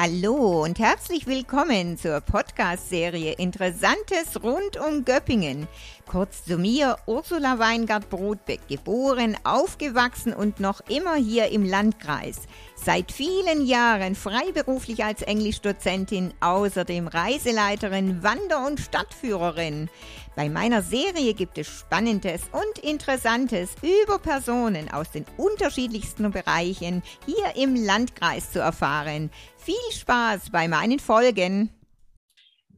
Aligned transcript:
Hallo 0.00 0.62
und 0.62 0.78
herzlich 0.78 1.26
willkommen 1.26 1.98
zur 1.98 2.20
Podcast-Serie 2.20 3.32
Interessantes 3.32 4.40
rund 4.44 4.76
um 4.76 5.04
Göppingen. 5.04 5.66
Kurz 6.06 6.44
zu 6.44 6.56
mir, 6.56 6.98
Ursula 7.06 7.58
Weingart-Brodbeck, 7.58 8.68
geboren, 8.68 9.36
aufgewachsen 9.42 10.32
und 10.32 10.60
noch 10.60 10.82
immer 10.88 11.16
hier 11.16 11.48
im 11.48 11.64
Landkreis. 11.64 12.42
Seit 12.76 13.10
vielen 13.10 13.66
Jahren 13.66 14.14
freiberuflich 14.14 15.04
als 15.04 15.22
Englischdozentin, 15.22 16.32
außerdem 16.38 17.08
Reiseleiterin, 17.08 18.22
Wander- 18.22 18.68
und 18.68 18.78
Stadtführerin. 18.78 19.90
Bei 20.36 20.48
meiner 20.48 20.82
Serie 20.82 21.34
gibt 21.34 21.58
es 21.58 21.66
Spannendes 21.66 22.42
und 22.52 22.84
Interessantes 22.84 23.70
über 23.82 24.20
Personen 24.20 24.88
aus 24.88 25.10
den 25.10 25.26
unterschiedlichsten 25.36 26.30
Bereichen 26.30 27.02
hier 27.26 27.56
im 27.60 27.74
Landkreis 27.74 28.52
zu 28.52 28.60
erfahren. 28.60 29.30
Viel 29.68 29.92
Spaß 29.92 30.48
bei 30.50 30.66
meinen 30.66 30.98
Folgen. 30.98 31.68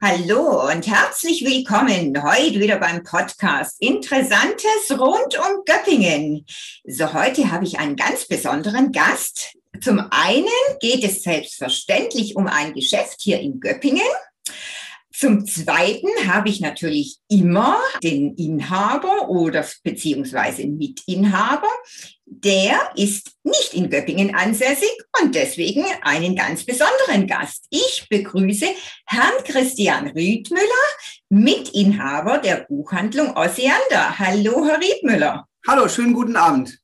Hallo 0.03 0.69
und 0.69 0.89
herzlich 0.89 1.45
willkommen 1.45 2.21
heute 2.21 2.59
wieder 2.59 2.79
beim 2.81 3.05
Podcast 3.05 3.81
Interessantes 3.81 4.91
rund 4.99 5.39
um 5.39 5.65
Göppingen. 5.65 6.45
So, 6.85 7.13
heute 7.13 7.53
habe 7.53 7.65
ich 7.65 7.79
einen 7.79 7.95
ganz 7.95 8.27
besonderen 8.27 8.91
Gast. 8.91 9.57
Zum 9.81 10.01
einen 10.11 10.49
geht 10.81 11.05
es 11.05 11.23
selbstverständlich 11.23 12.35
um 12.35 12.49
ein 12.49 12.75
Geschäft 12.75 13.21
hier 13.21 13.39
in 13.39 13.61
Göppingen. 13.61 14.03
Zum 15.13 15.45
Zweiten 15.45 16.09
habe 16.29 16.49
ich 16.49 16.61
natürlich 16.61 17.19
immer 17.29 17.79
den 18.03 18.35
Inhaber 18.37 19.29
oder 19.29 19.67
beziehungsweise 19.83 20.67
Mitinhaber. 20.67 21.69
Der 22.25 22.93
ist 22.95 23.33
nicht 23.43 23.75
in 23.75 23.91
Göppingen 23.91 24.35
ansässig 24.35 24.91
und 25.21 25.35
deswegen 25.35 25.85
einen 26.03 26.37
ganz 26.37 26.65
besonderen 26.65 27.27
Gast. 27.27 27.67
Ich 27.71 28.07
begrüße 28.09 28.67
Herrn 29.07 29.45
Christian 29.45 30.07
Riedmüller, 30.09 30.63
Mitinhaber 31.29 32.39
der 32.39 32.67
Buchhandlung 32.69 33.37
Osiander. 33.37 34.17
Hallo, 34.19 34.65
Herr 34.65 34.81
Riedmüller. 34.81 35.47
Hallo, 35.67 35.89
schönen 35.89 36.15
guten 36.15 36.37
Abend. 36.37 36.79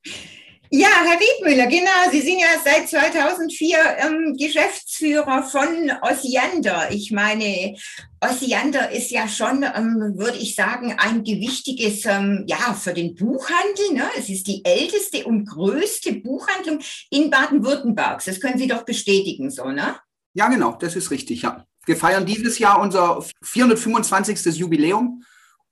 Ja, 0.78 0.88
Herr 1.06 1.18
Riedmüller, 1.18 1.68
genau. 1.68 2.10
Sie 2.12 2.20
sind 2.20 2.38
ja 2.38 2.48
seit 2.62 2.86
2004 2.86 3.78
ähm, 3.96 4.36
Geschäftsführer 4.38 5.42
von 5.42 5.90
Osiander. 6.02 6.90
Ich 6.90 7.10
meine, 7.10 7.76
Osiander 8.20 8.90
ist 8.90 9.10
ja 9.10 9.26
schon, 9.26 9.62
ähm, 9.62 10.12
würde 10.18 10.36
ich 10.36 10.54
sagen, 10.54 10.94
ein 10.98 11.24
gewichtiges, 11.24 12.04
ähm, 12.04 12.44
ja, 12.46 12.74
für 12.74 12.92
den 12.92 13.14
Buchhandel. 13.14 13.94
Ne? 13.94 14.04
Es 14.18 14.28
ist 14.28 14.48
die 14.48 14.62
älteste 14.66 15.24
und 15.24 15.46
größte 15.46 16.12
Buchhandlung 16.12 16.80
in 17.08 17.30
Baden-Württemberg. 17.30 18.22
Das 18.22 18.38
können 18.38 18.58
Sie 18.58 18.66
doch 18.66 18.84
bestätigen, 18.84 19.50
so, 19.50 19.70
ne? 19.70 19.96
Ja, 20.34 20.48
genau, 20.48 20.76
das 20.78 20.94
ist 20.94 21.10
richtig, 21.10 21.40
ja. 21.40 21.64
Wir 21.86 21.96
feiern 21.96 22.26
dieses 22.26 22.58
Jahr 22.58 22.82
unser 22.82 23.24
425. 23.42 24.44
Jubiläum 24.58 25.24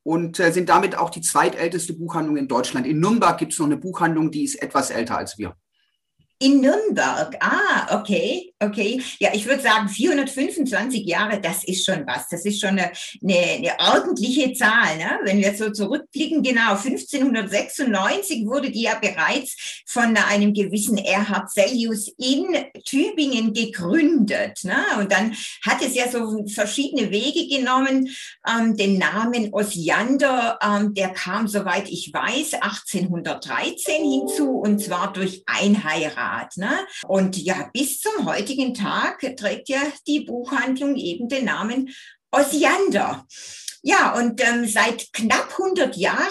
und 0.05 0.39
äh, 0.39 0.53
sind 0.53 0.69
damit 0.69 0.97
auch 0.97 1.11
die 1.11 1.23
zweitälteste 1.23 1.95
Buchhandlung 1.95 2.37
in 2.37 2.47
Deutschland. 2.47 2.87
In 2.87 3.01
Nürnberg 3.01 3.37
gibt 3.39 3.53
es 3.53 3.59
noch 3.59 3.67
eine 3.67 3.77
Buchhandlung, 3.77 4.31
die 4.31 4.45
ist 4.45 4.63
etwas 4.63 4.91
älter 4.91 5.19
als 5.19 5.39
wir. 5.39 5.57
In 6.41 6.61
Nürnberg. 6.61 7.37
Ah, 7.39 8.01
okay, 8.01 8.53
okay. 8.59 9.01
Ja, 9.21 9.31
ich 9.33 9.47
würde 9.47 9.63
sagen, 9.63 9.89
425 9.89 11.07
Jahre, 11.07 11.41
das 11.41 11.63
ist 11.63 11.87
schon 11.87 12.05
was. 12.09 12.29
Das 12.29 12.45
ist 12.45 12.61
schon 12.61 12.71
eine, 12.71 12.91
eine, 13.23 13.37
eine 13.37 13.93
ordentliche 13.93 14.53
Zahl. 14.53 14.97
Ne? 14.97 15.21
Wenn 15.23 15.39
wir 15.39 15.55
so 15.55 15.71
zurückblicken, 15.71 16.43
genau, 16.43 16.73
1596 16.73 18.47
wurde 18.47 18.73
die 18.73 18.83
ja 18.83 18.99
bereits 19.01 19.83
von 19.87 20.17
einem 20.17 20.53
gewissen 20.53 20.99
Erhard 20.99 21.51
Cellius 21.51 22.09
in 22.19 22.45
Tübingen 22.85 23.55
gegründet. 23.55 24.65
Ne? 24.65 24.85
Und 24.99 25.13
dann 25.13 25.37
hat 25.65 25.83
es 25.83 25.95
ja 25.95 26.11
so 26.11 26.45
verschiedene 26.49 27.13
Wege 27.13 27.47
genommen. 27.47 28.09
Ähm, 28.47 28.77
den 28.77 28.99
Namen 28.99 29.55
Osiander, 29.55 30.59
ähm, 30.61 30.95
der 30.95 31.11
kam, 31.11 31.47
soweit 31.47 31.89
ich 31.89 32.13
weiß, 32.13 32.55
1813 32.55 34.03
hinzu, 34.03 34.51
und 34.51 34.83
zwar 34.83 35.13
durch 35.13 35.45
Einheirat. 35.47 36.24
Grad. 36.25 36.57
Ne? 36.57 36.71
Und 37.07 37.37
ja, 37.37 37.71
bis 37.73 38.01
zum 38.01 38.25
heutigen 38.25 38.75
Tag 38.75 39.21
trägt 39.37 39.69
ja 39.69 39.81
die 40.07 40.21
Buchhandlung 40.21 40.97
eben 40.97 41.29
den 41.29 41.45
Namen 41.45 41.91
Osiander. 42.31 43.27
Ja, 43.87 44.15
und 44.15 44.41
ähm, 44.41 44.67
seit 44.67 45.13
knapp 45.13 45.51
100 45.59 45.95
Jahren, 45.97 46.25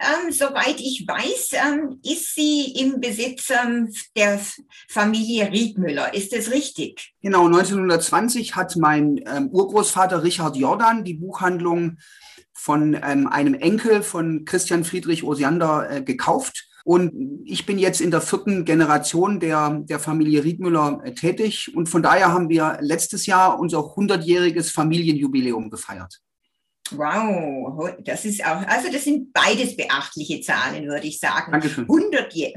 ähm, 0.00 0.32
soweit 0.32 0.80
ich 0.80 1.04
weiß, 1.06 1.50
ähm, 1.52 2.00
ist 2.02 2.34
sie 2.34 2.72
im 2.72 3.00
Besitz 3.00 3.50
ähm, 3.50 3.92
der 4.16 4.40
Familie 4.88 5.52
Riedmüller. 5.52 6.14
Ist 6.14 6.34
das 6.34 6.50
richtig? 6.50 7.12
Genau, 7.20 7.44
1920 7.46 8.56
hat 8.56 8.76
mein 8.76 9.20
ähm, 9.26 9.50
Urgroßvater 9.52 10.22
Richard 10.22 10.56
Jordan 10.56 11.04
die 11.04 11.14
Buchhandlung 11.14 11.98
von 12.54 12.94
ähm, 12.94 13.28
einem 13.28 13.52
Enkel 13.52 14.02
von 14.02 14.46
Christian 14.46 14.82
Friedrich 14.82 15.22
Osiander 15.22 15.90
äh, 15.90 16.02
gekauft 16.02 16.66
und 16.86 17.42
ich 17.44 17.66
bin 17.66 17.80
jetzt 17.80 18.00
in 18.00 18.12
der 18.12 18.20
vierten 18.20 18.64
Generation 18.64 19.40
der, 19.40 19.70
der 19.70 19.98
Familie 19.98 20.44
Riedmüller 20.44 21.00
äh, 21.02 21.14
tätig. 21.14 21.72
Und 21.74 21.88
von 21.88 22.00
daher 22.00 22.32
haben 22.32 22.48
wir 22.48 22.78
letztes 22.80 23.26
Jahr 23.26 23.58
unser 23.58 23.78
100-jähriges 23.78 24.72
Familienjubiläum 24.72 25.68
gefeiert. 25.68 26.20
Wow, 26.92 27.90
das 28.04 28.24
ist 28.24 28.44
auch, 28.44 28.66
also 28.66 28.90
das 28.92 29.04
sind 29.04 29.32
beides 29.32 29.76
beachtliche 29.76 30.40
Zahlen, 30.40 30.86
würde 30.86 31.06
ich 31.06 31.18
sagen. 31.18 31.52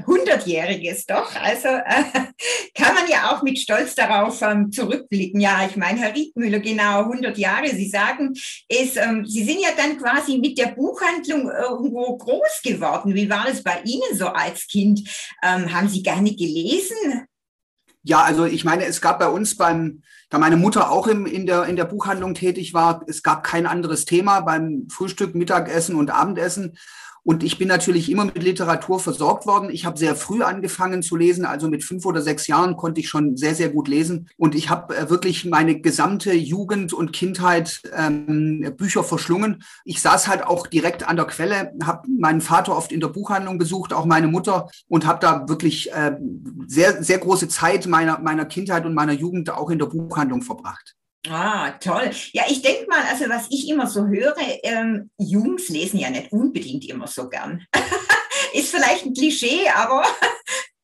100-jähriges 0.04 1.06
doch, 1.06 1.34
also 1.36 1.68
äh, 1.68 2.04
kann 2.74 2.94
man 2.94 3.08
ja 3.08 3.32
auch 3.32 3.42
mit 3.42 3.58
Stolz 3.58 3.94
darauf 3.94 4.40
ähm, 4.42 4.70
zurückblicken. 4.70 5.40
Ja, 5.40 5.66
ich 5.68 5.76
meine, 5.76 6.00
Herr 6.00 6.14
Riedmüller, 6.14 6.60
genau 6.60 7.00
100 7.00 7.36
Jahre. 7.38 7.68
Sie 7.68 7.88
sagen, 7.88 8.32
es, 8.68 8.96
ähm, 8.96 9.26
Sie 9.26 9.44
sind 9.44 9.60
ja 9.60 9.70
dann 9.76 9.98
quasi 9.98 10.38
mit 10.38 10.58
der 10.58 10.68
Buchhandlung 10.68 11.50
irgendwo 11.50 12.16
groß 12.16 12.60
geworden. 12.62 13.14
Wie 13.14 13.28
war 13.28 13.48
es 13.48 13.62
bei 13.62 13.80
Ihnen 13.84 14.16
so 14.16 14.28
als 14.28 14.66
Kind? 14.66 15.00
Ähm, 15.42 15.72
haben 15.72 15.88
Sie 15.88 16.02
gerne 16.02 16.34
gelesen? 16.34 17.26
Ja, 18.02 18.22
also 18.22 18.46
ich 18.46 18.64
meine, 18.64 18.84
es 18.86 19.00
gab 19.00 19.18
bei 19.18 19.28
uns 19.28 19.56
beim, 19.56 20.02
da 20.30 20.38
meine 20.38 20.56
Mutter 20.56 20.90
auch 20.90 21.06
im, 21.06 21.26
in, 21.26 21.46
der, 21.46 21.64
in 21.64 21.76
der 21.76 21.84
Buchhandlung 21.84 22.34
tätig 22.34 22.72
war, 22.72 23.02
es 23.06 23.22
gab 23.22 23.44
kein 23.44 23.66
anderes 23.66 24.06
Thema 24.06 24.40
beim 24.40 24.86
Frühstück, 24.90 25.34
Mittagessen 25.34 25.96
und 25.96 26.10
Abendessen. 26.10 26.78
Und 27.22 27.42
ich 27.42 27.58
bin 27.58 27.68
natürlich 27.68 28.10
immer 28.10 28.24
mit 28.24 28.42
Literatur 28.42 28.98
versorgt 28.98 29.46
worden. 29.46 29.70
Ich 29.70 29.84
habe 29.84 29.98
sehr 29.98 30.16
früh 30.16 30.42
angefangen 30.42 31.02
zu 31.02 31.16
lesen, 31.16 31.44
also 31.44 31.68
mit 31.68 31.84
fünf 31.84 32.06
oder 32.06 32.22
sechs 32.22 32.46
Jahren 32.46 32.76
konnte 32.76 33.00
ich 33.00 33.08
schon 33.08 33.36
sehr, 33.36 33.54
sehr 33.54 33.68
gut 33.68 33.88
lesen. 33.88 34.28
Und 34.36 34.54
ich 34.54 34.70
habe 34.70 34.96
äh, 34.96 35.10
wirklich 35.10 35.44
meine 35.44 35.80
gesamte 35.80 36.32
Jugend 36.32 36.92
und 36.92 37.12
Kindheit 37.12 37.82
ähm, 37.96 38.74
Bücher 38.76 39.04
verschlungen. 39.04 39.62
Ich 39.84 40.00
saß 40.00 40.28
halt 40.28 40.44
auch 40.44 40.66
direkt 40.66 41.06
an 41.06 41.16
der 41.16 41.26
Quelle, 41.26 41.72
habe 41.84 42.08
meinen 42.08 42.40
Vater 42.40 42.76
oft 42.76 42.92
in 42.92 43.00
der 43.00 43.08
Buchhandlung 43.08 43.58
besucht, 43.58 43.92
auch 43.92 44.04
meine 44.04 44.28
Mutter 44.28 44.68
und 44.88 45.06
habe 45.06 45.20
da 45.20 45.48
wirklich 45.48 45.92
äh, 45.92 46.16
sehr, 46.66 47.02
sehr 47.02 47.18
große 47.18 47.48
Zeit 47.48 47.86
meiner, 47.86 48.18
meiner 48.18 48.46
Kindheit 48.46 48.86
und 48.86 48.94
meiner 48.94 49.12
Jugend 49.12 49.50
auch 49.50 49.70
in 49.70 49.78
der 49.78 49.86
Buchhandlung 49.86 50.42
verbracht. 50.42 50.96
Ah, 51.28 51.72
toll. 51.72 52.10
Ja, 52.32 52.44
ich 52.48 52.62
denke 52.62 52.86
mal, 52.88 53.02
also 53.10 53.28
was 53.28 53.46
ich 53.50 53.68
immer 53.68 53.86
so 53.86 54.06
höre, 54.06 54.36
ähm, 54.62 55.10
Jungs 55.18 55.68
lesen 55.68 55.98
ja 55.98 56.08
nicht 56.08 56.32
unbedingt 56.32 56.88
immer 56.88 57.06
so 57.06 57.28
gern. 57.28 57.66
Ist 58.54 58.70
vielleicht 58.70 59.04
ein 59.04 59.14
Klischee, 59.14 59.68
aber. 59.68 60.02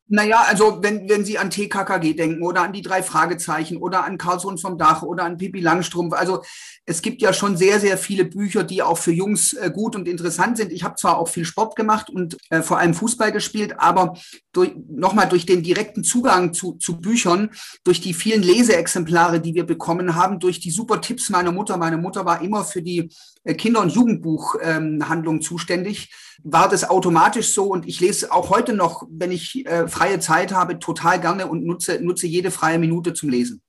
Naja, 0.09 0.45
also 0.47 0.79
wenn, 0.83 1.09
wenn 1.09 1.25
Sie 1.25 1.37
an 1.37 1.51
TKKG 1.51 2.15
denken 2.15 2.43
oder 2.45 2.63
an 2.63 2.73
die 2.73 2.83
drei 2.83 3.03
Fragezeichen 3.03 3.77
oder 3.77 4.05
an 4.05 4.19
Karlsruhe 4.19 4.57
vom 4.57 4.79
Dach 4.79 5.03
oder 5.03 5.25
an 5.25 5.37
Pippi 5.37 5.59
Langstrumpf, 5.59 6.15
also 6.15 6.43
es 6.85 7.03
gibt 7.03 7.21
ja 7.21 7.33
schon 7.33 7.57
sehr, 7.57 7.81
sehr 7.81 7.99
viele 7.99 8.25
Bücher, 8.25 8.63
die 8.63 8.83
auch 8.83 8.99
für 8.99 9.11
Jungs 9.11 9.53
äh, 9.55 9.69
gut 9.75 9.97
und 9.97 10.07
interessant 10.07 10.59
sind. 10.59 10.71
Ich 10.71 10.85
habe 10.85 10.95
zwar 10.95 11.19
auch 11.19 11.27
viel 11.27 11.45
Sport 11.45 11.75
gemacht 11.75 12.09
und 12.09 12.37
äh, 12.51 12.63
vor 12.63 12.79
allem 12.79 12.95
Fußball 12.95 13.33
gespielt, 13.33 13.75
aber 13.79 14.15
durch, 14.53 14.73
nochmal 14.89 15.29
durch 15.29 15.45
den 15.45 15.65
direkten 15.65 16.05
Zugang 16.05 16.55
zu, 16.55 16.75
zu 16.75 17.01
Büchern, 17.01 17.51
durch 17.83 18.01
die 18.01 18.15
vielen 18.15 18.43
Leseexemplare, 18.43 19.41
die 19.41 19.55
wir 19.55 19.67
bekommen 19.67 20.15
haben, 20.15 20.39
durch 20.39 20.61
die 20.61 20.71
super 20.71 21.01
Tipps 21.01 21.31
meiner 21.31 21.51
Mutter. 21.51 21.77
Meine 21.79 21.99
Mutter 21.99 22.25
war 22.25 22.41
immer 22.43 22.65
für 22.65 22.83
die 22.83 23.11
äh, 23.43 23.55
Kinder- 23.55 23.81
und 23.81 23.91
Jugendbuchhandlung 23.91 25.37
ähm, 25.37 25.43
zuständig, 25.43 26.13
war 26.43 26.69
das 26.69 26.89
automatisch 26.89 27.53
so 27.53 27.65
und 27.65 27.87
ich 27.89 28.01
lese 28.01 28.31
auch 28.31 28.51
heute 28.51 28.75
noch, 28.75 29.05
wenn 29.11 29.33
ich 29.33 29.67
äh, 29.67 29.89
freie 29.97 30.21
Zeit 30.21 30.53
habe, 30.53 30.79
total 30.79 31.21
gerne 31.21 31.47
und 31.47 31.65
nutze, 31.65 32.01
nutze 32.01 32.27
jede 32.27 32.51
freie 32.51 32.79
Minute 32.79 33.15
zum 33.15 33.31
Lesen. 33.31 33.63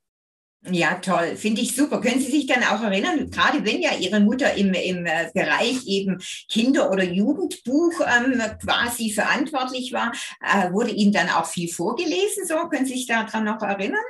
Ja, 0.69 0.95
toll. 0.95 1.35
Finde 1.37 1.61
ich 1.61 1.75
super. 1.75 2.01
Können 2.01 2.19
Sie 2.19 2.31
sich 2.31 2.45
dann 2.47 2.63
auch 2.63 2.81
erinnern, 2.81 3.29
gerade 3.29 3.63
wenn 3.63 3.81
ja 3.81 3.91
Ihre 3.97 4.19
Mutter 4.19 4.53
im, 4.55 4.73
im 4.73 5.05
äh, 5.05 5.29
Bereich 5.33 5.85
eben 5.85 6.19
Kinder- 6.49 6.91
oder 6.91 7.03
Jugendbuch 7.03 7.93
ähm, 8.01 8.41
quasi 8.61 9.11
verantwortlich 9.11 9.93
war, 9.93 10.11
äh, 10.41 10.71
wurde 10.73 10.91
Ihnen 10.91 11.13
dann 11.13 11.29
auch 11.29 11.45
viel 11.45 11.69
vorgelesen? 11.69 12.45
So, 12.45 12.55
können 12.69 12.85
Sie 12.85 12.93
sich 12.93 13.07
daran 13.07 13.45
noch 13.45 13.61
erinnern? 13.61 14.03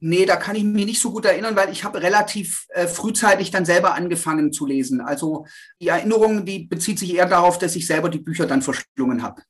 Nee, 0.00 0.26
da 0.26 0.36
kann 0.36 0.56
ich 0.56 0.62
mich 0.62 0.86
nicht 0.86 1.00
so 1.00 1.10
gut 1.10 1.24
erinnern, 1.24 1.56
weil 1.56 1.72
ich 1.72 1.82
habe 1.84 2.02
relativ 2.02 2.66
äh, 2.70 2.86
frühzeitig 2.86 3.50
dann 3.50 3.64
selber 3.64 3.94
angefangen 3.94 4.52
zu 4.52 4.66
lesen. 4.66 5.00
Also 5.00 5.46
die 5.80 5.88
Erinnerung, 5.88 6.44
die 6.44 6.60
bezieht 6.60 6.98
sich 6.98 7.14
eher 7.14 7.26
darauf, 7.26 7.58
dass 7.58 7.74
ich 7.74 7.86
selber 7.86 8.08
die 8.08 8.20
Bücher 8.20 8.46
dann 8.46 8.62
verschlungen 8.62 9.22
habe. 9.22 9.42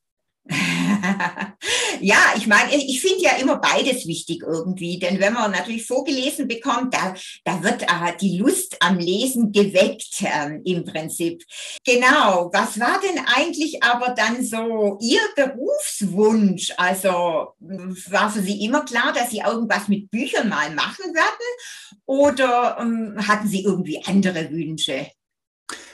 ja, 2.01 2.17
ich 2.35 2.47
meine, 2.47 2.75
ich 2.75 3.01
finde 3.01 3.21
ja 3.21 3.31
immer 3.39 3.57
beides 3.57 4.07
wichtig 4.07 4.43
irgendwie, 4.45 4.97
denn 4.97 5.19
wenn 5.19 5.33
man 5.33 5.51
natürlich 5.51 5.85
vorgelesen 5.85 6.47
bekommt, 6.47 6.93
da, 6.93 7.13
da 7.43 7.63
wird 7.63 7.83
äh, 7.83 8.17
die 8.19 8.37
Lust 8.37 8.77
am 8.79 8.97
Lesen 8.97 9.51
geweckt 9.51 10.21
äh, 10.21 10.57
im 10.65 10.85
Prinzip. 10.85 11.43
Genau, 11.85 12.49
was 12.51 12.79
war 12.79 12.99
denn 13.01 13.23
eigentlich 13.25 13.83
aber 13.83 14.15
dann 14.15 14.43
so 14.43 14.97
Ihr 15.01 15.21
Berufswunsch? 15.35 16.73
Also 16.77 17.53
war 17.59 18.31
für 18.31 18.41
Sie 18.41 18.65
immer 18.65 18.85
klar, 18.85 19.13
dass 19.13 19.29
Sie 19.29 19.43
irgendwas 19.45 19.87
mit 19.87 20.09
Büchern 20.09 20.49
mal 20.49 20.73
machen 20.73 21.13
werden 21.13 21.99
oder 22.05 22.77
ähm, 22.79 23.15
hatten 23.27 23.47
Sie 23.47 23.63
irgendwie 23.63 24.01
andere 24.05 24.49
Wünsche? 24.49 25.07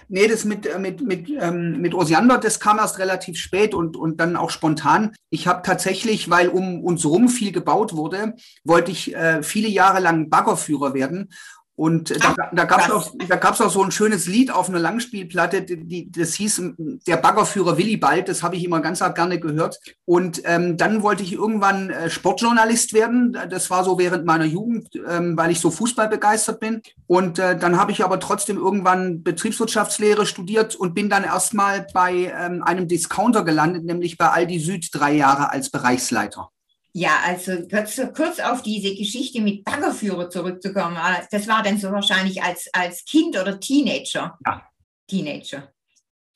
Nee, 0.07 0.27
das 0.27 0.45
mit, 0.45 0.65
äh, 0.65 0.79
mit, 0.79 1.01
mit, 1.01 1.29
ähm, 1.29 1.81
mit 1.81 1.93
Osiander, 1.93 2.37
das 2.37 2.59
kam 2.59 2.77
erst 2.77 2.99
relativ 2.99 3.37
spät 3.37 3.73
und, 3.73 3.97
und 3.97 4.19
dann 4.19 4.35
auch 4.35 4.49
spontan. 4.49 5.15
Ich 5.29 5.47
habe 5.47 5.61
tatsächlich, 5.63 6.29
weil 6.29 6.49
um 6.49 6.83
uns 6.83 7.05
rum 7.05 7.29
viel 7.29 7.51
gebaut 7.51 7.93
wurde, 7.93 8.35
wollte 8.63 8.91
ich 8.91 9.15
äh, 9.15 9.41
viele 9.43 9.67
Jahre 9.67 9.99
lang 9.99 10.29
Baggerführer 10.29 10.93
werden 10.93 11.29
und 11.75 12.11
äh, 12.11 12.19
da, 12.19 12.49
da 12.53 12.63
gab 12.63 12.81
es 12.81 12.91
auch, 12.91 13.11
da 13.27 13.35
gab's 13.35 13.59
auch 13.59 13.69
so 13.69 13.83
ein 13.83 13.91
schönes 13.91 14.27
Lied 14.27 14.49
auf 14.51 14.69
einer 14.69 14.79
Langspielplatte, 14.79 15.63
die, 15.63 16.09
das 16.09 16.33
hieß 16.35 16.61
Der 17.05 17.17
Baggerführer 17.17 17.77
Willibald, 17.77 18.29
das 18.29 18.43
habe 18.43 18.55
ich 18.55 18.63
immer 18.63 18.79
ganz 18.79 18.99
gerne 18.99 19.39
gehört. 19.39 19.79
Und 20.05 20.41
ähm, 20.45 20.77
dann 20.77 21.03
wollte 21.03 21.23
ich 21.23 21.33
irgendwann 21.33 21.89
äh, 21.89 22.09
Sportjournalist 22.09 22.93
werden. 22.93 23.37
Das 23.49 23.69
war 23.69 23.83
so 23.83 23.99
während 23.99 24.25
meiner 24.25 24.45
Jugend, 24.45 24.87
ähm, 25.07 25.35
weil 25.35 25.51
ich 25.51 25.59
so 25.59 25.69
Fußball 25.69 26.07
begeistert 26.07 26.61
bin. 26.61 26.81
Und 27.07 27.39
äh, 27.39 27.57
dann 27.57 27.77
habe 27.77 27.91
ich 27.91 28.03
aber 28.03 28.19
trotzdem 28.21 28.57
irgendwann 28.57 29.21
Betriebswirtschaftslehre 29.23 30.25
studiert 30.25 30.75
und 30.75 30.95
bin 30.95 31.09
dann 31.09 31.25
erstmal 31.25 31.85
bei 31.93 32.33
ähm, 32.37 32.63
einem 32.63 32.87
Discounter 32.87 33.43
gelandet, 33.43 33.83
nämlich 33.83 34.17
bei 34.17 34.29
Aldi 34.29 34.59
Süd 34.59 34.89
drei 34.93 35.13
Jahre 35.13 35.51
als 35.51 35.69
Bereichsleiter. 35.69 36.51
Ja, 36.97 37.19
also 37.25 37.67
kurz, 37.67 37.99
kurz 38.15 38.39
auf 38.39 38.61
diese 38.61 38.95
Geschichte 38.95 39.41
mit 39.41 39.65
Baggerführer 39.65 40.29
zurückzukommen. 40.29 40.97
Das 41.29 41.45
war 41.45 41.61
dann 41.61 41.77
so 41.77 41.91
wahrscheinlich 41.91 42.41
als, 42.41 42.69
als 42.71 43.03
Kind 43.03 43.37
oder 43.37 43.59
Teenager. 43.59 44.39
Ja. 44.45 44.61
Teenager. 45.05 45.73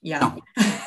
Ja. 0.02 0.20
ja. 0.20 0.38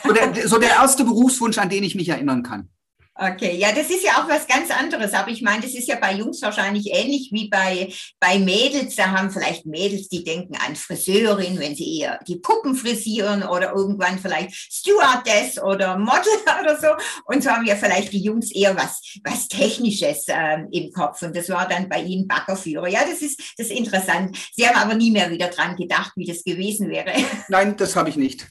So, 0.05 0.13
der, 0.13 0.49
so 0.49 0.59
der 0.59 0.71
erste 0.73 1.05
Berufswunsch, 1.05 1.57
an 1.57 1.71
den 1.71 1.85
ich 1.85 1.95
mich 1.95 2.11
erinnern 2.11 2.43
kann. 2.43 2.69
Okay, 3.15 3.59
ja, 3.59 3.73
das 3.73 3.91
ist 3.91 4.05
ja 4.05 4.13
auch 4.13 4.29
was 4.29 4.47
ganz 4.47 4.71
anderes. 4.71 5.13
Aber 5.13 5.31
ich 5.31 5.43
meine, 5.43 5.63
das 5.63 5.75
ist 5.75 5.87
ja 5.87 5.97
bei 5.97 6.15
Jungs 6.15 6.41
wahrscheinlich 6.41 6.91
ähnlich 6.93 7.29
wie 7.31 7.49
bei, 7.49 7.93
bei 8.19 8.39
Mädels. 8.39 8.97
Da 8.97 9.11
haben 9.11 9.31
vielleicht 9.31 9.67
Mädels, 9.67 10.09
die 10.09 10.25
denken 10.25 10.57
an 10.57 10.77
Friseurin, 10.77 11.59
wenn 11.59 11.75
sie 11.75 11.99
eher 11.99 12.19
die 12.27 12.37
Puppen 12.37 12.75
frisieren 12.75 13.43
oder 13.43 13.73
irgendwann 13.73 14.19
vielleicht 14.19 14.55
Stewardess 14.55 15.63
oder 15.63 15.99
Model 15.99 16.33
oder 16.63 16.81
so. 16.81 16.89
Und 17.27 17.45
so 17.45 17.51
haben 17.51 17.67
ja 17.67 17.77
vielleicht 17.77 18.15
die 18.15 18.23
Jungs 18.23 18.51
eher 18.51 18.77
was, 18.77 19.03
was 19.25 19.47
Technisches 19.47 20.25
ähm, 20.29 20.69
im 20.73 20.91
Kopf. 20.91 21.21
Und 21.21 21.37
das 21.37 21.51
war 21.51 21.69
dann 21.69 21.91
bei 21.91 22.01
ihnen 22.01 22.27
Baggerführer. 22.27 22.89
Ja, 22.89 23.01
das 23.05 23.21
ist, 23.21 23.39
das 23.59 23.67
ist 23.67 23.77
interessant. 23.77 24.39
Sie 24.55 24.67
haben 24.67 24.79
aber 24.79 24.95
nie 24.95 25.11
mehr 25.11 25.31
wieder 25.31 25.49
dran 25.49 25.77
gedacht, 25.77 26.13
wie 26.17 26.27
das 26.27 26.43
gewesen 26.45 26.89
wäre. 26.89 27.13
Nein, 27.49 27.77
das 27.77 27.95
habe 27.95 28.09
ich 28.09 28.17
nicht. 28.17 28.47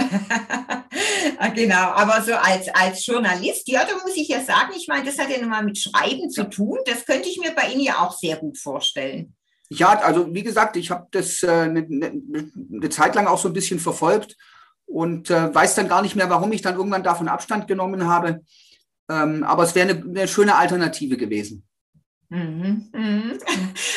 Ah, 1.38 1.48
genau, 1.48 1.90
aber 1.92 2.20
so 2.22 2.34
als, 2.34 2.68
als 2.68 3.06
Journalist, 3.06 3.66
ja, 3.68 3.84
da 3.84 3.94
muss 4.02 4.16
ich 4.16 4.28
ja 4.28 4.40
sagen, 4.42 4.72
ich 4.76 4.88
meine, 4.88 5.04
das 5.06 5.18
hat 5.18 5.30
ja 5.30 5.38
nun 5.40 5.48
mal 5.48 5.64
mit 5.64 5.78
Schreiben 5.78 6.28
zu 6.28 6.44
tun. 6.44 6.78
Das 6.84 7.06
könnte 7.06 7.28
ich 7.28 7.38
mir 7.38 7.52
bei 7.54 7.72
Ihnen 7.72 7.80
ja 7.80 7.98
auch 8.00 8.12
sehr 8.12 8.36
gut 8.36 8.58
vorstellen. 8.58 9.34
Ja, 9.70 9.98
also 10.00 10.34
wie 10.34 10.42
gesagt, 10.42 10.76
ich 10.76 10.90
habe 10.90 11.06
das 11.12 11.42
eine 11.44 11.80
äh, 11.80 11.86
ne, 11.88 12.50
ne 12.54 12.88
Zeit 12.90 13.14
lang 13.14 13.26
auch 13.26 13.38
so 13.38 13.48
ein 13.48 13.54
bisschen 13.54 13.78
verfolgt 13.78 14.36
und 14.84 15.30
äh, 15.30 15.54
weiß 15.54 15.76
dann 15.76 15.88
gar 15.88 16.02
nicht 16.02 16.16
mehr, 16.16 16.28
warum 16.28 16.52
ich 16.52 16.60
dann 16.60 16.76
irgendwann 16.76 17.04
davon 17.04 17.28
Abstand 17.28 17.68
genommen 17.68 18.06
habe. 18.06 18.40
Ähm, 19.08 19.44
aber 19.44 19.62
es 19.62 19.74
wäre 19.74 19.90
eine, 19.90 20.02
eine 20.02 20.28
schöne 20.28 20.56
Alternative 20.56 21.16
gewesen. 21.16 21.66
Mhm, 22.30 22.88
mhm. 22.92 23.38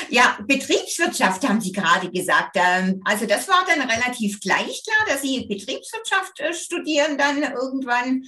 Ja, 0.10 0.40
Betriebswirtschaft 0.48 1.48
haben 1.48 1.62
Sie 1.62 1.72
gerade 1.72 2.10
gesagt. 2.10 2.56
Ähm, 2.56 3.00
also 3.06 3.28
das 3.28 3.48
war 3.48 3.64
dann 3.68 3.88
relativ 3.88 4.40
gleich 4.42 4.84
klar, 4.84 5.06
dass 5.08 5.22
Sie 5.22 5.46
Betriebswirtschaft 5.48 6.40
äh, 6.40 6.54
studieren 6.54 7.18
dann 7.18 7.44
irgendwann. 7.44 8.24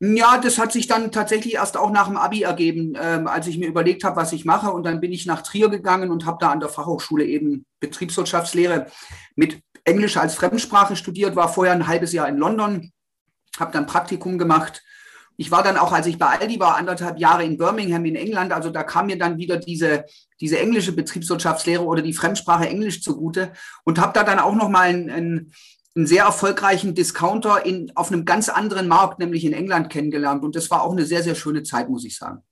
Ja, 0.00 0.36
das 0.36 0.58
hat 0.58 0.72
sich 0.72 0.86
dann 0.86 1.10
tatsächlich 1.10 1.54
erst 1.54 1.78
auch 1.78 1.90
nach 1.90 2.08
dem 2.08 2.18
Abi 2.18 2.42
ergeben, 2.42 2.92
ähm, 3.00 3.26
als 3.26 3.46
ich 3.46 3.56
mir 3.56 3.68
überlegt 3.68 4.04
habe, 4.04 4.16
was 4.16 4.34
ich 4.34 4.44
mache. 4.44 4.70
Und 4.70 4.84
dann 4.84 5.00
bin 5.00 5.12
ich 5.12 5.24
nach 5.24 5.40
Trier 5.40 5.70
gegangen 5.70 6.10
und 6.10 6.26
habe 6.26 6.36
da 6.38 6.50
an 6.50 6.60
der 6.60 6.68
Fachhochschule 6.68 7.24
eben 7.24 7.64
Betriebswirtschaftslehre 7.80 8.90
mit 9.34 9.58
Englisch 9.84 10.18
als 10.18 10.34
Fremdsprache 10.34 10.94
studiert, 10.94 11.36
war 11.36 11.48
vorher 11.48 11.72
ein 11.72 11.86
halbes 11.86 12.12
Jahr 12.12 12.28
in 12.28 12.36
London, 12.36 12.92
habe 13.58 13.72
dann 13.72 13.86
Praktikum 13.86 14.36
gemacht 14.36 14.82
ich 15.36 15.50
war 15.50 15.62
dann 15.62 15.76
auch, 15.76 15.92
als 15.92 16.06
ich 16.06 16.18
bei 16.18 16.26
Aldi 16.26 16.58
war, 16.60 16.76
anderthalb 16.76 17.18
Jahre 17.18 17.44
in 17.44 17.58
Birmingham 17.58 18.04
in 18.04 18.16
England. 18.16 18.52
Also 18.52 18.70
da 18.70 18.82
kam 18.82 19.06
mir 19.06 19.18
dann 19.18 19.38
wieder 19.38 19.58
diese, 19.58 20.04
diese 20.40 20.58
englische 20.58 20.92
Betriebswirtschaftslehre 20.92 21.84
oder 21.84 22.02
die 22.02 22.14
Fremdsprache 22.14 22.68
Englisch 22.68 23.02
zugute 23.02 23.52
und 23.84 24.00
habe 24.00 24.12
da 24.14 24.24
dann 24.24 24.38
auch 24.38 24.54
nochmal 24.54 24.88
einen, 24.88 25.10
einen, 25.10 25.52
einen 25.94 26.06
sehr 26.06 26.24
erfolgreichen 26.24 26.94
Discounter 26.94 27.64
in, 27.66 27.92
auf 27.94 28.10
einem 28.10 28.24
ganz 28.24 28.48
anderen 28.48 28.88
Markt, 28.88 29.18
nämlich 29.18 29.44
in 29.44 29.52
England 29.52 29.90
kennengelernt. 29.90 30.42
Und 30.42 30.56
das 30.56 30.70
war 30.70 30.82
auch 30.82 30.92
eine 30.92 31.04
sehr, 31.04 31.22
sehr 31.22 31.34
schöne 31.34 31.62
Zeit, 31.62 31.88
muss 31.88 32.04
ich 32.04 32.16
sagen. 32.16 32.42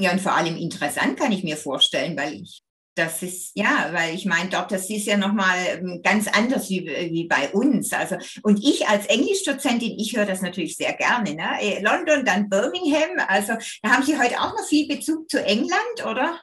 Ja, 0.00 0.12
und 0.12 0.20
vor 0.20 0.34
allem 0.34 0.56
interessant 0.56 1.18
kann 1.18 1.30
ich 1.30 1.44
mir 1.44 1.56
vorstellen, 1.56 2.16
weil 2.16 2.34
ich 2.34 2.62
das 3.00 3.22
ist, 3.22 3.52
ja, 3.54 3.88
weil 3.92 4.14
ich 4.14 4.26
meine, 4.26 4.50
dort, 4.50 4.72
das 4.72 4.90
ist 4.90 5.06
ja 5.06 5.16
nochmal 5.16 5.56
ähm, 5.70 6.00
ganz 6.02 6.28
anders 6.28 6.68
wie, 6.68 6.86
wie 6.86 7.26
bei 7.26 7.48
uns. 7.50 7.92
Also, 7.92 8.16
und 8.42 8.62
ich 8.62 8.86
als 8.86 9.06
Englischdozentin, 9.06 9.98
ich 9.98 10.16
höre 10.16 10.26
das 10.26 10.42
natürlich 10.42 10.76
sehr 10.76 10.92
gerne. 10.92 11.34
Ne? 11.34 11.48
Äh, 11.60 11.82
London, 11.82 12.24
dann 12.24 12.48
Birmingham. 12.48 13.24
Also, 13.28 13.54
da 13.82 13.90
haben 13.90 14.02
Sie 14.02 14.18
heute 14.18 14.38
auch 14.40 14.52
noch 14.52 14.66
viel 14.66 14.86
Bezug 14.86 15.30
zu 15.30 15.42
England, 15.44 16.06
oder? 16.06 16.40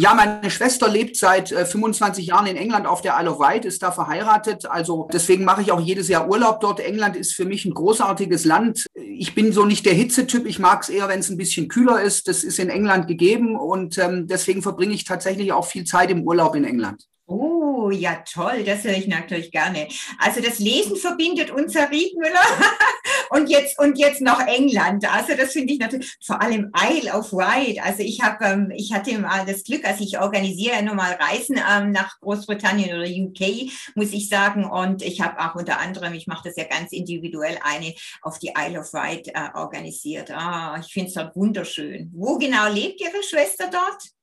Ja, 0.00 0.14
meine 0.14 0.48
Schwester 0.48 0.88
lebt 0.88 1.16
seit 1.16 1.50
äh, 1.50 1.66
25 1.66 2.28
Jahren 2.28 2.46
in 2.46 2.56
England 2.56 2.86
auf 2.86 3.02
der 3.02 3.18
Isle 3.18 3.32
of 3.32 3.40
Wight, 3.40 3.64
ist 3.64 3.82
da 3.82 3.90
verheiratet. 3.90 4.64
Also 4.64 5.08
deswegen 5.12 5.42
mache 5.42 5.60
ich 5.60 5.72
auch 5.72 5.80
jedes 5.80 6.06
Jahr 6.06 6.28
Urlaub 6.28 6.60
dort. 6.60 6.78
England 6.78 7.16
ist 7.16 7.34
für 7.34 7.44
mich 7.44 7.64
ein 7.64 7.74
großartiges 7.74 8.44
Land. 8.44 8.86
Ich 8.94 9.34
bin 9.34 9.50
so 9.50 9.64
nicht 9.64 9.84
der 9.86 9.94
Hitzetyp. 9.94 10.46
Ich 10.46 10.60
mag 10.60 10.82
es 10.84 10.88
eher, 10.88 11.08
wenn 11.08 11.18
es 11.18 11.30
ein 11.30 11.36
bisschen 11.36 11.66
kühler 11.66 12.00
ist. 12.00 12.28
Das 12.28 12.44
ist 12.44 12.60
in 12.60 12.68
England 12.68 13.08
gegeben 13.08 13.56
und 13.56 13.98
ähm, 13.98 14.28
deswegen 14.28 14.62
verbringe 14.62 14.94
ich 14.94 15.02
tatsächlich 15.02 15.52
auch 15.52 15.66
viel 15.66 15.82
Zeit 15.82 16.12
im 16.12 16.22
Urlaub 16.22 16.54
in 16.54 16.62
England. 16.62 17.02
Oh, 17.26 17.57
ja, 17.90 18.22
toll, 18.30 18.64
das 18.64 18.84
höre 18.84 18.96
ich 18.96 19.06
natürlich 19.06 19.50
gerne. 19.50 19.88
Also 20.18 20.40
das 20.40 20.58
Lesen 20.58 20.96
verbindet 20.96 21.50
uns, 21.50 21.74
Herr 21.74 21.90
Riedmüller, 21.90 22.40
und 23.30 23.48
jetzt, 23.48 23.78
und 23.78 23.98
jetzt 23.98 24.20
noch 24.20 24.40
England. 24.40 25.04
Also 25.12 25.34
das 25.36 25.52
finde 25.52 25.72
ich 25.72 25.78
natürlich, 25.78 26.16
vor 26.24 26.40
allem 26.40 26.72
Isle 26.76 27.12
of 27.12 27.32
Wight. 27.32 27.78
Also 27.84 28.02
ich 28.02 28.20
habe, 28.22 28.44
ähm, 28.44 28.72
ich 28.74 28.92
hatte 28.92 29.18
mal 29.18 29.46
das 29.46 29.64
Glück, 29.64 29.84
also 29.84 30.02
ich 30.02 30.18
organisiere 30.18 30.76
ja 30.76 30.82
nun 30.82 30.96
mal 30.96 31.12
Reisen 31.12 31.58
ähm, 31.58 31.92
nach 31.92 32.18
Großbritannien 32.20 32.96
oder 32.96 33.08
UK, 33.08 33.70
muss 33.94 34.12
ich 34.12 34.28
sagen. 34.28 34.64
Und 34.64 35.02
ich 35.02 35.20
habe 35.20 35.38
auch 35.40 35.54
unter 35.54 35.78
anderem, 35.80 36.14
ich 36.14 36.26
mache 36.26 36.48
das 36.48 36.56
ja 36.56 36.64
ganz 36.64 36.92
individuell, 36.92 37.58
eine 37.62 37.94
auf 38.22 38.38
die 38.38 38.52
Isle 38.56 38.80
of 38.80 38.92
Wight 38.92 39.28
äh, 39.28 39.50
organisiert. 39.54 40.30
Ah, 40.30 40.80
ich 40.80 40.92
finde 40.92 41.08
es 41.08 41.14
dort 41.14 41.36
wunderschön. 41.36 42.10
Wo 42.14 42.38
genau 42.38 42.68
lebt 42.72 43.00
Ihre 43.00 43.22
Schwester 43.22 43.68
dort? 43.70 44.17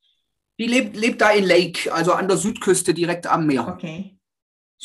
Die 0.57 0.67
lebt, 0.67 0.95
lebt 0.95 1.21
da 1.21 1.31
in 1.31 1.43
Lake, 1.45 1.93
also 1.93 2.13
an 2.13 2.27
der 2.27 2.37
Südküste 2.37 2.93
direkt 2.93 3.27
am 3.27 3.45
Meer. 3.45 3.67
Okay. 3.67 4.14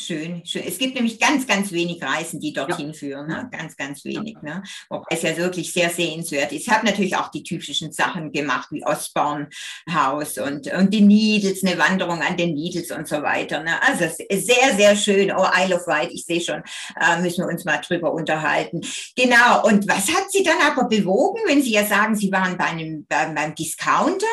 Schön, 0.03 0.43
schön. 0.45 0.63
Es 0.65 0.79
gibt 0.79 0.95
nämlich 0.95 1.19
ganz, 1.19 1.45
ganz 1.45 1.71
wenig 1.71 2.01
Reisen, 2.01 2.39
die 2.39 2.53
dorthin 2.53 2.87
ja. 2.87 2.93
führen. 2.93 3.27
Ne? 3.27 3.47
Ganz, 3.51 3.75
ganz 3.77 4.03
wenig. 4.03 4.35
Ja. 4.41 4.55
Ne? 4.55 4.63
Wobei 4.89 5.05
es 5.11 5.21
ja 5.21 5.37
wirklich 5.37 5.71
sehr 5.71 5.91
sehenswert 5.91 6.51
ist. 6.51 6.61
Ich 6.61 6.69
habe 6.69 6.87
natürlich 6.87 7.15
auch 7.17 7.29
die 7.29 7.43
typischen 7.43 7.91
Sachen 7.91 8.31
gemacht, 8.31 8.69
wie 8.71 8.83
Ostborn 8.83 9.49
Haus 9.93 10.39
und, 10.39 10.73
und 10.73 10.91
die 10.91 11.01
Needles, 11.01 11.63
eine 11.63 11.77
Wanderung 11.77 12.21
an 12.21 12.35
den 12.35 12.55
Needles 12.55 12.89
und 12.89 13.07
so 13.07 13.21
weiter. 13.21 13.61
Ne? 13.61 13.79
Also 13.83 14.05
sehr, 14.31 14.75
sehr 14.75 14.95
schön. 14.95 15.31
Oh, 15.31 15.45
Isle 15.55 15.75
of 15.75 15.85
Wight, 15.85 16.09
ich 16.11 16.25
sehe 16.25 16.41
schon, 16.41 16.63
äh, 16.99 17.21
müssen 17.21 17.45
wir 17.45 17.49
uns 17.49 17.63
mal 17.63 17.77
drüber 17.77 18.11
unterhalten. 18.11 18.81
Genau. 19.15 19.67
Und 19.67 19.87
was 19.87 20.07
hat 20.07 20.31
Sie 20.31 20.41
dann 20.41 20.61
aber 20.61 20.87
bewogen, 20.87 21.41
wenn 21.45 21.61
Sie 21.61 21.73
ja 21.73 21.85
sagen, 21.85 22.15
Sie 22.15 22.31
waren 22.31 22.57
bei 22.57 22.65
einem, 22.65 23.05
beim, 23.07 23.35
beim 23.35 23.53
Discounter? 23.53 24.25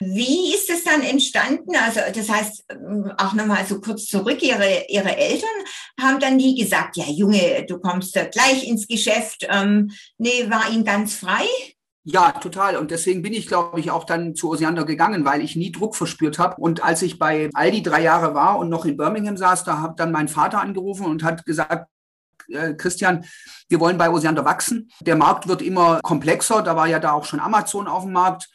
Wie 0.00 0.52
ist 0.52 0.68
es 0.68 0.82
dann 0.82 1.02
entstanden? 1.02 1.76
Also 1.76 2.00
das 2.12 2.28
heißt, 2.28 2.64
ähm, 2.70 3.12
auch 3.18 3.34
nochmal 3.34 3.64
so 3.66 3.80
kurz 3.80 4.06
zurück, 4.06 4.42
Ihre, 4.42 4.86
Ihre 4.88 5.11
ihre 5.12 5.18
Eltern 5.18 5.48
haben 6.00 6.20
dann 6.20 6.36
nie 6.36 6.60
gesagt, 6.60 6.96
ja 6.96 7.04
Junge, 7.04 7.64
du 7.66 7.78
kommst 7.78 8.14
gleich 8.32 8.66
ins 8.66 8.86
Geschäft. 8.86 9.46
Ähm, 9.48 9.90
nee, 10.18 10.48
war 10.48 10.70
ihnen 10.70 10.84
ganz 10.84 11.14
frei. 11.14 11.46
Ja, 12.04 12.32
total. 12.32 12.76
Und 12.76 12.90
deswegen 12.90 13.22
bin 13.22 13.32
ich, 13.32 13.46
glaube 13.46 13.78
ich, 13.78 13.92
auch 13.92 14.04
dann 14.04 14.34
zu 14.34 14.50
Osiander 14.50 14.84
gegangen, 14.84 15.24
weil 15.24 15.40
ich 15.40 15.54
nie 15.54 15.70
Druck 15.70 15.94
verspürt 15.94 16.38
habe. 16.38 16.56
Und 16.60 16.82
als 16.82 17.00
ich 17.02 17.18
bei 17.18 17.48
Aldi 17.54 17.82
drei 17.82 18.02
Jahre 18.02 18.34
war 18.34 18.58
und 18.58 18.68
noch 18.68 18.84
in 18.84 18.96
Birmingham 18.96 19.36
saß, 19.36 19.62
da 19.62 19.80
hat 19.80 20.00
dann 20.00 20.10
mein 20.10 20.26
Vater 20.26 20.60
angerufen 20.60 21.06
und 21.06 21.22
hat 21.22 21.46
gesagt, 21.46 21.88
äh, 22.48 22.74
Christian, 22.74 23.24
wir 23.68 23.78
wollen 23.78 23.98
bei 23.98 24.10
Osiander 24.10 24.44
wachsen. 24.44 24.90
Der 25.00 25.14
Markt 25.14 25.46
wird 25.46 25.62
immer 25.62 26.00
komplexer. 26.02 26.62
Da 26.62 26.74
war 26.74 26.88
ja 26.88 26.98
da 26.98 27.12
auch 27.12 27.24
schon 27.24 27.38
Amazon 27.38 27.86
auf 27.86 28.02
dem 28.02 28.12
Markt. 28.12 28.48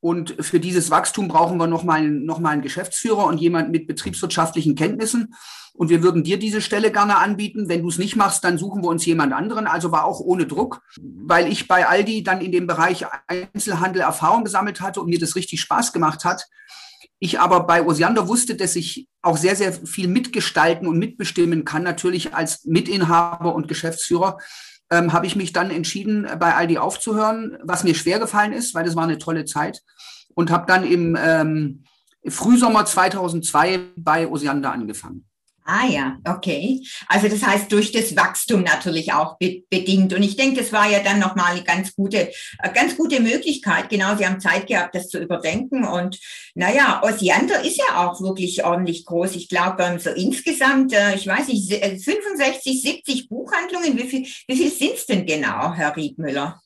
Und 0.00 0.36
für 0.40 0.60
dieses 0.60 0.90
Wachstum 0.90 1.26
brauchen 1.26 1.58
wir 1.58 1.66
nochmal 1.66 2.08
noch 2.08 2.38
mal 2.38 2.50
einen 2.50 2.62
Geschäftsführer 2.62 3.24
und 3.24 3.38
jemand 3.38 3.70
mit 3.70 3.86
betriebswirtschaftlichen 3.86 4.76
Kenntnissen. 4.76 5.34
Und 5.74 5.90
wir 5.90 6.02
würden 6.02 6.24
dir 6.24 6.38
diese 6.38 6.60
Stelle 6.60 6.92
gerne 6.92 7.18
anbieten. 7.18 7.68
Wenn 7.68 7.82
du 7.82 7.88
es 7.88 7.98
nicht 7.98 8.16
machst, 8.16 8.44
dann 8.44 8.58
suchen 8.58 8.82
wir 8.82 8.88
uns 8.88 9.06
jemand 9.06 9.32
anderen. 9.32 9.66
Also 9.66 9.92
war 9.92 10.04
auch 10.04 10.20
ohne 10.20 10.46
Druck, 10.46 10.82
weil 11.00 11.50
ich 11.50 11.68
bei 11.68 11.86
Aldi 11.86 12.22
dann 12.22 12.40
in 12.40 12.52
dem 12.52 12.66
Bereich 12.66 13.06
Einzelhandel 13.26 14.02
Erfahrung 14.02 14.44
gesammelt 14.44 14.80
hatte 14.80 15.00
und 15.00 15.08
mir 15.08 15.18
das 15.18 15.36
richtig 15.36 15.60
Spaß 15.60 15.92
gemacht 15.92 16.24
hat. 16.24 16.46
Ich 17.20 17.40
aber 17.40 17.66
bei 17.66 17.84
Osiander 17.84 18.28
wusste, 18.28 18.54
dass 18.54 18.76
ich 18.76 19.08
auch 19.22 19.36
sehr, 19.36 19.56
sehr 19.56 19.72
viel 19.72 20.06
mitgestalten 20.06 20.86
und 20.86 20.98
mitbestimmen 20.98 21.64
kann, 21.64 21.82
natürlich 21.82 22.34
als 22.34 22.64
Mitinhaber 22.64 23.54
und 23.54 23.66
Geschäftsführer 23.66 24.38
ähm, 24.90 25.12
habe 25.12 25.26
ich 25.26 25.36
mich 25.36 25.52
dann 25.52 25.70
entschieden, 25.70 26.26
bei 26.38 26.54
Aldi 26.54 26.78
aufzuhören, 26.78 27.58
was 27.62 27.84
mir 27.84 27.94
schwer 27.94 28.18
gefallen 28.18 28.52
ist, 28.52 28.74
weil 28.74 28.84
das 28.84 28.96
war 28.96 29.04
eine 29.04 29.18
tolle 29.18 29.44
Zeit. 29.44 29.82
Und 30.34 30.50
habe 30.50 30.66
dann 30.66 30.84
im 30.84 31.16
ähm, 31.20 31.84
Frühsommer 32.26 32.84
2002 32.84 33.80
bei 33.96 34.28
Osiander 34.28 34.72
angefangen. 34.72 35.27
Ah 35.70 35.86
ja, 35.86 36.16
okay. 36.26 36.82
Also 37.08 37.28
das 37.28 37.42
heißt 37.42 37.70
durch 37.70 37.92
das 37.92 38.16
Wachstum 38.16 38.62
natürlich 38.62 39.12
auch 39.12 39.36
be 39.36 39.64
bedingt. 39.68 40.14
Und 40.14 40.22
ich 40.22 40.34
denke, 40.34 40.62
das 40.62 40.72
war 40.72 40.90
ja 40.90 41.00
dann 41.00 41.18
nochmal 41.18 41.52
eine 41.52 41.62
ganz 41.62 41.94
gute, 41.94 42.30
äh, 42.62 42.72
ganz 42.72 42.96
gute 42.96 43.20
Möglichkeit. 43.20 43.90
Genau, 43.90 44.16
Sie 44.16 44.26
haben 44.26 44.40
Zeit 44.40 44.66
gehabt, 44.66 44.94
das 44.94 45.10
zu 45.10 45.18
überdenken. 45.18 45.84
Und 45.84 46.18
naja, 46.54 47.02
Osiander 47.04 47.62
ist 47.66 47.76
ja 47.76 48.08
auch 48.08 48.18
wirklich 48.22 48.64
ordentlich 48.64 49.04
groß. 49.04 49.36
Ich 49.36 49.50
glaube, 49.50 49.82
ähm, 49.82 49.98
so 49.98 50.08
insgesamt, 50.08 50.94
äh, 50.94 51.14
ich 51.16 51.26
weiß 51.26 51.48
nicht, 51.48 51.70
65, 51.70 52.80
70 52.80 53.24
äh, 53.24 53.26
Buchhandlungen. 53.28 53.98
Wie 53.98 54.08
viel, 54.08 54.26
wie 54.46 54.56
viel 54.56 54.70
sind 54.70 54.94
es 54.94 55.04
denn 55.04 55.26
genau, 55.26 55.74
Herr 55.74 55.94
Riedmüller? 55.94 56.62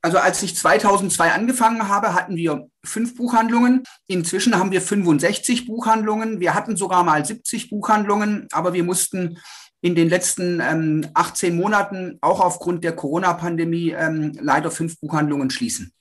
Also 0.00 0.18
als 0.18 0.42
ich 0.42 0.56
2002 0.56 1.32
angefangen 1.32 1.88
habe, 1.88 2.14
hatten 2.14 2.36
wir 2.36 2.68
fünf 2.84 3.16
Buchhandlungen. 3.16 3.82
Inzwischen 4.06 4.56
haben 4.56 4.70
wir 4.70 4.80
65 4.80 5.66
Buchhandlungen. 5.66 6.40
Wir 6.40 6.54
hatten 6.54 6.76
sogar 6.76 7.02
mal 7.02 7.24
70 7.24 7.70
Buchhandlungen, 7.70 8.46
aber 8.52 8.72
wir 8.72 8.84
mussten 8.84 9.38
in 9.80 9.94
den 9.94 10.08
letzten 10.08 10.60
ähm, 10.60 11.06
18 11.14 11.56
Monaten 11.56 12.18
auch 12.20 12.40
aufgrund 12.40 12.84
der 12.84 12.94
Corona-Pandemie 12.94 13.90
ähm, 13.90 14.36
leider 14.40 14.70
fünf 14.70 14.98
Buchhandlungen 15.00 15.50
schließen. 15.50 15.92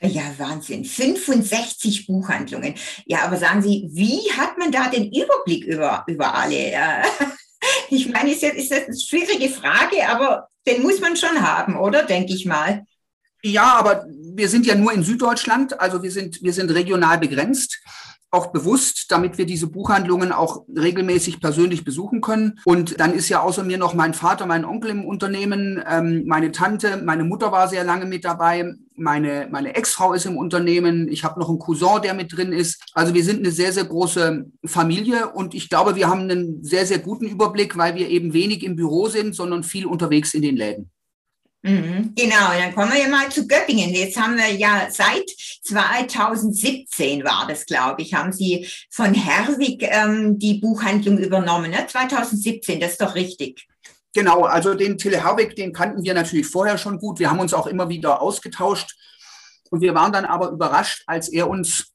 Ja, 0.00 0.22
Wahnsinn. 0.36 0.84
65 0.84 2.06
Buchhandlungen. 2.06 2.74
Ja, 3.06 3.24
aber 3.24 3.36
sagen 3.36 3.62
Sie, 3.62 3.88
wie 3.92 4.30
hat 4.32 4.58
man 4.58 4.70
da 4.70 4.88
den 4.88 5.10
Überblick 5.12 5.64
über, 5.64 6.04
über 6.06 6.34
alle? 6.34 6.72
Ich 7.88 8.08
meine, 8.08 8.32
ist, 8.32 8.42
ist 8.42 8.70
das 8.70 8.86
eine 8.86 8.96
schwierige 8.96 9.48
Frage, 9.48 10.08
aber 10.08 10.48
den 10.66 10.82
muss 10.82 11.00
man 11.00 11.16
schon 11.16 11.40
haben, 11.40 11.76
oder? 11.76 12.04
Denke 12.04 12.32
ich 12.34 12.44
mal. 12.44 12.84
Ja, 13.42 13.74
aber 13.74 14.06
wir 14.34 14.48
sind 14.48 14.66
ja 14.66 14.74
nur 14.74 14.92
in 14.92 15.02
Süddeutschland, 15.02 15.80
also 15.80 16.02
wir 16.02 16.10
sind, 16.10 16.42
wir 16.42 16.52
sind 16.52 16.70
regional 16.70 17.18
begrenzt 17.18 17.78
auch 18.30 18.48
bewusst, 18.48 19.06
damit 19.10 19.38
wir 19.38 19.46
diese 19.46 19.68
Buchhandlungen 19.68 20.32
auch 20.32 20.64
regelmäßig 20.68 21.40
persönlich 21.40 21.84
besuchen 21.84 22.20
können. 22.20 22.58
Und 22.64 23.00
dann 23.00 23.14
ist 23.14 23.28
ja 23.28 23.40
außer 23.40 23.62
mir 23.62 23.78
noch 23.78 23.94
mein 23.94 24.14
Vater, 24.14 24.46
mein 24.46 24.64
Onkel 24.64 24.90
im 24.90 25.04
Unternehmen, 25.04 25.82
ähm, 25.88 26.24
meine 26.26 26.50
Tante, 26.52 27.02
meine 27.04 27.24
Mutter 27.24 27.52
war 27.52 27.68
sehr 27.68 27.84
lange 27.84 28.04
mit 28.04 28.24
dabei, 28.24 28.74
meine, 28.94 29.48
meine 29.50 29.74
Ex-Frau 29.74 30.12
ist 30.12 30.26
im 30.26 30.36
Unternehmen, 30.36 31.08
ich 31.08 31.24
habe 31.24 31.38
noch 31.38 31.48
einen 31.48 31.58
Cousin, 31.58 32.02
der 32.02 32.14
mit 32.14 32.36
drin 32.36 32.52
ist. 32.52 32.82
Also 32.94 33.14
wir 33.14 33.24
sind 33.24 33.38
eine 33.38 33.52
sehr, 33.52 33.72
sehr 33.72 33.84
große 33.84 34.46
Familie 34.64 35.30
und 35.30 35.54
ich 35.54 35.68
glaube, 35.68 35.94
wir 35.94 36.08
haben 36.08 36.22
einen 36.22 36.62
sehr, 36.64 36.84
sehr 36.84 36.98
guten 36.98 37.26
Überblick, 37.26 37.76
weil 37.76 37.94
wir 37.94 38.08
eben 38.08 38.32
wenig 38.32 38.64
im 38.64 38.76
Büro 38.76 39.08
sind, 39.08 39.34
sondern 39.34 39.62
viel 39.62 39.86
unterwegs 39.86 40.34
in 40.34 40.42
den 40.42 40.56
Läden. 40.56 40.90
Mhm, 41.66 42.12
genau, 42.14 42.52
dann 42.56 42.72
kommen 42.72 42.92
wir 42.92 43.00
ja 43.00 43.08
mal 43.08 43.28
zu 43.28 43.44
Göppingen. 43.44 43.90
Jetzt 43.90 44.16
haben 44.16 44.36
wir 44.36 44.52
ja 44.52 44.86
seit 44.88 45.28
2017 45.64 47.24
war 47.24 47.44
das, 47.48 47.66
glaube 47.66 48.02
ich, 48.02 48.14
haben 48.14 48.32
Sie 48.32 48.68
von 48.88 49.12
Herwig 49.12 49.82
ähm, 49.82 50.38
die 50.38 50.60
Buchhandlung 50.60 51.18
übernommen. 51.18 51.72
Ne? 51.72 51.84
2017, 51.84 52.78
das 52.78 52.92
ist 52.92 53.00
doch 53.00 53.16
richtig. 53.16 53.66
Genau, 54.14 54.44
also 54.44 54.74
den 54.74 54.96
Tille 54.96 55.24
Herwig, 55.24 55.56
den 55.56 55.72
kannten 55.72 56.04
wir 56.04 56.14
natürlich 56.14 56.46
vorher 56.46 56.78
schon 56.78 56.98
gut. 56.98 57.18
Wir 57.18 57.30
haben 57.30 57.40
uns 57.40 57.52
auch 57.52 57.66
immer 57.66 57.88
wieder 57.88 58.22
ausgetauscht. 58.22 58.94
Und 59.70 59.80
wir 59.80 59.92
waren 59.92 60.12
dann 60.12 60.24
aber 60.24 60.50
überrascht, 60.50 61.02
als 61.08 61.28
er 61.28 61.50
uns, 61.50 61.92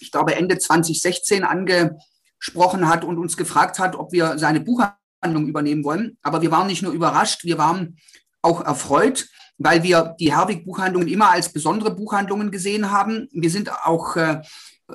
ich 0.00 0.10
glaube, 0.10 0.34
Ende 0.34 0.58
2016 0.58 1.44
angesprochen 1.44 2.88
hat 2.88 3.04
und 3.04 3.18
uns 3.18 3.36
gefragt 3.36 3.78
hat, 3.78 3.94
ob 3.94 4.10
wir 4.10 4.36
seine 4.36 4.58
Buchhandlung 4.58 5.46
übernehmen 5.46 5.84
wollen. 5.84 6.18
Aber 6.22 6.42
wir 6.42 6.50
waren 6.50 6.66
nicht 6.66 6.82
nur 6.82 6.92
überrascht, 6.92 7.44
wir 7.44 7.56
waren 7.56 7.96
auch 8.42 8.64
erfreut, 8.64 9.28
weil 9.58 9.82
wir 9.82 10.16
die 10.18 10.34
Herwig-Buchhandlungen 10.34 11.08
immer 11.08 11.30
als 11.30 11.52
besondere 11.52 11.94
Buchhandlungen 11.94 12.50
gesehen 12.50 12.90
haben. 12.90 13.28
Wir 13.32 13.50
sind 13.50 13.70
auch 13.84 14.16
äh, 14.16 14.40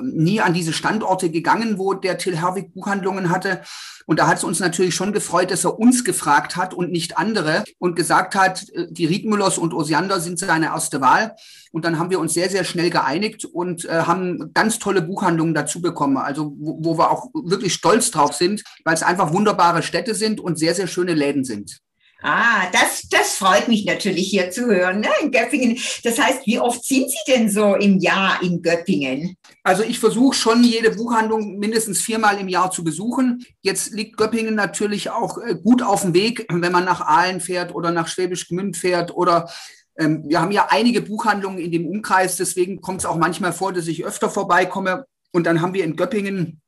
nie 0.02 0.42
an 0.42 0.54
diese 0.54 0.74
Standorte 0.74 1.30
gegangen, 1.30 1.78
wo 1.78 1.94
der 1.94 2.18
Till 2.18 2.38
Herwig 2.38 2.74
Buchhandlungen 2.74 3.30
hatte. 3.30 3.62
Und 4.08 4.20
da 4.20 4.28
hat 4.28 4.38
es 4.38 4.44
uns 4.44 4.60
natürlich 4.60 4.94
schon 4.94 5.14
gefreut, 5.14 5.52
dass 5.52 5.66
er 5.66 5.80
uns 5.80 6.04
gefragt 6.04 6.56
hat 6.56 6.74
und 6.74 6.92
nicht 6.92 7.18
andere 7.18 7.64
und 7.80 7.96
gesagt 7.96 8.36
hat, 8.36 8.70
äh, 8.70 8.88
die 8.90 9.06
Riedmüllers 9.06 9.58
und 9.58 9.74
Osiander 9.74 10.20
sind 10.20 10.40
seine 10.40 10.68
erste 10.68 11.02
Wahl. 11.02 11.36
Und 11.72 11.86
dann 11.86 12.00
haben 12.00 12.10
wir 12.10 12.20
uns 12.20 12.34
sehr, 12.34 12.50
sehr 12.50 12.64
schnell 12.64 12.90
geeinigt 12.90 13.46
und 13.46 13.86
äh, 13.86 14.04
haben 14.04 14.52
ganz 14.54 14.80
tolle 14.80 15.02
Buchhandlungen 15.02 15.54
dazu 15.54 15.82
bekommen. 15.82 16.18
Also 16.18 16.56
wo, 16.58 16.78
wo 16.84 16.98
wir 16.98 17.12
auch 17.12 17.28
wirklich 17.34 17.74
stolz 17.74 18.12
drauf 18.12 18.34
sind, 18.34 18.64
weil 18.84 18.94
es 18.94 19.04
einfach 19.04 19.34
wunderbare 19.34 19.84
Städte 19.84 20.16
sind 20.16 20.40
und 20.40 20.58
sehr, 20.58 20.76
sehr 20.76 20.88
schöne 20.88 21.14
Läden 21.14 21.44
sind. 21.44 21.82
Ah, 22.22 22.70
das, 22.72 23.08
das 23.10 23.36
freut 23.36 23.68
mich 23.68 23.86
natürlich 23.86 24.30
hier 24.30 24.50
zu 24.50 24.66
hören, 24.66 25.02
ne, 25.02 25.10
in 25.22 25.32
Göppingen. 25.32 25.78
Das 26.04 26.18
heißt, 26.18 26.46
wie 26.46 26.60
oft 26.60 26.84
sind 26.84 27.10
Sie 27.10 27.32
denn 27.32 27.50
so 27.50 27.76
im 27.76 28.00
Jahr 28.00 28.42
in 28.42 28.62
Göppingen? 28.62 29.38
Also 29.64 29.84
ich 29.84 30.00
versuche 30.00 30.36
schon 30.36 30.64
jede 30.64 30.92
Buchhandlung 30.92 31.58
mindestens 31.58 32.02
viermal 32.02 32.40
im 32.40 32.48
Jahr 32.48 32.72
zu 32.72 32.84
besuchen. 32.84 33.46
Jetzt 33.62 33.92
liegt 33.94 34.18
Göppingen 34.18 34.56
natürlich 34.56 35.10
auch 35.10 35.38
äh, 35.38 35.56
gut 35.56 35.84
auf 35.84 36.02
dem 36.02 36.14
Weg, 36.14 36.46
wenn 36.50 36.72
man 36.72 36.86
nach 36.86 37.02
Aalen 37.02 37.42
fährt 37.42 37.76
oder 37.76 37.92
nach 37.92 38.08
Schwäbisch 38.08 38.48
Gmünd 38.48 38.78
fährt 38.78 39.16
oder 39.16 39.50
ähm, 39.98 40.24
wir 40.26 40.42
haben 40.42 40.52
ja 40.52 40.68
einige 40.70 41.02
Buchhandlungen 41.02 41.60
in 41.60 41.72
dem 41.72 41.88
Umkreis, 41.88 42.38
deswegen 42.38 42.82
kommt 42.82 43.02
es 43.02 43.06
auch 43.06 43.18
manchmal 43.18 43.54
vor, 43.54 43.72
dass 43.72 43.88
ich 43.88 44.06
öfter 44.06 44.30
vorbeikomme. 44.30 45.06
Und 45.32 45.46
dann 45.46 45.62
haben 45.62 45.74
wir 45.74 45.84
in 45.84 45.96
Göppingen 45.96 46.62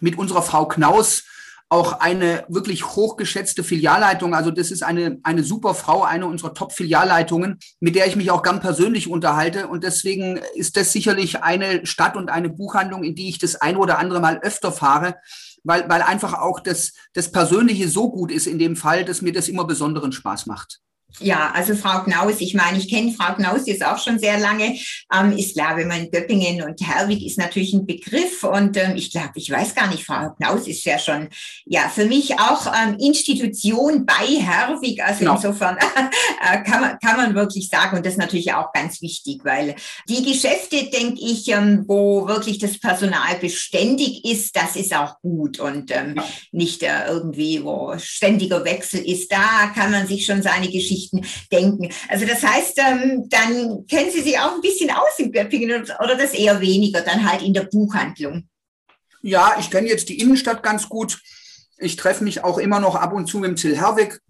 mit 0.00 0.18
unserer 0.18 0.42
Frau 0.42 0.66
Knaus 0.66 1.24
auch 1.70 2.00
eine 2.00 2.44
wirklich 2.48 2.86
hochgeschätzte 2.86 3.62
Filialleitung. 3.62 4.34
Also 4.34 4.50
das 4.50 4.70
ist 4.70 4.82
eine, 4.82 5.18
eine 5.22 5.42
super 5.42 5.74
Frau, 5.74 6.02
eine 6.02 6.26
unserer 6.26 6.54
Top-Filialleitungen, 6.54 7.58
mit 7.80 7.94
der 7.94 8.06
ich 8.06 8.16
mich 8.16 8.30
auch 8.30 8.42
gern 8.42 8.60
persönlich 8.60 9.08
unterhalte. 9.08 9.68
Und 9.68 9.84
deswegen 9.84 10.40
ist 10.54 10.76
das 10.76 10.92
sicherlich 10.92 11.42
eine 11.42 11.84
Stadt 11.84 12.16
und 12.16 12.30
eine 12.30 12.48
Buchhandlung, 12.48 13.04
in 13.04 13.14
die 13.14 13.28
ich 13.28 13.38
das 13.38 13.56
ein 13.56 13.76
oder 13.76 13.98
andere 13.98 14.20
Mal 14.20 14.38
öfter 14.38 14.72
fahre, 14.72 15.16
weil, 15.62 15.88
weil 15.88 16.02
einfach 16.02 16.34
auch 16.34 16.60
das, 16.60 16.94
das 17.12 17.30
Persönliche 17.30 17.88
so 17.88 18.10
gut 18.10 18.32
ist 18.32 18.46
in 18.46 18.58
dem 18.58 18.74
Fall, 18.74 19.04
dass 19.04 19.20
mir 19.20 19.32
das 19.32 19.48
immer 19.48 19.66
besonderen 19.66 20.12
Spaß 20.12 20.46
macht. 20.46 20.80
Ja, 21.20 21.50
also 21.52 21.74
Frau 21.74 22.02
Knaus, 22.04 22.36
ich 22.38 22.54
meine, 22.54 22.78
ich 22.78 22.88
kenne 22.88 23.12
Frau 23.12 23.34
Knaus 23.34 23.66
jetzt 23.66 23.84
auch 23.84 23.98
schon 23.98 24.18
sehr 24.18 24.38
lange. 24.38 24.78
Ähm, 25.12 25.36
ist 25.36 25.54
klar, 25.54 25.76
wenn 25.76 25.88
man 25.88 26.10
Göppingen 26.10 26.62
und 26.62 26.80
Herwig 26.80 27.24
ist 27.24 27.38
natürlich 27.38 27.72
ein 27.72 27.86
Begriff 27.86 28.44
und 28.44 28.76
ähm, 28.76 28.94
ich 28.94 29.10
glaube, 29.10 29.32
ich 29.34 29.50
weiß 29.50 29.74
gar 29.74 29.88
nicht, 29.88 30.04
Frau 30.04 30.30
Knaus 30.36 30.68
ist 30.68 30.84
ja 30.84 30.98
schon, 30.98 31.28
ja, 31.64 31.88
für 31.88 32.04
mich 32.04 32.38
auch 32.38 32.72
ähm, 32.72 32.96
Institution 32.98 34.06
bei 34.06 34.26
Herwig. 34.26 35.02
Also 35.02 35.20
genau. 35.20 35.34
insofern 35.34 35.76
äh, 36.40 36.62
kann, 36.62 36.82
man, 36.82 36.98
kann 37.00 37.16
man 37.16 37.34
wirklich 37.34 37.68
sagen 37.68 37.96
und 37.96 38.06
das 38.06 38.12
ist 38.12 38.20
natürlich 38.20 38.52
auch 38.52 38.72
ganz 38.72 39.02
wichtig, 39.02 39.40
weil 39.44 39.74
die 40.08 40.22
Geschäfte, 40.22 40.84
denke 40.90 41.20
ich, 41.20 41.48
ähm, 41.48 41.84
wo 41.88 42.28
wirklich 42.28 42.58
das 42.58 42.78
Personal 42.78 43.36
beständig 43.40 44.24
ist, 44.24 44.54
das 44.54 44.76
ist 44.76 44.94
auch 44.94 45.20
gut 45.20 45.58
und 45.58 45.90
ähm, 45.90 46.14
ja. 46.16 46.24
nicht 46.52 46.82
äh, 46.84 47.06
irgendwie, 47.08 47.64
wo 47.64 47.94
ständiger 47.98 48.64
Wechsel 48.64 49.00
ist. 49.00 49.32
Da 49.32 49.72
kann 49.74 49.90
man 49.90 50.06
sich 50.06 50.24
schon 50.24 50.42
seine 50.42 50.68
Geschichte 50.68 50.97
Geschichten 50.98 51.24
denken. 51.52 51.90
Also 52.08 52.26
das 52.26 52.42
heißt, 52.42 52.78
ähm, 52.78 53.28
dann 53.28 53.86
kennen 53.86 54.10
Sie 54.10 54.22
sich 54.22 54.38
auch 54.38 54.54
ein 54.54 54.60
bisschen 54.60 54.90
aus 54.90 55.18
in 55.18 55.32
Göppingen 55.32 55.82
oder 56.02 56.16
das 56.16 56.34
eher 56.34 56.60
weniger, 56.60 57.00
dann 57.00 57.30
halt 57.30 57.42
in 57.42 57.54
der 57.54 57.64
Buchhandlung. 57.64 58.48
Ja, 59.22 59.56
ich 59.58 59.70
kenne 59.70 59.88
jetzt 59.88 60.08
die 60.08 60.20
Innenstadt 60.20 60.62
ganz 60.62 60.88
gut. 60.88 61.20
Ich 61.78 61.96
treffe 61.96 62.24
mich 62.24 62.44
auch 62.44 62.58
immer 62.58 62.80
noch 62.80 62.96
ab 62.96 63.12
und 63.12 63.26
zu 63.26 63.38
mit 63.38 63.48
dem 63.48 63.56
Till 63.56 63.76
Herwig. 63.76 64.20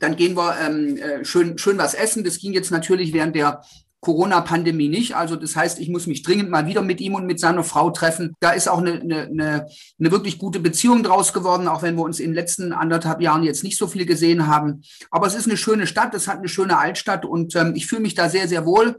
Dann 0.00 0.16
gehen 0.16 0.36
wir 0.36 0.56
ähm, 0.58 0.96
äh, 0.96 1.24
schön, 1.24 1.58
schön 1.58 1.78
was 1.78 1.94
essen. 1.94 2.24
Das 2.24 2.38
ging 2.38 2.52
jetzt 2.52 2.70
natürlich 2.70 3.12
während 3.12 3.36
der 3.36 3.62
Corona-Pandemie 4.06 4.88
nicht. 4.88 5.16
Also 5.16 5.34
das 5.34 5.56
heißt, 5.56 5.80
ich 5.80 5.88
muss 5.88 6.06
mich 6.06 6.22
dringend 6.22 6.48
mal 6.48 6.68
wieder 6.68 6.80
mit 6.80 7.00
ihm 7.00 7.16
und 7.16 7.26
mit 7.26 7.40
seiner 7.40 7.64
Frau 7.64 7.90
treffen. 7.90 8.36
Da 8.38 8.50
ist 8.50 8.68
auch 8.68 8.78
eine, 8.78 9.00
eine, 9.00 9.66
eine, 9.98 10.10
wirklich 10.12 10.38
gute 10.38 10.60
Beziehung 10.60 11.02
draus 11.02 11.32
geworden, 11.32 11.66
auch 11.66 11.82
wenn 11.82 11.96
wir 11.96 12.04
uns 12.04 12.20
in 12.20 12.28
den 12.30 12.34
letzten 12.36 12.72
anderthalb 12.72 13.20
Jahren 13.20 13.42
jetzt 13.42 13.64
nicht 13.64 13.76
so 13.76 13.88
viel 13.88 14.06
gesehen 14.06 14.46
haben. 14.46 14.82
Aber 15.10 15.26
es 15.26 15.34
ist 15.34 15.48
eine 15.48 15.56
schöne 15.56 15.88
Stadt, 15.88 16.14
es 16.14 16.28
hat 16.28 16.38
eine 16.38 16.48
schöne 16.48 16.78
Altstadt 16.78 17.24
und 17.24 17.56
ähm, 17.56 17.72
ich 17.74 17.88
fühle 17.88 18.02
mich 18.02 18.14
da 18.14 18.28
sehr, 18.28 18.46
sehr 18.46 18.64
wohl 18.64 18.96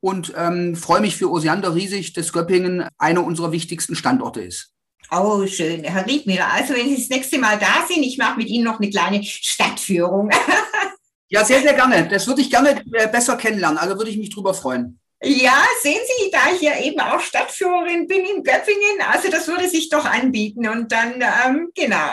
und 0.00 0.34
ähm, 0.36 0.76
freue 0.76 1.00
mich 1.00 1.16
für 1.16 1.30
Osiander 1.30 1.74
riesig, 1.74 2.12
dass 2.12 2.30
Göppingen 2.30 2.86
einer 2.98 3.24
unserer 3.24 3.52
wichtigsten 3.52 3.96
Standorte 3.96 4.42
ist. 4.42 4.74
Oh, 5.10 5.46
schön. 5.46 5.84
Herr 5.84 6.06
Riedmüller, 6.06 6.52
also 6.52 6.74
wenn 6.74 6.86
Sie 6.86 6.96
das 6.96 7.08
nächste 7.08 7.38
Mal 7.38 7.58
da 7.58 7.86
sind, 7.88 8.02
ich 8.02 8.18
mache 8.18 8.36
mit 8.36 8.48
Ihnen 8.48 8.64
noch 8.64 8.78
eine 8.78 8.90
kleine 8.90 9.24
Stadtführung. 9.24 10.28
Ja, 11.30 11.44
sehr, 11.44 11.62
sehr 11.62 11.74
gerne. 11.74 12.08
Das 12.08 12.26
würde 12.26 12.40
ich 12.40 12.50
gerne 12.50 12.82
äh, 12.92 13.06
besser 13.06 13.36
kennenlernen. 13.36 13.78
Also 13.78 13.96
würde 13.96 14.10
ich 14.10 14.18
mich 14.18 14.30
drüber 14.30 14.52
freuen. 14.52 15.00
Ja, 15.22 15.62
sehen 15.82 16.00
Sie, 16.06 16.30
da 16.30 16.50
ich 16.54 16.62
ja 16.62 16.80
eben 16.80 16.98
auch 16.98 17.20
Stadtführerin 17.20 18.06
bin 18.06 18.24
in 18.24 18.42
Göppingen, 18.42 19.02
also 19.12 19.30
das 19.30 19.46
würde 19.48 19.68
sich 19.68 19.90
doch 19.90 20.06
anbieten. 20.06 20.66
Und 20.66 20.90
dann, 20.90 21.22
ähm, 21.46 21.68
genau, 21.74 22.10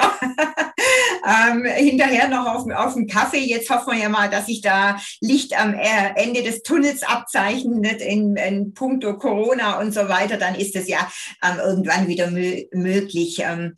ähm, 1.26 1.64
hinterher 1.64 2.28
noch 2.28 2.46
auf, 2.46 2.70
auf 2.70 2.96
den 2.96 3.08
Kaffee. 3.08 3.40
Jetzt 3.40 3.70
hoffen 3.70 3.94
wir 3.94 4.04
ja 4.04 4.10
mal, 4.10 4.30
dass 4.30 4.48
sich 4.48 4.62
da 4.62 5.00
Licht 5.22 5.58
am 5.58 5.74
äh, 5.74 6.14
Ende 6.16 6.44
des 6.44 6.64
Tunnels 6.64 7.02
abzeichnet 7.02 8.02
in, 8.02 8.36
in 8.36 8.74
puncto 8.74 9.18
Corona 9.18 9.80
und 9.80 9.94
so 9.94 10.10
weiter. 10.10 10.36
Dann 10.36 10.56
ist 10.56 10.76
es 10.76 10.90
ja 10.90 11.10
ähm, 11.42 11.60
irgendwann 11.60 12.10
wieder 12.10 12.30
mö 12.30 12.64
möglich. 12.74 13.40
Ähm, 13.40 13.74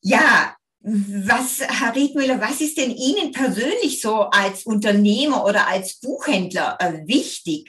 ja, 0.00 0.56
was, 0.84 1.60
Herr 1.60 1.94
Riedmüller, 1.94 2.40
was 2.40 2.60
ist 2.60 2.76
denn 2.76 2.90
Ihnen 2.90 3.30
persönlich 3.32 4.00
so 4.00 4.22
als 4.22 4.64
Unternehmer 4.64 5.44
oder 5.44 5.68
als 5.68 6.00
Buchhändler 6.00 6.76
äh, 6.80 7.06
wichtig? 7.06 7.68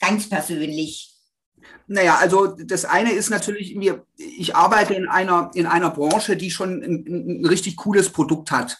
ganz 0.00 0.28
persönlich? 0.28 1.17
Naja, 1.88 2.18
also 2.20 2.46
das 2.46 2.84
eine 2.84 3.12
ist 3.12 3.30
natürlich, 3.30 3.74
mir, 3.74 4.04
ich 4.16 4.54
arbeite 4.54 4.92
in 4.92 5.08
einer, 5.08 5.50
in 5.54 5.66
einer 5.66 5.90
Branche, 5.90 6.36
die 6.36 6.50
schon 6.50 6.82
ein, 6.82 7.40
ein 7.40 7.46
richtig 7.46 7.76
cooles 7.76 8.10
Produkt 8.10 8.50
hat 8.50 8.78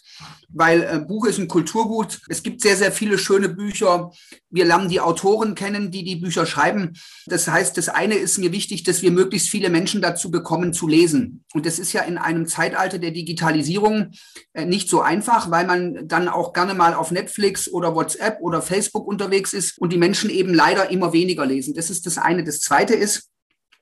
weil 0.49 0.83
äh, 0.83 0.99
Buch 0.99 1.27
ist 1.27 1.39
ein 1.39 1.49
Kulturgut. 1.49 2.21
Es 2.29 2.43
gibt 2.43 2.63
sehr, 2.63 2.77
sehr 2.77 2.93
viele 2.93 3.19
schöne 3.19 3.49
Bücher. 3.49 4.11
Wir 4.51 4.65
lernen 4.65 4.89
die 4.89 5.01
Autoren 5.01 5.55
kennen, 5.55 5.91
die 5.91 6.05
die 6.05 6.17
Bücher 6.17 6.47
schreiben. 6.47 6.95
Das 7.27 7.49
heißt, 7.49 7.77
das 7.77 7.89
eine 7.89 8.15
ist 8.15 8.39
mir 8.39 8.51
wichtig, 8.51 8.83
dass 8.83 9.03
wir 9.03 9.11
möglichst 9.11 9.51
viele 9.51 9.69
Menschen 9.69 10.01
dazu 10.01 10.31
bekommen, 10.31 10.73
zu 10.73 10.89
lesen. 10.89 11.45
Und 11.53 11.67
das 11.67 11.79
ist 11.79 11.93
ja 11.93 12.03
in 12.03 12.17
einem 12.17 12.47
Zeitalter 12.47 12.99
der 12.99 13.11
Digitalisierung 13.11 14.13
äh, 14.55 14.65
nicht 14.65 14.89
so 14.89 15.03
einfach, 15.03 15.51
weil 15.51 15.67
man 15.67 16.09
dann 16.09 16.29
auch 16.29 16.53
gerne 16.55 16.75
mal 16.75 16.95
auf 16.95 17.11
Netflix 17.11 17.71
oder 17.71 17.95
WhatsApp 17.95 18.39
oder 18.41 18.63
Facebook 18.63 19.07
unterwegs 19.07 19.53
ist 19.53 19.79
und 19.79 19.93
die 19.93 19.99
Menschen 19.99 20.31
eben 20.31 20.55
leider 20.55 20.91
immer 20.91 21.13
weniger 21.13 21.45
lesen. 21.45 21.75
Das 21.75 21.91
ist 21.91 22.07
das 22.07 22.17
eine. 22.17 22.43
Das 22.43 22.61
zweite 22.61 22.95
ist, 22.99 23.29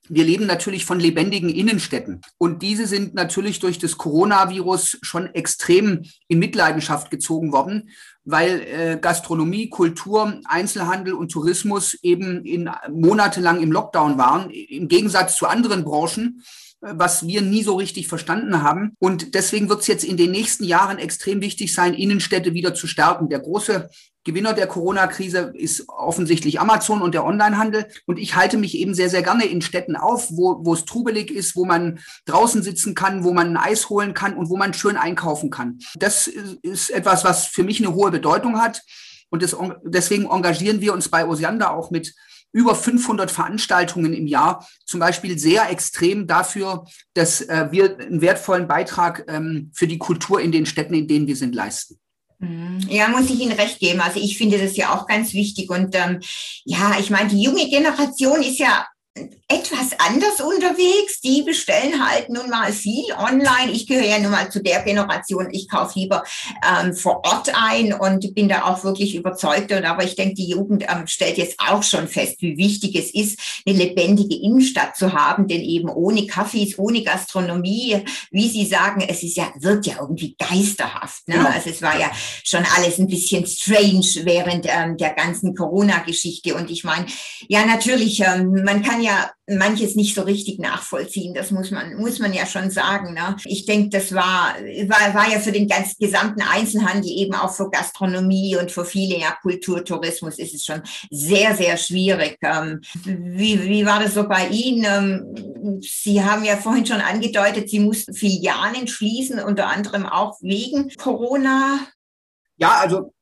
wir 0.09 0.25
leben 0.25 0.47
natürlich 0.47 0.85
von 0.85 1.01
lebendigen 1.01 1.49
Innenstädten. 1.49 2.21
Und 2.39 2.63
diese 2.63 2.87
sind 2.87 3.15
natürlich 3.15 3.59
durch 3.59 3.79
das 3.79 3.99
Coronavirus 3.99 4.99
schon 5.03 5.27
extrem 5.35 6.05
in 6.29 6.39
Mitleidenschaft 6.39 7.11
gezogen 7.11 7.53
worden, 7.53 7.91
weil 8.25 8.61
äh, 8.61 8.99
Gastronomie, 9.01 9.69
Kultur, 9.69 10.41
Einzelhandel 10.45 11.15
und 11.15 11.33
Tourismus 11.33 11.95
eben 12.03 12.45
in, 12.45 12.71
monatelang 12.91 13.61
im 13.61 13.73
Lockdown 13.73 14.19
waren, 14.19 14.51
im 14.51 14.89
Gegensatz 14.89 15.37
zu 15.37 15.47
anderen 15.47 15.85
Branchen 15.85 16.43
äh, 16.83 16.93
was 16.95 17.27
wir 17.27 17.43
nie 17.43 17.63
so 17.63 17.75
richtig 17.77 18.07
verstanden 18.07 18.63
haben. 18.63 18.95
Und 18.99 19.35
deswegen 19.35 19.69
wird 19.69 19.81
es 19.81 19.87
jetzt 19.87 20.05
in 20.05 20.17
den 20.17 20.31
nächsten 20.31 20.65
Jahren 20.65 20.99
extrem 20.99 21.41
wichtig 21.41 21.73
sein, 21.73 21.95
Innenstädte 21.95 22.55
wieder 22.55 22.75
zu 22.75 22.87
stärken. 22.87 23.29
Der 23.29 23.41
große 23.41 23.89
Gewinner 24.27 24.55
der 24.55 24.67
Corona-Krise 24.67 25.53
ist 25.55 25.89
offensichtlich 25.89 26.59
Amazon 26.59 27.01
und 27.01 27.15
der 27.15 27.25
Onlinehandel. 27.25 27.87
Und 28.07 28.19
ich 28.19 28.35
halte 28.35 28.59
mich 28.59 28.77
eben 28.77 28.93
sehr, 28.93 29.09
sehr 29.09 29.23
gerne 29.23 29.45
in 29.45 29.63
Städten 29.63 29.95
auf, 29.95 30.33
wo, 30.33 30.65
wo 30.65 30.75
es 30.75 30.85
trubelig 30.85 31.31
ist, 31.31 31.55
wo 31.55 31.65
man 31.65 32.01
draußen 32.25 32.61
sitzen 32.61 32.97
kann, 32.97 33.23
wo 33.23 33.33
man 33.33 33.51
ein 33.51 33.57
Eis 33.57 33.89
holen 33.89 34.15
kann 34.15 34.37
und 34.37 34.51
wo 34.51 34.57
man 34.57 34.75
schön 34.75 34.97
einkaufen 34.97 35.51
kann. 35.51 35.79
Das 35.97 36.27
ist 36.27 36.91
etwas, 36.91 37.23
was 37.23 37.47
für 37.47 37.63
mich 37.63 37.79
eine 37.79 37.95
hohe 37.95 38.11
Bedeutung 38.11 38.61
hat. 38.61 38.83
Und 39.31 39.45
das, 39.45 39.57
deswegen 39.85 40.27
engagieren 40.27 40.81
wir 40.81 40.93
uns 40.93 41.09
bei 41.09 41.25
Osiander 41.25 41.71
auch 41.71 41.93
mit 41.93 42.13
über 42.51 42.75
500 42.75 43.31
Veranstaltungen 43.31 44.13
im 44.13 44.27
Jahr, 44.27 44.67
zum 44.85 44.99
Beispiel 44.99 45.39
sehr 45.39 45.71
extrem 45.71 46.27
dafür, 46.27 46.85
dass 47.15 47.43
äh, 47.43 47.69
wir 47.71 47.97
einen 47.99 48.23
wertvollen 48.23 48.67
Beitrag 48.67 49.25
ähm, 49.29 49.71
für 49.73 49.87
die 49.87 49.99
Kultur 49.99 50.41
in 50.41 50.51
den 50.51 50.67
Städten, 50.67 50.95
in 50.95 51.07
denen 51.07 51.29
wir 51.29 51.37
sind, 51.37 51.55
leisten. 51.55 52.01
Mhm. 52.39 52.81
Ja, 52.89 53.09
muss 53.09 53.31
ich 53.31 53.41
Ihnen 53.41 53.53
recht 53.53 53.79
geben. 53.79 54.01
Also 54.01 54.21
ich 54.21 54.37
finde 54.37 54.59
das 54.59 54.77
ja 54.77 54.95
auch 54.95 55.07
ganz 55.07 55.33
wichtig. 55.33 55.71
Und 55.71 55.95
ähm, 55.95 56.21
ja, 56.65 56.97
ich 56.99 57.11
meine, 57.11 57.29
die 57.29 57.43
junge 57.43 57.69
Generation 57.69 58.43
ist 58.43 58.59
ja 58.59 58.87
etwas 59.49 59.91
anders 59.99 60.41
unterwegs. 60.41 61.21
Die 61.21 61.43
bestellen 61.43 62.05
halt 62.05 62.29
nun 62.29 62.51
mal 62.51 62.73
viel 62.73 63.05
online. 63.17 63.73
Ich 63.73 63.87
gehöre 63.87 64.07
ja 64.07 64.19
nun 64.19 64.33
mal 64.33 64.51
zu 64.51 64.63
der 64.63 64.83
Generation. 64.83 65.49
Ich 65.53 65.69
kaufe 65.69 65.99
lieber 65.99 66.25
ähm, 66.63 66.95
vor 66.95 67.25
Ort 67.25 67.53
ein 67.55 67.93
und 67.93 68.35
bin 68.35 68.49
da 68.49 68.65
auch 68.65 68.85
wirklich 68.85 69.15
überzeugt. 69.15 69.73
Und 69.73 69.85
aber 69.85 70.05
ich 70.05 70.17
denke, 70.17 70.35
die 70.35 70.51
Jugend 70.51 70.85
ähm, 70.85 71.07
stellt 71.07 71.39
jetzt 71.39 71.59
auch 71.61 71.83
schon 71.83 72.09
fest, 72.09 72.37
wie 72.41 72.57
wichtig 72.57 72.97
es 72.97 73.15
ist, 73.15 73.39
eine 73.67 73.77
lebendige 73.77 74.37
Innenstadt 74.37 74.97
zu 74.97 75.13
haben. 75.13 75.47
Denn 75.49 75.63
eben 75.63 75.89
ohne 75.89 76.23
Cafés, 76.23 76.77
ohne 76.77 77.03
Gastronomie, 77.03 78.05
wie 78.31 78.49
Sie 78.49 78.67
sagen, 78.67 79.05
es 79.09 79.23
ist 79.23 79.37
ja, 79.37 79.53
wird 79.59 79.87
ja 79.87 79.95
irgendwie 80.01 80.37
geisterhaft. 80.39 81.29
Ne? 81.29 81.37
Ja. 81.37 81.47
Also 81.47 81.71
es 81.71 81.83
war 81.83 81.99
ja 81.99 82.11
schon 82.45 82.65
alles 82.77 82.99
ein 82.99 83.07
bisschen 83.07 83.47
strange 83.47 84.25
während 84.25 84.67
ähm, 84.69 84.97
der 84.97 85.15
ganzen 85.15 85.55
Corona-Geschichte. 85.55 86.55
Und 86.55 86.71
ich 86.71 86.85
meine, 86.85 87.07
ja, 87.49 87.65
natürlich, 87.65 88.21
ähm, 88.21 88.65
man 88.65 88.83
kann 88.83 89.03
ja 89.07 89.31
manches 89.49 89.95
nicht 89.95 90.15
so 90.15 90.23
richtig 90.23 90.59
nachvollziehen. 90.59 91.35
Das 91.35 91.51
muss 91.51 91.71
man, 91.71 91.95
muss 91.97 92.19
man 92.19 92.33
ja 92.33 92.47
schon 92.47 92.71
sagen. 92.71 93.15
Ne? 93.15 93.37
Ich 93.45 93.65
denke, 93.65 93.91
das 93.91 94.13
war, 94.13 94.55
war, 94.55 95.15
war 95.15 95.31
ja 95.31 95.39
für 95.39 95.53
den 95.53 95.69
ganz 95.69 95.97
gesamten 95.97 96.43
Einzelhandel, 96.43 97.11
eben 97.11 97.35
auch 97.35 97.55
für 97.55 97.71
Gastronomie 97.71 98.57
und 98.57 98.71
für 98.71 98.85
viele 98.85 99.19
ja 99.19 99.37
Kulturtourismus 99.41 100.39
ist 100.39 100.55
es 100.55 100.65
schon 100.65 100.83
sehr, 101.11 101.55
sehr 101.57 101.77
schwierig. 101.77 102.39
Ähm, 102.43 102.81
wie, 103.05 103.63
wie 103.63 103.87
war 103.87 104.01
das 104.01 104.15
so 104.15 104.29
bei 104.29 104.49
Ihnen? 104.49 104.85
Ähm, 104.85 105.81
Sie 105.81 106.23
haben 106.23 106.45
ja 106.45 106.57
vorhin 106.57 106.87
schon 106.87 107.01
angedeutet, 107.01 107.71
Sie 107.71 107.81
mussten 107.81 108.15
Filialen 108.15 108.87
schließen, 108.87 109.39
unter 109.41 109.69
anderem 109.69 110.07
auch 110.07 110.37
wegen 110.41 110.91
Corona. 110.97 111.81
Ja, 112.57 112.79
also, 112.81 113.13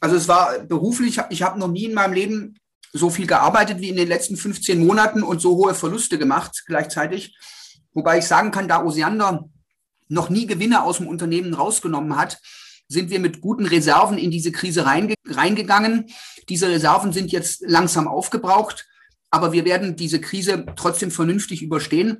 also 0.00 0.16
es 0.16 0.28
war 0.28 0.60
beruflich, 0.60 1.18
ich 1.30 1.42
habe 1.42 1.58
noch 1.58 1.68
nie 1.68 1.84
in 1.84 1.94
meinem 1.94 2.12
Leben 2.12 2.58
so 2.96 3.10
viel 3.10 3.26
gearbeitet 3.26 3.80
wie 3.80 3.88
in 3.88 3.96
den 3.96 4.08
letzten 4.08 4.36
15 4.36 4.84
Monaten 4.84 5.22
und 5.22 5.40
so 5.40 5.56
hohe 5.56 5.74
Verluste 5.74 6.18
gemacht 6.18 6.64
gleichzeitig. 6.66 7.36
Wobei 7.92 8.18
ich 8.18 8.26
sagen 8.26 8.50
kann, 8.50 8.68
da 8.68 8.84
Osiander 8.84 9.48
noch 10.08 10.30
nie 10.30 10.46
Gewinne 10.46 10.82
aus 10.82 10.98
dem 10.98 11.08
Unternehmen 11.08 11.54
rausgenommen 11.54 12.16
hat, 12.16 12.38
sind 12.88 13.10
wir 13.10 13.20
mit 13.20 13.40
guten 13.40 13.66
Reserven 13.66 14.18
in 14.18 14.30
diese 14.30 14.52
Krise 14.52 14.86
reinge 14.86 15.14
reingegangen. 15.26 16.06
Diese 16.48 16.68
Reserven 16.68 17.12
sind 17.12 17.32
jetzt 17.32 17.62
langsam 17.66 18.06
aufgebraucht, 18.06 18.86
aber 19.30 19.52
wir 19.52 19.64
werden 19.64 19.96
diese 19.96 20.20
Krise 20.20 20.64
trotzdem 20.76 21.10
vernünftig 21.10 21.62
überstehen. 21.62 22.18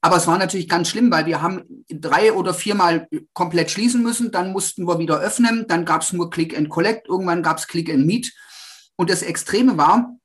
Aber 0.00 0.16
es 0.16 0.26
war 0.26 0.36
natürlich 0.36 0.68
ganz 0.68 0.90
schlimm, 0.90 1.10
weil 1.10 1.24
wir 1.24 1.40
haben 1.40 1.62
drei 1.88 2.34
oder 2.34 2.52
viermal 2.52 3.08
komplett 3.32 3.70
schließen 3.70 4.02
müssen, 4.02 4.30
dann 4.30 4.52
mussten 4.52 4.86
wir 4.86 4.98
wieder 4.98 5.18
öffnen, 5.18 5.64
dann 5.66 5.86
gab 5.86 6.02
es 6.02 6.12
nur 6.12 6.28
Click 6.28 6.56
and 6.56 6.68
Collect, 6.68 7.08
irgendwann 7.08 7.42
gab 7.42 7.56
es 7.56 7.66
Click 7.66 7.88
and 7.88 8.04
Meet. 8.04 8.30
Und 8.96 9.10
das 9.10 9.22
Extreme 9.22 9.76
war, 9.76 10.16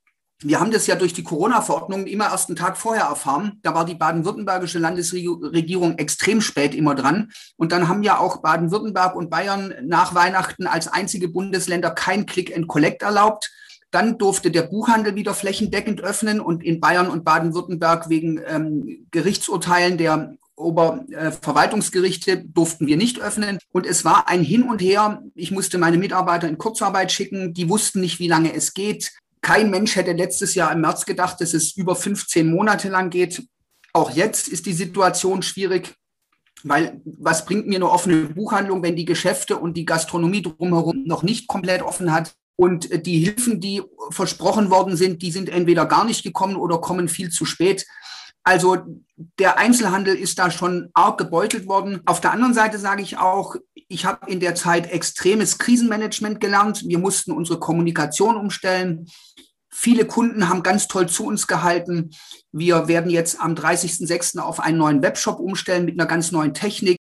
wir 0.42 0.58
haben 0.58 0.70
das 0.70 0.86
ja 0.86 0.94
durch 0.94 1.12
die 1.12 1.22
Corona-Verordnung 1.22 2.06
immer 2.06 2.30
erst 2.30 2.48
einen 2.48 2.56
Tag 2.56 2.78
vorher 2.78 3.04
erfahren. 3.04 3.58
Da 3.62 3.74
war 3.74 3.84
die 3.84 3.94
baden-württembergische 3.94 4.78
Landesregierung 4.78 5.98
extrem 5.98 6.40
spät 6.40 6.74
immer 6.74 6.94
dran. 6.94 7.30
Und 7.56 7.72
dann 7.72 7.88
haben 7.88 8.02
ja 8.02 8.18
auch 8.18 8.38
Baden-Württemberg 8.38 9.14
und 9.16 9.28
Bayern 9.28 9.74
nach 9.82 10.14
Weihnachten 10.14 10.66
als 10.66 10.88
einzige 10.88 11.28
Bundesländer 11.28 11.90
kein 11.90 12.24
Click 12.24 12.56
and 12.56 12.68
Collect 12.68 13.02
erlaubt. 13.02 13.50
Dann 13.90 14.16
durfte 14.16 14.50
der 14.50 14.62
Buchhandel 14.62 15.14
wieder 15.14 15.34
flächendeckend 15.34 16.00
öffnen 16.00 16.40
und 16.40 16.64
in 16.64 16.80
Bayern 16.80 17.08
und 17.08 17.24
Baden-Württemberg 17.24 18.08
wegen 18.08 18.40
ähm, 18.46 19.06
Gerichtsurteilen 19.10 19.98
der 19.98 20.36
Oberverwaltungsgerichte 20.60 22.44
durften 22.44 22.86
wir 22.86 22.96
nicht 22.96 23.20
öffnen. 23.20 23.58
Und 23.72 23.86
es 23.86 24.04
war 24.04 24.28
ein 24.28 24.42
Hin 24.42 24.62
und 24.64 24.80
Her. 24.80 25.22
Ich 25.34 25.50
musste 25.50 25.78
meine 25.78 25.98
Mitarbeiter 25.98 26.48
in 26.48 26.58
Kurzarbeit 26.58 27.10
schicken. 27.10 27.54
Die 27.54 27.68
wussten 27.68 28.00
nicht, 28.00 28.18
wie 28.18 28.28
lange 28.28 28.54
es 28.54 28.74
geht. 28.74 29.12
Kein 29.40 29.70
Mensch 29.70 29.96
hätte 29.96 30.12
letztes 30.12 30.54
Jahr 30.54 30.72
im 30.72 30.82
März 30.82 31.06
gedacht, 31.06 31.40
dass 31.40 31.54
es 31.54 31.76
über 31.76 31.96
15 31.96 32.50
Monate 32.50 32.88
lang 32.88 33.10
geht. 33.10 33.42
Auch 33.92 34.10
jetzt 34.10 34.48
ist 34.48 34.66
die 34.66 34.72
Situation 34.72 35.42
schwierig, 35.42 35.94
weil 36.62 37.00
was 37.04 37.46
bringt 37.46 37.66
mir 37.66 37.76
eine 37.76 37.90
offene 37.90 38.26
Buchhandlung, 38.26 38.82
wenn 38.82 38.96
die 38.96 39.06
Geschäfte 39.06 39.56
und 39.56 39.76
die 39.76 39.86
Gastronomie 39.86 40.42
drumherum 40.42 41.04
noch 41.04 41.22
nicht 41.22 41.48
komplett 41.48 41.82
offen 41.82 42.12
hat? 42.12 42.34
Und 42.56 43.06
die 43.06 43.20
Hilfen, 43.20 43.58
die 43.58 43.82
versprochen 44.10 44.68
worden 44.68 44.94
sind, 44.94 45.22
die 45.22 45.30
sind 45.30 45.48
entweder 45.48 45.86
gar 45.86 46.04
nicht 46.04 46.22
gekommen 46.22 46.56
oder 46.56 46.78
kommen 46.78 47.08
viel 47.08 47.30
zu 47.30 47.46
spät. 47.46 47.86
Also 48.42 48.78
der 49.38 49.58
Einzelhandel 49.58 50.16
ist 50.16 50.38
da 50.38 50.50
schon 50.50 50.90
arg 50.94 51.18
gebeutelt 51.18 51.66
worden. 51.68 52.00
Auf 52.06 52.20
der 52.20 52.32
anderen 52.32 52.54
Seite 52.54 52.78
sage 52.78 53.02
ich 53.02 53.18
auch, 53.18 53.56
ich 53.88 54.04
habe 54.04 54.30
in 54.30 54.40
der 54.40 54.54
Zeit 54.54 54.90
extremes 54.90 55.58
Krisenmanagement 55.58 56.40
gelernt. 56.40 56.84
Wir 56.86 56.98
mussten 56.98 57.32
unsere 57.32 57.58
Kommunikation 57.58 58.36
umstellen. 58.36 59.06
Viele 59.72 60.04
Kunden 60.04 60.48
haben 60.48 60.62
ganz 60.62 60.88
toll 60.88 61.08
zu 61.08 61.26
uns 61.26 61.46
gehalten. 61.46 62.10
Wir 62.52 62.88
werden 62.88 63.10
jetzt 63.10 63.40
am 63.40 63.54
30.06. 63.54 64.38
auf 64.38 64.60
einen 64.60 64.78
neuen 64.78 65.02
Webshop 65.02 65.38
umstellen 65.38 65.84
mit 65.84 65.98
einer 65.98 66.08
ganz 66.08 66.32
neuen 66.32 66.54
Technik. 66.54 66.99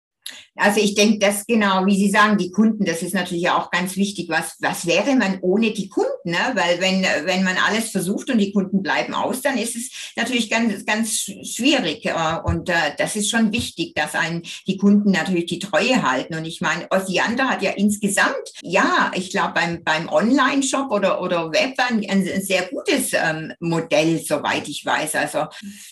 Also 0.54 0.80
ich 0.80 0.94
denke, 0.94 1.18
dass 1.18 1.46
genau, 1.46 1.86
wie 1.86 1.96
Sie 1.96 2.10
sagen, 2.10 2.36
die 2.36 2.50
Kunden, 2.50 2.84
das 2.84 3.02
ist 3.02 3.14
natürlich 3.14 3.48
auch 3.48 3.70
ganz 3.70 3.96
wichtig. 3.96 4.28
Was, 4.28 4.56
was 4.60 4.86
wäre 4.86 5.16
man 5.16 5.38
ohne 5.40 5.70
die 5.70 5.88
Kunden? 5.88 6.10
Ne? 6.24 6.38
Weil 6.54 6.78
wenn, 6.80 7.02
wenn 7.26 7.42
man 7.42 7.56
alles 7.56 7.90
versucht 7.90 8.28
und 8.30 8.38
die 8.38 8.52
Kunden 8.52 8.82
bleiben 8.82 9.14
aus, 9.14 9.40
dann 9.40 9.56
ist 9.56 9.76
es 9.76 10.12
natürlich 10.14 10.50
ganz, 10.50 10.84
ganz 10.84 11.22
schwierig. 11.22 12.04
Äh, 12.04 12.38
und 12.44 12.68
äh, 12.68 12.94
das 12.98 13.16
ist 13.16 13.30
schon 13.30 13.50
wichtig, 13.52 13.94
dass 13.94 14.14
einen 14.14 14.42
die 14.66 14.76
Kunden 14.76 15.12
natürlich 15.12 15.46
die 15.46 15.58
Treue 15.58 16.02
halten. 16.02 16.34
Und 16.34 16.44
ich 16.44 16.60
meine, 16.60 16.86
Osiander 16.90 17.48
hat 17.48 17.62
ja 17.62 17.70
insgesamt, 17.70 18.52
ja, 18.62 19.10
ich 19.14 19.30
glaube, 19.30 19.54
beim, 19.54 19.82
beim 19.82 20.08
Online-Shop 20.10 20.90
oder, 20.90 21.22
oder 21.22 21.50
Web 21.50 21.74
ein, 21.78 22.08
ein 22.08 22.42
sehr 22.42 22.68
gutes 22.68 23.12
ähm, 23.14 23.54
Modell, 23.58 24.22
soweit 24.22 24.68
ich 24.68 24.84
weiß. 24.84 25.14
Also 25.14 25.46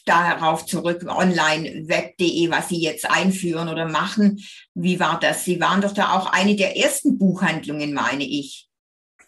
darauf 0.05 0.67
zurück, 0.67 1.07
online, 1.09 1.89
web.de, 1.89 2.51
was 2.51 2.69
Sie 2.69 2.83
jetzt 2.83 3.11
einführen 3.11 3.69
oder 3.69 3.89
machen 3.89 4.39
wie 4.75 5.01
war 5.01 5.19
das? 5.19 5.45
Sie 5.45 5.61
waren 5.61 5.81
doch 5.81 5.93
da 5.93 6.13
auch 6.13 6.33
eine 6.33 6.57
der 6.57 6.77
ersten 6.77 7.19
Buchhandlungen, 7.19 7.93
meine 7.93 8.25
ich. 8.25 8.69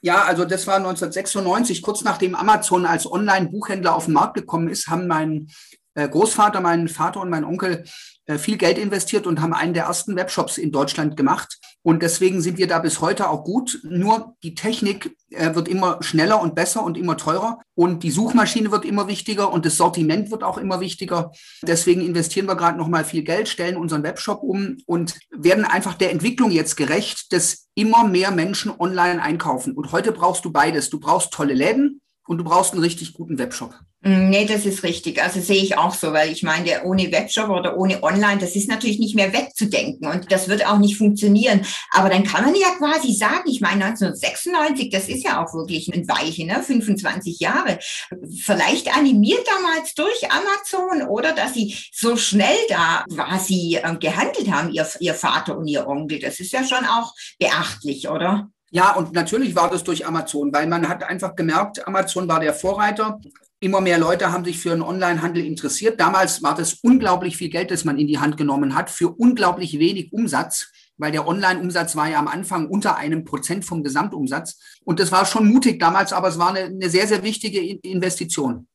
Ja, 0.00 0.22
also 0.22 0.44
das 0.44 0.66
war 0.66 0.76
1996, 0.76 1.80
kurz 1.80 2.02
nachdem 2.02 2.34
Amazon 2.34 2.86
als 2.86 3.10
Online-Buchhändler 3.10 3.94
auf 3.94 4.06
den 4.06 4.14
Markt 4.14 4.34
gekommen 4.34 4.68
ist, 4.68 4.88
haben 4.88 5.06
mein 5.06 5.48
äh, 5.94 6.08
Großvater, 6.08 6.60
mein 6.60 6.88
Vater 6.88 7.20
und 7.20 7.30
mein 7.30 7.44
Onkel 7.44 7.84
viel 8.38 8.56
Geld 8.56 8.78
investiert 8.78 9.26
und 9.26 9.40
haben 9.40 9.52
einen 9.52 9.74
der 9.74 9.84
ersten 9.84 10.16
Webshops 10.16 10.58
in 10.58 10.70
Deutschland 10.70 11.16
gemacht. 11.16 11.58
Und 11.82 12.02
deswegen 12.02 12.40
sind 12.40 12.58
wir 12.58 12.68
da 12.68 12.78
bis 12.78 13.00
heute 13.00 13.28
auch 13.28 13.42
gut. 13.42 13.80
Nur 13.82 14.36
die 14.44 14.54
Technik 14.54 15.16
äh, 15.30 15.54
wird 15.54 15.66
immer 15.66 15.98
schneller 16.02 16.40
und 16.40 16.54
besser 16.54 16.84
und 16.84 16.96
immer 16.96 17.16
teurer. 17.16 17.58
Und 17.74 18.04
die 18.04 18.12
Suchmaschine 18.12 18.70
wird 18.70 18.84
immer 18.84 19.08
wichtiger 19.08 19.52
und 19.52 19.66
das 19.66 19.76
Sortiment 19.76 20.30
wird 20.30 20.44
auch 20.44 20.58
immer 20.58 20.80
wichtiger. 20.80 21.32
Deswegen 21.62 22.00
investieren 22.00 22.46
wir 22.46 22.54
gerade 22.54 22.78
nochmal 22.78 23.04
viel 23.04 23.24
Geld, 23.24 23.48
stellen 23.48 23.76
unseren 23.76 24.04
Webshop 24.04 24.42
um 24.42 24.76
und 24.86 25.18
werden 25.30 25.64
einfach 25.64 25.94
der 25.94 26.12
Entwicklung 26.12 26.52
jetzt 26.52 26.76
gerecht, 26.76 27.32
dass 27.32 27.68
immer 27.74 28.04
mehr 28.04 28.30
Menschen 28.30 28.72
online 28.78 29.20
einkaufen. 29.20 29.72
Und 29.72 29.90
heute 29.90 30.12
brauchst 30.12 30.44
du 30.44 30.52
beides. 30.52 30.90
Du 30.90 31.00
brauchst 31.00 31.32
tolle 31.32 31.54
Läden 31.54 32.00
und 32.26 32.38
du 32.38 32.44
brauchst 32.44 32.72
einen 32.72 32.82
richtig 32.82 33.14
guten 33.14 33.38
Webshop. 33.38 33.74
Mm, 34.04 34.30
nee, 34.30 34.46
das 34.46 34.66
ist 34.66 34.82
richtig. 34.82 35.22
Also 35.22 35.40
sehe 35.40 35.62
ich 35.62 35.78
auch 35.78 35.94
so, 35.94 36.12
weil 36.12 36.32
ich 36.32 36.42
meine, 36.42 36.82
ohne 36.82 37.12
Webshop 37.12 37.48
oder 37.50 37.76
ohne 37.76 38.02
Online, 38.02 38.38
das 38.38 38.56
ist 38.56 38.68
natürlich 38.68 38.98
nicht 38.98 39.14
mehr 39.14 39.32
wegzudenken 39.32 40.08
und 40.08 40.32
das 40.32 40.48
wird 40.48 40.66
auch 40.66 40.78
nicht 40.78 40.96
funktionieren. 40.96 41.64
Aber 41.92 42.08
dann 42.08 42.24
kann 42.24 42.44
man 42.44 42.54
ja 42.56 42.70
quasi 42.78 43.12
sagen, 43.12 43.48
ich 43.48 43.60
meine 43.60 43.84
1996, 43.84 44.90
das 44.90 45.08
ist 45.08 45.24
ja 45.24 45.42
auch 45.42 45.54
wirklich 45.54 45.88
ein 45.94 46.08
Weiche, 46.08 46.46
ne? 46.46 46.62
25 46.62 47.38
Jahre. 47.38 47.78
Vielleicht 48.40 48.96
animiert 48.96 49.46
damals 49.46 49.94
durch 49.94 50.28
Amazon 50.30 51.08
oder 51.08 51.32
dass 51.32 51.54
sie 51.54 51.76
so 51.92 52.16
schnell 52.16 52.58
da 52.68 53.04
quasi 53.14 53.78
äh, 53.80 53.96
gehandelt 53.96 54.50
haben, 54.50 54.72
ihr, 54.72 54.86
ihr 54.98 55.14
Vater 55.14 55.56
und 55.56 55.68
ihr 55.68 55.86
Onkel. 55.86 56.18
Das 56.18 56.40
ist 56.40 56.52
ja 56.52 56.64
schon 56.64 56.84
auch 56.86 57.14
beachtlich, 57.38 58.08
oder? 58.08 58.50
Ja, 58.72 58.94
und 58.94 59.12
natürlich 59.12 59.54
war 59.54 59.70
das 59.70 59.84
durch 59.84 60.06
Amazon, 60.06 60.52
weil 60.52 60.66
man 60.66 60.88
hat 60.88 61.04
einfach 61.04 61.36
gemerkt, 61.36 61.86
Amazon 61.86 62.26
war 62.26 62.40
der 62.40 62.54
Vorreiter. 62.54 63.20
Immer 63.62 63.80
mehr 63.80 63.96
Leute 63.96 64.32
haben 64.32 64.44
sich 64.44 64.58
für 64.58 64.72
einen 64.72 64.82
Onlinehandel 64.82 65.46
interessiert. 65.46 66.00
Damals 66.00 66.42
war 66.42 66.56
das 66.56 66.74
unglaublich 66.82 67.36
viel 67.36 67.48
Geld, 67.48 67.70
das 67.70 67.84
man 67.84 67.96
in 67.96 68.08
die 68.08 68.18
Hand 68.18 68.36
genommen 68.36 68.74
hat, 68.74 68.90
für 68.90 69.10
unglaublich 69.10 69.78
wenig 69.78 70.12
Umsatz, 70.12 70.72
weil 70.96 71.12
der 71.12 71.28
Online-Umsatz 71.28 71.94
war 71.94 72.08
ja 72.08 72.18
am 72.18 72.26
Anfang 72.26 72.66
unter 72.66 72.96
einem 72.96 73.24
Prozent 73.24 73.64
vom 73.64 73.84
Gesamtumsatz. 73.84 74.58
Und 74.82 74.98
das 74.98 75.12
war 75.12 75.26
schon 75.26 75.46
mutig 75.46 75.78
damals, 75.78 76.12
aber 76.12 76.26
es 76.26 76.40
war 76.40 76.48
eine, 76.48 76.64
eine 76.64 76.90
sehr, 76.90 77.06
sehr 77.06 77.22
wichtige 77.22 77.60
Investition. 77.60 78.66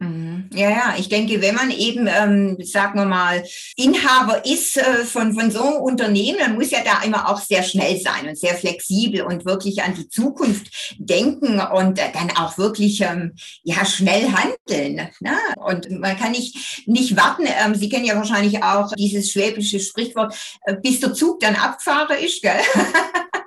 Mhm. 0.00 0.50
Ja, 0.52 0.70
ja, 0.70 0.94
ich 0.98 1.08
denke, 1.08 1.40
wenn 1.40 1.54
man 1.54 1.70
eben, 1.70 2.08
ähm, 2.08 2.56
sagen 2.64 2.98
wir 2.98 3.06
mal, 3.06 3.44
Inhaber 3.76 4.44
ist 4.44 4.76
äh, 4.76 5.04
von, 5.04 5.32
von 5.34 5.50
so 5.50 5.62
einem 5.62 5.76
Unternehmen, 5.76 6.38
dann 6.38 6.54
muss 6.54 6.72
ja 6.72 6.80
da 6.84 7.02
immer 7.04 7.28
auch 7.28 7.40
sehr 7.40 7.62
schnell 7.62 8.00
sein 8.00 8.28
und 8.28 8.36
sehr 8.36 8.54
flexibel 8.54 9.22
und 9.22 9.44
wirklich 9.44 9.82
an 9.82 9.94
die 9.94 10.08
Zukunft 10.08 10.96
denken 10.98 11.60
und 11.60 11.98
äh, 11.98 12.12
dann 12.12 12.30
auch 12.36 12.58
wirklich 12.58 13.00
ähm, 13.02 13.34
ja, 13.62 13.84
schnell 13.84 14.28
handeln. 14.32 15.08
Ne? 15.20 15.38
Und 15.64 15.88
man 15.90 16.16
kann 16.16 16.32
nicht, 16.32 16.86
nicht 16.88 17.16
warten. 17.16 17.46
Ähm, 17.46 17.74
Sie 17.74 17.88
kennen 17.88 18.04
ja 18.04 18.16
wahrscheinlich 18.16 18.62
auch 18.62 18.92
dieses 18.96 19.30
schwäbische 19.30 19.78
Sprichwort, 19.78 20.34
äh, 20.64 20.74
bis 20.74 21.00
der 21.00 21.14
Zug 21.14 21.40
dann 21.40 21.54
abgefahren 21.54 22.18
ist, 22.18 22.42
gell? 22.42 22.60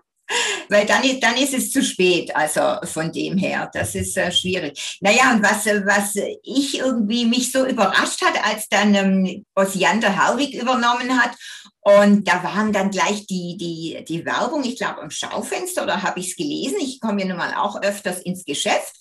weil 0.70 0.86
dann, 0.86 1.02
dann 1.22 1.36
ist 1.38 1.54
es 1.54 1.72
zu 1.72 1.84
spät. 1.84 2.36
Also 2.36 2.62
von 2.86 3.12
dem 3.12 3.38
her, 3.38 3.70
das 3.74 3.96
ist 3.96 4.18
äh, 4.18 4.32
schwierig. 4.32 4.98
Naja, 5.02 5.32
und 5.34 5.44
was, 5.44 5.66
was 5.66 6.16
ich 6.44 6.80
irgendwie 6.80 7.26
mich 7.26 7.52
so 7.52 7.66
überrascht 7.66 8.22
hat, 8.22 8.44
als 8.46 8.68
dann 8.70 8.94
ähm, 8.96 9.46
Osiander 9.56 10.16
Harwig 10.16 10.54
übernommen 10.54 11.22
hat 11.22 11.32
und 11.88 12.28
da 12.28 12.44
waren 12.44 12.74
dann 12.74 12.92
gleich 12.92 13.28
die, 13.28 13.56
die, 13.56 14.04
die 14.04 14.26
Werbung, 14.26 14.62
ich 14.66 14.76
glaube, 14.76 15.02
am 15.02 15.10
Schaufenster 15.10 15.84
oder 15.84 16.04
habe 16.04 16.20
ich 16.20 16.32
es 16.32 16.36
gelesen. 16.36 16.76
Ich 16.82 17.00
komme 17.00 17.22
ja 17.22 17.28
nun 17.30 17.38
mal 17.38 17.54
auch 17.54 17.82
öfters 17.82 18.20
ins 18.20 18.44
Geschäft. 18.44 18.94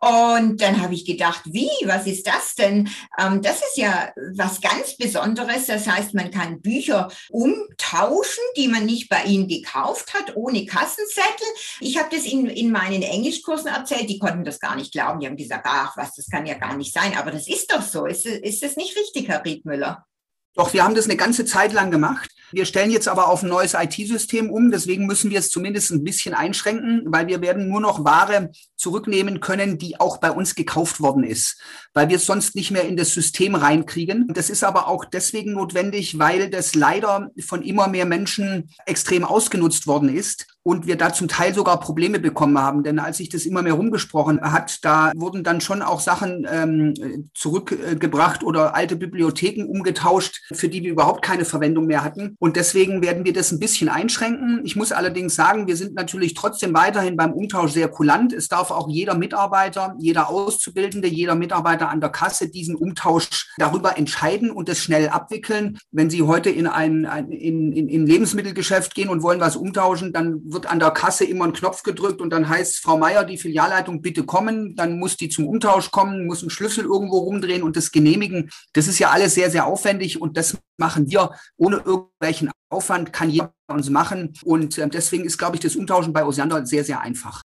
Und 0.00 0.58
dann 0.62 0.80
habe 0.80 0.94
ich 0.94 1.04
gedacht, 1.04 1.42
wie, 1.44 1.68
was 1.84 2.06
ist 2.06 2.26
das 2.26 2.54
denn? 2.54 2.88
Ähm, 3.18 3.42
das 3.42 3.58
ist 3.58 3.76
ja 3.76 4.10
was 4.38 4.62
ganz 4.62 4.96
Besonderes. 4.96 5.66
Das 5.66 5.86
heißt, 5.86 6.14
man 6.14 6.30
kann 6.30 6.62
Bücher 6.62 7.10
umtauschen, 7.28 8.44
die 8.56 8.68
man 8.68 8.86
nicht 8.86 9.10
bei 9.10 9.24
Ihnen 9.24 9.46
gekauft 9.46 10.14
hat, 10.14 10.34
ohne 10.34 10.64
Kassenzettel. 10.64 11.46
Ich 11.80 11.98
habe 11.98 12.08
das 12.10 12.24
in, 12.24 12.46
in 12.46 12.72
meinen 12.72 13.02
Englischkursen 13.02 13.66
erzählt, 13.66 14.08
die 14.08 14.18
konnten 14.18 14.44
das 14.44 14.60
gar 14.60 14.76
nicht 14.76 14.92
glauben. 14.92 15.20
Die 15.20 15.26
haben 15.26 15.36
gesagt, 15.36 15.66
ach 15.68 15.94
was, 15.98 16.14
das 16.14 16.30
kann 16.30 16.46
ja 16.46 16.54
gar 16.54 16.74
nicht 16.74 16.94
sein. 16.94 17.18
Aber 17.18 17.32
das 17.32 17.46
ist 17.48 17.70
doch 17.70 17.82
so. 17.82 18.06
Ist, 18.06 18.24
ist 18.24 18.62
das 18.62 18.76
nicht 18.76 18.96
richtig, 18.96 19.28
Herr 19.28 19.44
Riedmüller? 19.44 20.06
Doch, 20.54 20.72
wir 20.72 20.84
haben 20.84 20.94
das 20.94 21.04
eine 21.04 21.16
ganze 21.16 21.44
Zeit 21.44 21.72
lang 21.72 21.90
gemacht. 21.90 22.30
Wir 22.52 22.64
stellen 22.64 22.90
jetzt 22.90 23.06
aber 23.06 23.28
auf 23.28 23.42
ein 23.42 23.48
neues 23.48 23.74
IT-System 23.74 24.50
um. 24.50 24.72
Deswegen 24.72 25.06
müssen 25.06 25.30
wir 25.30 25.38
es 25.38 25.50
zumindest 25.50 25.92
ein 25.92 26.02
bisschen 26.02 26.34
einschränken, 26.34 27.04
weil 27.06 27.28
wir 27.28 27.40
werden 27.40 27.68
nur 27.68 27.80
noch 27.80 28.04
Ware 28.04 28.50
zurücknehmen 28.76 29.38
können, 29.38 29.78
die 29.78 30.00
auch 30.00 30.18
bei 30.18 30.32
uns 30.32 30.56
gekauft 30.56 31.00
worden 31.00 31.22
ist, 31.22 31.60
weil 31.94 32.08
wir 32.08 32.16
es 32.16 32.26
sonst 32.26 32.56
nicht 32.56 32.72
mehr 32.72 32.84
in 32.84 32.96
das 32.96 33.14
System 33.14 33.54
reinkriegen. 33.54 34.26
Das 34.28 34.50
ist 34.50 34.64
aber 34.64 34.88
auch 34.88 35.04
deswegen 35.04 35.52
notwendig, 35.52 36.18
weil 36.18 36.50
das 36.50 36.74
leider 36.74 37.30
von 37.46 37.62
immer 37.62 37.86
mehr 37.86 38.06
Menschen 38.06 38.70
extrem 38.86 39.24
ausgenutzt 39.24 39.86
worden 39.86 40.08
ist 40.14 40.46
und 40.62 40.86
wir 40.86 40.96
da 40.96 41.12
zum 41.12 41.28
Teil 41.28 41.54
sogar 41.54 41.80
Probleme 41.80 42.18
bekommen 42.18 42.58
haben. 42.58 42.82
Denn 42.82 42.98
als 42.98 43.16
sich 43.16 43.28
das 43.28 43.46
immer 43.46 43.62
mehr 43.62 43.72
rumgesprochen 43.74 44.40
hat, 44.40 44.84
da 44.84 45.12
wurden 45.16 45.42
dann 45.42 45.60
schon 45.60 45.82
auch 45.82 46.00
Sachen 46.00 46.46
ähm, 46.50 47.30
zurückgebracht 47.34 48.42
oder 48.42 48.74
alte 48.74 48.96
Bibliotheken 48.96 49.64
umgetauscht, 49.66 50.40
für 50.52 50.68
die 50.68 50.82
wir 50.82 50.92
überhaupt 50.92 51.22
keine 51.22 51.44
Verwendung 51.44 51.86
mehr 51.86 52.04
hatten. 52.04 52.36
Und 52.38 52.56
deswegen 52.56 53.02
werden 53.02 53.24
wir 53.24 53.32
das 53.32 53.52
ein 53.52 53.58
bisschen 53.58 53.88
einschränken. 53.88 54.60
Ich 54.64 54.76
muss 54.76 54.92
allerdings 54.92 55.34
sagen, 55.34 55.66
wir 55.66 55.76
sind 55.76 55.94
natürlich 55.94 56.34
trotzdem 56.34 56.74
weiterhin 56.74 57.16
beim 57.16 57.32
Umtausch 57.32 57.72
sehr 57.72 57.88
kulant. 57.88 58.32
Es 58.32 58.48
darf 58.48 58.70
auch 58.70 58.88
jeder 58.88 59.14
Mitarbeiter, 59.14 59.94
jeder 59.98 60.28
Auszubildende, 60.28 61.08
jeder 61.08 61.34
Mitarbeiter 61.34 61.88
an 61.88 62.00
der 62.00 62.10
Kasse 62.10 62.50
diesen 62.50 62.76
Umtausch 62.76 63.50
darüber 63.56 63.96
entscheiden 63.96 64.50
und 64.50 64.68
es 64.68 64.82
schnell 64.82 65.08
abwickeln. 65.08 65.78
Wenn 65.90 66.10
Sie 66.10 66.22
heute 66.22 66.50
in 66.50 66.66
ein, 66.66 67.06
ein 67.06 67.30
in, 67.30 67.72
in, 67.72 67.88
in 67.88 68.06
Lebensmittelgeschäft 68.06 68.94
gehen 68.94 69.08
und 69.08 69.22
wollen 69.22 69.40
was 69.40 69.56
umtauschen, 69.56 70.12
dann 70.12 70.49
wird 70.52 70.66
an 70.66 70.78
der 70.78 70.90
Kasse 70.90 71.24
immer 71.24 71.44
ein 71.44 71.52
Knopf 71.52 71.82
gedrückt 71.82 72.20
und 72.20 72.30
dann 72.30 72.48
heißt 72.48 72.78
Frau 72.78 72.98
Meier, 72.98 73.24
die 73.24 73.38
Filialleitung, 73.38 74.02
bitte 74.02 74.24
kommen. 74.24 74.74
Dann 74.76 74.98
muss 74.98 75.16
die 75.16 75.28
zum 75.28 75.46
Umtausch 75.46 75.90
kommen, 75.90 76.26
muss 76.26 76.42
einen 76.42 76.50
Schlüssel 76.50 76.84
irgendwo 76.84 77.18
rumdrehen 77.18 77.62
und 77.62 77.76
das 77.76 77.92
genehmigen. 77.92 78.50
Das 78.72 78.88
ist 78.88 78.98
ja 78.98 79.10
alles 79.10 79.34
sehr, 79.34 79.50
sehr 79.50 79.66
aufwendig 79.66 80.20
und 80.20 80.36
das 80.36 80.56
machen 80.78 81.10
wir 81.10 81.32
ohne 81.56 81.76
irgendwelchen 81.76 82.50
Aufwand, 82.70 83.12
kann 83.12 83.30
jeder 83.30 83.52
uns 83.68 83.90
machen. 83.90 84.34
Und 84.44 84.78
äh, 84.78 84.88
deswegen 84.88 85.24
ist, 85.24 85.38
glaube 85.38 85.56
ich, 85.56 85.60
das 85.60 85.76
Umtauschen 85.76 86.12
bei 86.12 86.24
Osiander 86.24 86.64
sehr, 86.66 86.84
sehr 86.84 87.00
einfach. 87.00 87.42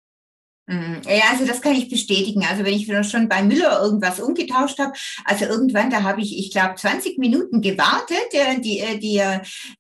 Mhm. 0.68 1.02
Ja, 1.08 1.26
also 1.32 1.46
das 1.46 1.62
kann 1.62 1.76
ich 1.76 1.90
bestätigen. 1.90 2.44
Also 2.50 2.64
wenn 2.64 2.74
ich 2.74 2.90
schon 3.08 3.30
bei 3.30 3.44
Müller 3.44 3.82
irgendwas 3.82 4.20
umgetauscht 4.20 4.80
habe, 4.80 4.94
also 5.24 5.46
irgendwann, 5.46 5.92
da 5.92 6.02
habe 6.02 6.22
ich, 6.22 6.38
ich 6.38 6.52
glaube, 6.52 6.76
20 6.76 7.20
Minuten 7.20 7.62
gewartet. 7.62 8.18
Die, 8.64 9.00
die, 9.00 9.22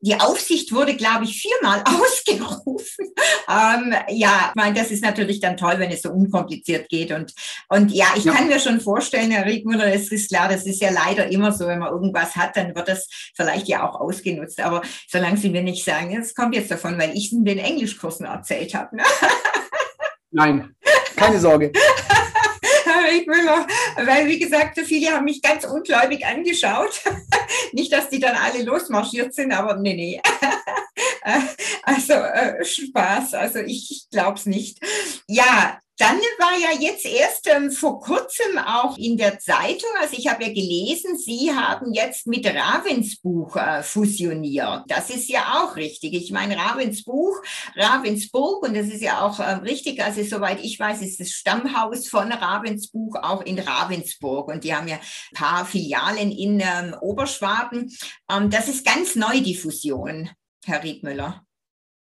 die 0.01 0.15
Aufsicht 0.15 0.71
wurde, 0.73 0.95
glaube 0.95 1.25
ich, 1.25 1.41
viermal 1.41 1.83
ausgerufen. 1.85 3.07
Ähm, 3.49 3.95
ja, 4.09 4.49
ich 4.49 4.55
meine, 4.55 4.75
das 4.75 4.91
ist 4.91 5.03
natürlich 5.03 5.39
dann 5.39 5.57
toll, 5.57 5.75
wenn 5.77 5.91
es 5.91 6.03
so 6.03 6.11
unkompliziert 6.11 6.87
geht. 6.89 7.11
Und, 7.11 7.33
und 7.69 7.91
ja, 7.91 8.07
ich 8.15 8.25
ja. 8.25 8.33
kann 8.33 8.47
mir 8.47 8.59
schon 8.59 8.79
vorstellen, 8.79 9.31
Herr 9.31 9.45
Riedmüller, 9.45 9.91
es 9.91 10.11
ist 10.11 10.29
klar, 10.29 10.49
das 10.49 10.67
ist 10.67 10.81
ja 10.81 10.91
leider 10.91 11.27
immer 11.31 11.51
so, 11.51 11.65
wenn 11.65 11.79
man 11.79 11.91
irgendwas 11.91 12.35
hat, 12.35 12.57
dann 12.57 12.75
wird 12.75 12.87
das 12.87 13.07
vielleicht 13.35 13.67
ja 13.67 13.89
auch 13.89 13.99
ausgenutzt. 13.99 14.61
Aber 14.61 14.83
solange 15.07 15.37
Sie 15.37 15.49
mir 15.49 15.63
nicht 15.63 15.83
sagen, 15.83 16.15
es 16.15 16.35
kommt 16.35 16.53
jetzt 16.53 16.69
davon, 16.69 16.99
weil 16.99 17.15
ich 17.17 17.27
es 17.27 17.31
in 17.31 17.43
den 17.43 17.57
Englischkursen 17.57 18.27
erzählt 18.27 18.75
habe. 18.75 18.97
Ne? 18.97 19.03
Nein, 20.35 20.75
keine 21.15 21.39
Sorge. 21.39 21.71
ich 23.13 23.25
will 23.25 23.45
noch, 23.45 23.65
weil 24.05 24.27
wie 24.27 24.37
gesagt, 24.37 24.77
viele 24.81 25.11
haben 25.11 25.23
mich 25.23 25.41
ganz 25.41 25.63
ungläubig 25.63 26.25
angeschaut. 26.25 27.01
Nicht, 27.71 27.93
dass 27.93 28.09
die 28.09 28.19
dann 28.19 28.35
alle 28.35 28.63
losmarschiert 28.63 29.33
sind, 29.33 29.53
aber 29.53 29.77
nee, 29.77 29.95
nee. 29.95 30.21
Also 31.83 32.13
äh, 32.13 32.63
Spaß, 32.63 33.33
also 33.35 33.59
ich, 33.59 33.89
ich 33.89 34.09
glaube 34.11 34.37
es 34.37 34.45
nicht. 34.45 34.79
Ja, 35.27 35.79
Dann 35.97 36.17
war 36.39 36.57
ja 36.59 36.77
jetzt 36.77 37.05
erst 37.05 37.47
ähm, 37.47 37.71
vor 37.71 38.01
kurzem 38.01 38.57
auch 38.57 38.97
in 38.97 39.15
der 39.15 39.39
Zeitung, 39.39 39.89
also 40.01 40.15
ich 40.17 40.27
habe 40.27 40.43
ja 40.43 40.49
gelesen, 40.49 41.17
Sie 41.17 41.53
haben 41.55 41.93
jetzt 41.93 42.27
mit 42.27 42.45
Ravensbuch 42.45 43.55
äh, 43.55 43.81
fusioniert. 43.81 44.83
Das 44.87 45.09
ist 45.09 45.29
ja 45.29 45.61
auch 45.61 45.77
richtig. 45.77 46.13
Ich 46.13 46.31
meine, 46.31 46.57
Ravensbuch, 46.57 47.41
Ravensburg, 47.75 48.63
und 48.63 48.75
das 48.75 48.87
ist 48.87 49.01
ja 49.01 49.21
auch 49.21 49.39
äh, 49.39 49.53
richtig, 49.53 50.03
also 50.03 50.21
soweit 50.23 50.61
ich 50.61 50.77
weiß, 50.77 51.01
ist 51.01 51.21
das 51.21 51.29
Stammhaus 51.29 52.09
von 52.09 52.29
Ravensbuch 52.29 53.15
auch 53.21 53.41
in 53.43 53.57
Ravensburg. 53.57 54.49
Und 54.49 54.65
die 54.65 54.75
haben 54.75 54.89
ja 54.89 54.95
ein 54.97 55.35
paar 55.35 55.65
Filialen 55.65 56.31
in 56.31 56.59
ähm, 56.59 56.93
Oberschwaben. 56.99 57.89
Ähm, 58.29 58.49
das 58.49 58.67
ist 58.67 58.85
ganz 58.85 59.15
neu, 59.15 59.39
die 59.39 59.55
Fusion, 59.55 60.29
Herr 60.65 60.83
Riedmüller. 60.83 61.45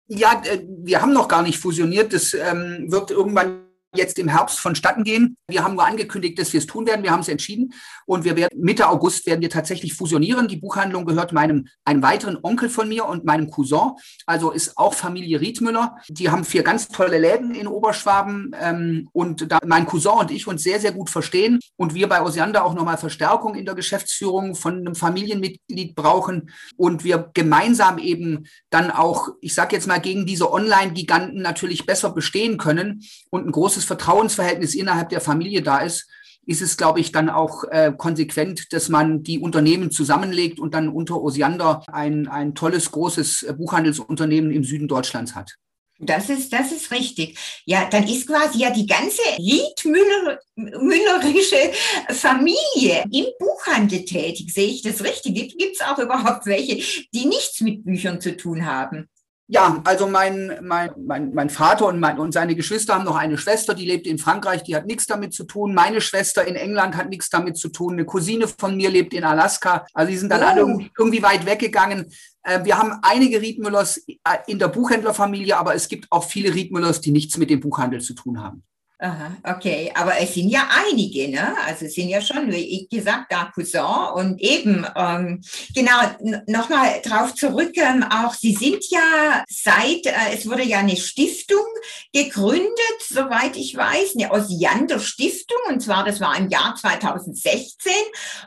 Ja, 0.08 0.42
äh, 0.44 0.66
wir 0.68 1.02
haben 1.02 1.14
noch 1.14 1.30
gar 1.30 1.44
nicht 1.44 1.60
fusioniert. 1.60 2.12
Das 2.12 2.34
ähm, 2.34 2.92
wird 2.92 3.12
irgendwann 3.12 3.69
jetzt 3.96 4.20
im 4.20 4.28
Herbst 4.28 4.60
vonstatten 4.60 5.04
gehen. 5.04 5.36
Wir 5.48 5.64
haben 5.64 5.76
nur 5.76 5.86
angekündigt, 5.86 6.38
dass 6.38 6.54
wir 6.54 6.60
es 6.60 6.68
tun 6.68 6.86
werden. 6.86 7.04
Wir 7.04 7.12
haben 7.12 7.22
es 7.22 7.28
entschieden 7.28 7.74
und 8.06 8.24
wir 8.24 8.36
werden 8.36 8.60
Mitte 8.62 8.88
August 8.88 9.26
werden 9.26 9.42
wir 9.42 9.50
tatsächlich 9.50 9.94
fusionieren. 9.94 10.48
Die 10.48 10.58
Buchhandlung 10.58 11.06
gehört 11.06 11.34
meinem 11.34 11.68
einem 11.86 12.04
weiteren 12.04 12.38
Onkel 12.44 12.70
von 12.70 12.88
mir 12.88 13.06
und 13.06 13.26
meinem 13.26 13.50
Cousin. 13.50 13.92
Also 14.26 14.52
ist 14.52 14.78
auch 14.78 14.94
Familie 14.94 15.42
Riedmüller. 15.42 15.98
Die 16.08 16.30
haben 16.30 16.44
vier 16.44 16.64
ganz 16.64 16.88
tolle 16.88 17.18
Läden 17.18 17.56
in 17.56 17.68
Oberschwaben 17.68 18.56
ähm, 18.60 19.10
und 19.12 19.52
da 19.52 19.60
mein 19.66 19.86
Cousin 19.86 20.20
und 20.20 20.32
ich 20.32 20.48
uns 20.48 20.64
sehr 20.64 20.80
sehr 20.80 20.92
gut 20.92 21.10
verstehen 21.10 21.60
und 21.78 21.94
wir 21.94 22.08
bei 22.08 22.22
Osiander 22.22 22.66
auch 22.66 22.74
nochmal 22.74 22.98
Verstärkung 22.98 23.56
in 23.56 23.66
der 23.66 23.76
Geschäftsführung 23.76 24.56
von 24.56 24.78
einem 24.78 24.96
Familienmitglied 24.96 25.96
brauchen 25.96 26.52
und 26.78 27.04
wir 27.04 27.32
gemeinsam 27.34 27.98
eben 27.98 28.46
dann 28.70 28.92
auch, 28.92 29.30
ich 29.42 29.54
sage 29.54 29.76
jetzt 29.76 29.88
mal 29.88 30.00
gegen 30.00 30.26
diese 30.26 30.52
Online-Giganten 30.52 31.42
natürlich 31.42 31.86
besser 31.86 32.12
bestehen 32.12 32.58
können 32.58 33.02
und 33.30 33.48
ein 33.48 33.52
großes 33.52 33.79
großes 33.80 33.86
Vertrauensverhältnis 33.86 34.76
innerhalb 34.76 35.10
der 35.10 35.22
Familie 35.22 35.62
da 35.62 35.80
ist, 35.80 36.08
ist 36.46 36.62
es, 36.62 36.78
glaube 36.78 37.00
ich, 37.00 37.12
dann 37.12 37.30
auch 37.30 37.64
äh, 37.66 37.94
konsequent, 37.96 38.74
dass 38.74 38.90
man 38.90 39.24
die 39.24 39.40
Unternehmen 39.40 39.92
zusammenlegt 39.92 40.60
und 40.60 40.74
dann 40.74 40.90
unter 40.90 41.22
Osiander 41.22 41.84
ein, 41.92 42.28
ein 42.28 42.56
tolles, 42.56 42.92
großes 42.92 43.44
äh, 43.44 43.54
Buchhandelsunternehmen 43.54 44.52
im 44.52 44.64
Süden 44.64 44.88
Deutschlands 44.88 45.36
hat. 45.36 45.56
Das 46.02 46.30
ist, 46.30 46.54
das 46.54 46.72
ist 46.72 46.92
richtig. 46.92 47.38
Ja, 47.66 47.90
dann 47.90 48.08
ist 48.08 48.26
quasi 48.26 48.60
ja 48.60 48.72
die 48.72 48.88
ganze 48.88 49.22
Riedmüllerische 49.38 51.74
Familie 52.10 53.04
im 53.12 53.26
Buchhandel 53.38 54.06
tätig. 54.06 54.54
Sehe 54.54 54.70
ich 54.70 54.82
das 54.82 55.04
richtig? 55.04 55.58
Gibt 55.58 55.76
es 55.76 55.82
auch 55.82 56.00
überhaupt 56.00 56.46
welche, 56.46 56.78
die 57.14 57.26
nichts 57.26 57.60
mit 57.60 57.84
Büchern 57.84 58.22
zu 58.22 58.38
tun 58.38 58.66
haben? 58.66 59.10
Ja, 59.52 59.82
also 59.84 60.06
mein, 60.06 60.60
mein, 60.62 60.92
mein, 60.96 61.34
mein 61.34 61.50
Vater 61.50 61.88
und, 61.88 62.00
mein, 62.00 62.20
und 62.20 62.34
seine 62.34 62.54
Geschwister 62.54 62.94
haben 62.94 63.04
noch 63.04 63.16
eine 63.16 63.36
Schwester, 63.36 63.74
die 63.74 63.86
lebt 63.86 64.06
in 64.06 64.20
Frankreich, 64.20 64.62
die 64.62 64.76
hat 64.76 64.86
nichts 64.86 65.08
damit 65.08 65.34
zu 65.34 65.44
tun. 65.44 65.74
Meine 65.74 66.02
Schwester 66.02 66.46
in 66.46 66.56
England 66.56 66.96
hat 66.96 67.10
nichts 67.10 67.32
damit 67.32 67.58
zu 67.58 67.70
tun. 67.70 67.94
Eine 67.94 68.06
Cousine 68.06 68.48
von 68.48 68.78
mir 68.78 68.92
lebt 68.92 69.12
in 69.12 69.24
Alaska. 69.24 69.88
Also 69.92 70.12
die 70.12 70.20
sind 70.20 70.30
dann 70.30 70.44
oh. 70.44 70.46
alle 70.46 70.60
irgendwie, 70.60 70.92
irgendwie 70.96 71.24
weit 71.24 71.48
weggegangen. 71.48 72.12
Äh, 72.44 72.64
wir 72.64 72.78
haben 72.78 73.00
einige 73.02 73.42
Riedmüllers 73.42 73.98
äh, 74.08 74.14
in 74.46 74.60
der 74.60 74.68
Buchhändlerfamilie, 74.68 75.58
aber 75.58 75.74
es 75.74 75.88
gibt 75.88 76.06
auch 76.12 76.26
viele 76.26 76.54
Riedmüllers, 76.54 77.02
die 77.02 77.10
nichts 77.10 77.36
mit 77.38 77.50
dem 77.50 77.60
Buchhandel 77.60 78.02
zu 78.02 78.14
tun 78.14 78.40
haben. 78.40 78.64
Aha, 79.02 79.38
okay, 79.56 79.90
aber 79.96 80.20
es 80.20 80.34
sind 80.34 80.50
ja 80.50 80.68
einige, 80.86 81.30
ne? 81.30 81.56
Also 81.66 81.86
es 81.86 81.94
sind 81.94 82.10
ja 82.10 82.20
schon, 82.20 82.52
wie 82.52 82.82
ich 82.82 82.90
gesagt, 82.90 83.32
da 83.32 83.46
Cousin 83.46 83.82
und 84.14 84.42
eben, 84.42 84.86
ähm, 84.94 85.42
genau, 85.74 86.02
nochmal 86.48 87.00
drauf 87.02 87.34
zurück, 87.34 87.72
ähm, 87.78 88.04
auch 88.04 88.34
Sie 88.34 88.54
sind 88.54 88.84
ja 88.90 89.46
seit, 89.48 90.06
äh, 90.06 90.34
es 90.34 90.50
wurde 90.50 90.64
ja 90.64 90.80
eine 90.80 90.98
Stiftung 90.98 91.66
gegründet, 92.12 93.00
soweit 93.08 93.56
ich 93.56 93.74
weiß, 93.74 94.16
eine 94.18 94.32
Osiander 94.34 95.00
Stiftung, 95.00 95.60
und 95.70 95.80
zwar, 95.80 96.04
das 96.04 96.20
war 96.20 96.38
im 96.38 96.50
Jahr 96.50 96.76
2016, 96.76 97.94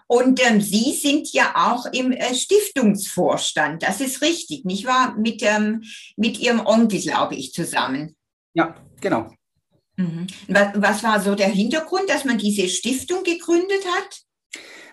und 0.06 0.38
ähm, 0.46 0.60
Sie 0.60 0.92
sind 0.92 1.32
ja 1.32 1.54
auch 1.56 1.86
im 1.86 2.12
äh, 2.12 2.34
Stiftungsvorstand, 2.34 3.82
das 3.82 4.02
ist 4.02 4.20
richtig, 4.20 4.66
nicht 4.66 4.84
wahr? 4.84 5.16
Mit, 5.16 5.42
ähm, 5.42 5.82
mit 6.18 6.38
Ihrem 6.40 6.60
Onkel, 6.60 7.00
glaube 7.00 7.36
ich, 7.36 7.54
zusammen. 7.54 8.16
Ja, 8.52 8.74
genau. 9.00 9.30
Mhm. 9.96 10.26
Was 10.48 11.02
war 11.02 11.20
so 11.20 11.35
der 11.35 11.48
Hintergrund, 11.48 12.09
dass 12.09 12.24
man 12.24 12.38
diese 12.38 12.68
Stiftung 12.68 13.22
gegründet 13.24 13.85
hat? 13.94 14.22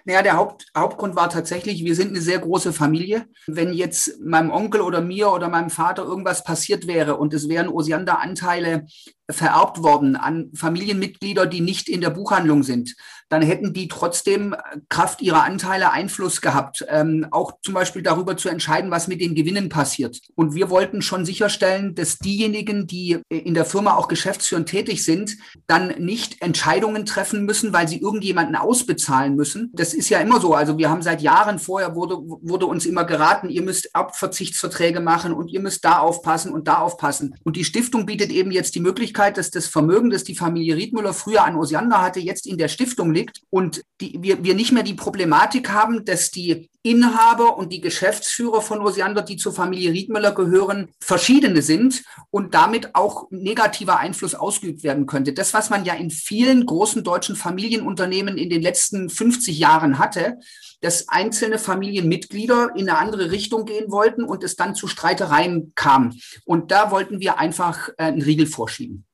Naja, 0.06 0.22
der 0.22 0.38
Haupt, 0.38 0.66
Hauptgrund 0.76 1.16
war 1.16 1.30
tatsächlich, 1.30 1.84
wir 1.84 1.96
sind 1.96 2.10
eine 2.10 2.22
sehr 2.22 2.40
große 2.40 2.74
Familie. 2.74 3.28
Wenn 3.48 3.74
jetzt 3.74 4.20
meinem 4.22 4.50
Onkel 4.50 4.82
oder 4.82 5.02
mir 5.02 5.32
oder 5.32 5.50
meinem 5.50 5.70
Vater 5.70 6.04
irgendwas 6.04 6.44
passiert 6.44 6.88
wäre 6.88 7.18
und 7.18 7.34
es 7.34 7.50
wären 7.50 7.70
Osiander-Anteile 7.70 8.86
vererbt 9.30 9.84
worden 9.84 10.16
an 10.16 10.50
Familienmitglieder, 10.54 11.46
die 11.46 11.62
nicht 11.62 11.90
in 11.90 12.02
der 12.02 12.10
Buchhandlung 12.10 12.64
sind, 12.64 12.96
dann 13.30 13.44
hätten 13.44 13.74
die 13.74 13.88
trotzdem 13.88 14.56
Kraft 14.90 15.22
ihrer 15.22 15.44
Anteile 15.44 15.92
Einfluss 15.92 16.42
gehabt, 16.42 16.86
ähm, 16.90 17.28
auch 17.32 17.54
zum 17.62 17.76
Beispiel 17.76 18.02
darüber 18.02 18.36
zu 18.36 18.50
entscheiden, 18.50 18.92
was 18.92 19.08
mit 19.08 19.22
den 19.22 19.36
Gewinnen 19.36 19.70
passiert. 19.70 20.20
Und 20.36 20.56
wir 20.56 20.70
wollten 20.70 21.02
schon 21.02 21.26
sicherstellen, 21.26 21.94
dass 21.94 22.18
diejenigen, 22.18 22.88
die 22.88 23.20
in 23.30 23.54
der 23.54 23.66
Firma 23.66 23.94
auch 23.96 24.08
geschäftsführend 24.08 24.68
tätig 24.68 25.06
sind, 25.06 25.38
dann 25.68 25.90
nicht 26.00 26.42
Entscheidungen 26.42 27.06
treffen 27.06 27.46
müssen, 27.46 27.72
weil 27.72 27.88
sie 27.88 28.02
irgendjemanden 28.02 28.56
ausbezahlen 28.56 29.36
müssen. 29.36 29.72
Das 29.74 29.94
ist 29.94 30.10
ja 30.10 30.20
immer 30.20 30.42
so. 30.42 30.56
Also 30.56 30.78
wir 30.78 30.90
haben 30.90 31.04
seit 31.04 31.22
Jahren 31.22 31.60
vorher 31.60 31.96
wurde, 31.96 32.18
wurde 32.18 32.66
uns 32.66 32.86
immer 32.88 33.06
geraten, 33.06 33.50
ihr 33.50 33.62
müsst 33.62 33.96
Abverzichtsverträge 33.96 35.02
machen 35.02 35.34
und 35.34 35.50
ihr 35.50 35.60
müsst 35.60 35.86
da 35.86 36.00
aufpassen 36.00 36.52
und 36.52 36.68
da 36.68 36.80
aufpassen. 36.80 37.36
Und 37.44 37.56
die 37.56 37.64
Stiftung 37.64 38.08
bietet 38.08 38.32
eben 38.32 38.52
jetzt 38.52 38.74
die 38.74 38.80
Möglichkeit, 38.80 39.19
Möglichkeit, 39.20 39.38
dass 39.38 39.52
das 39.52 39.68
Vermögen, 39.68 40.10
das 40.10 40.24
die 40.24 40.36
Familie 40.36 40.76
Riedmüller 40.76 41.14
früher 41.14 41.44
an 41.44 41.56
Osiander 41.56 42.02
hatte, 42.02 42.20
jetzt 42.20 42.48
in 42.48 42.58
der 42.58 42.70
Stiftung 42.70 43.14
liegt 43.14 43.42
und 43.50 43.84
die, 44.02 44.18
wir, 44.22 44.44
wir 44.44 44.56
nicht 44.56 44.72
mehr 44.72 44.84
die 44.84 44.94
Problematik 44.94 45.72
haben, 45.72 46.06
dass 46.06 46.32
die 46.32 46.70
Inhaber 46.84 47.58
und 47.58 47.74
die 47.74 47.82
Geschäftsführer 47.82 48.62
von 48.62 48.80
Osiander, 48.80 49.22
die 49.22 49.36
zur 49.36 49.52
Familie 49.52 49.92
Riedmüller 49.92 50.32
gehören, 50.32 50.88
verschiedene 51.02 51.62
sind 51.62 52.04
und 52.32 52.54
damit 52.54 52.96
auch 52.96 53.28
negativer 53.32 54.00
Einfluss 54.00 54.36
ausgeübt 54.36 54.84
werden 54.84 55.06
könnte. 55.06 55.34
Das, 55.34 55.54
was 55.54 55.70
man 55.70 55.84
ja 55.84 55.96
in 55.96 56.10
vielen 56.10 56.66
großen 56.66 57.04
deutschen 57.04 57.36
Familienunternehmen 57.36 58.38
in 58.38 58.50
den 58.50 58.62
letzten 58.62 59.10
50 59.10 59.60
Jahren 59.60 60.00
hatte, 60.00 60.38
dass 60.82 61.10
einzelne 61.10 61.60
Familienmitglieder 61.60 62.70
in 62.76 62.90
eine 62.90 62.98
andere 62.98 63.32
Richtung 63.32 63.66
gehen 63.66 63.92
wollten 63.92 64.24
und 64.24 64.46
es 64.46 64.56
dann 64.56 64.76
zu 64.76 64.88
Streitereien 64.88 65.74
kam. 65.76 66.18
Und 66.46 66.72
da 66.72 66.92
wollten 66.92 67.20
wir 67.20 67.38
einfach 67.38 67.90
äh, 67.98 68.04
einen 68.04 68.22
Riegel 68.22 68.48
vorschieben. 68.48 69.06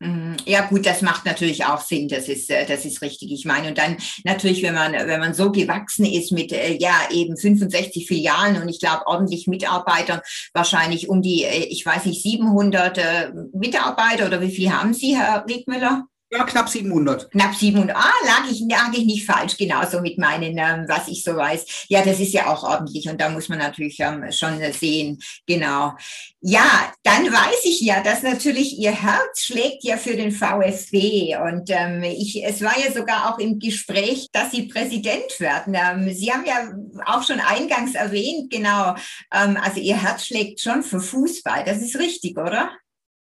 Mhm. 0.00 0.36
Ja 0.44 0.66
gut, 0.66 0.86
das 0.86 1.02
macht 1.02 1.26
natürlich 1.26 1.64
auch 1.64 1.80
Sinn, 1.80 2.06
das 2.06 2.28
ist, 2.28 2.50
äh, 2.50 2.64
das 2.66 2.84
ist 2.84 3.02
richtig. 3.02 3.32
Ich 3.32 3.44
meine, 3.44 3.68
und 3.68 3.78
dann 3.78 3.96
natürlich, 4.24 4.62
wenn 4.62 4.74
man, 4.74 4.92
wenn 4.92 5.18
man 5.18 5.34
so 5.34 5.50
gewachsen 5.50 6.06
ist 6.06 6.30
mit, 6.30 6.52
äh, 6.52 6.76
ja, 6.78 6.94
eben 7.10 7.36
65 7.36 8.06
Filialen 8.06 8.62
und 8.62 8.68
ich 8.68 8.78
glaube 8.78 9.06
ordentlich 9.06 9.48
Mitarbeitern, 9.48 10.20
wahrscheinlich 10.54 11.08
um 11.08 11.20
die, 11.20 11.42
äh, 11.42 11.64
ich 11.64 11.84
weiß 11.84 12.04
nicht, 12.04 12.22
700 12.22 13.34
Mitarbeiter 13.52 14.26
oder 14.26 14.40
wie 14.40 14.54
viel 14.54 14.70
haben 14.70 14.94
Sie, 14.94 15.16
Herr 15.16 15.44
Riedmüller? 15.48 16.06
Ja, 16.30 16.44
knapp 16.44 16.68
700. 16.68 17.30
Knapp 17.30 17.54
700. 17.54 17.96
Ah, 17.96 18.12
lag 18.26 18.50
ich, 18.50 18.60
lag 18.68 18.92
ich 18.92 19.06
nicht 19.06 19.24
falsch, 19.24 19.56
genauso 19.56 20.02
mit 20.02 20.18
meinen, 20.18 20.58
ähm, 20.58 20.84
was 20.86 21.08
ich 21.08 21.24
so 21.24 21.34
weiß. 21.34 21.86
Ja, 21.88 22.04
das 22.04 22.20
ist 22.20 22.34
ja 22.34 22.48
auch 22.48 22.64
ordentlich 22.64 23.08
und 23.08 23.18
da 23.18 23.30
muss 23.30 23.48
man 23.48 23.58
natürlich 23.58 23.98
ähm, 24.00 24.30
schon 24.30 24.60
sehen, 24.72 25.18
genau. 25.46 25.94
Ja, 26.42 26.92
dann 27.02 27.24
weiß 27.32 27.64
ich 27.64 27.80
ja, 27.80 28.02
dass 28.02 28.22
natürlich 28.22 28.78
Ihr 28.78 28.90
Herz 28.90 29.40
schlägt 29.40 29.84
ja 29.84 29.96
für 29.96 30.16
den 30.16 30.30
VfB 30.30 31.34
und 31.36 31.70
ähm, 31.70 32.02
ich, 32.02 32.44
es 32.44 32.60
war 32.60 32.78
ja 32.78 32.92
sogar 32.92 33.32
auch 33.32 33.38
im 33.38 33.58
Gespräch, 33.58 34.28
dass 34.30 34.50
Sie 34.50 34.68
Präsident 34.68 35.40
werden. 35.40 35.74
Ähm, 35.74 36.12
Sie 36.12 36.30
haben 36.30 36.44
ja 36.44 36.70
auch 37.06 37.22
schon 37.22 37.40
eingangs 37.40 37.94
erwähnt, 37.94 38.50
genau, 38.50 38.94
ähm, 39.32 39.56
also 39.62 39.80
Ihr 39.80 39.96
Herz 40.00 40.26
schlägt 40.26 40.60
schon 40.60 40.82
für 40.82 41.00
Fußball. 41.00 41.64
Das 41.64 41.78
ist 41.78 41.98
richtig, 41.98 42.36
oder? 42.36 42.70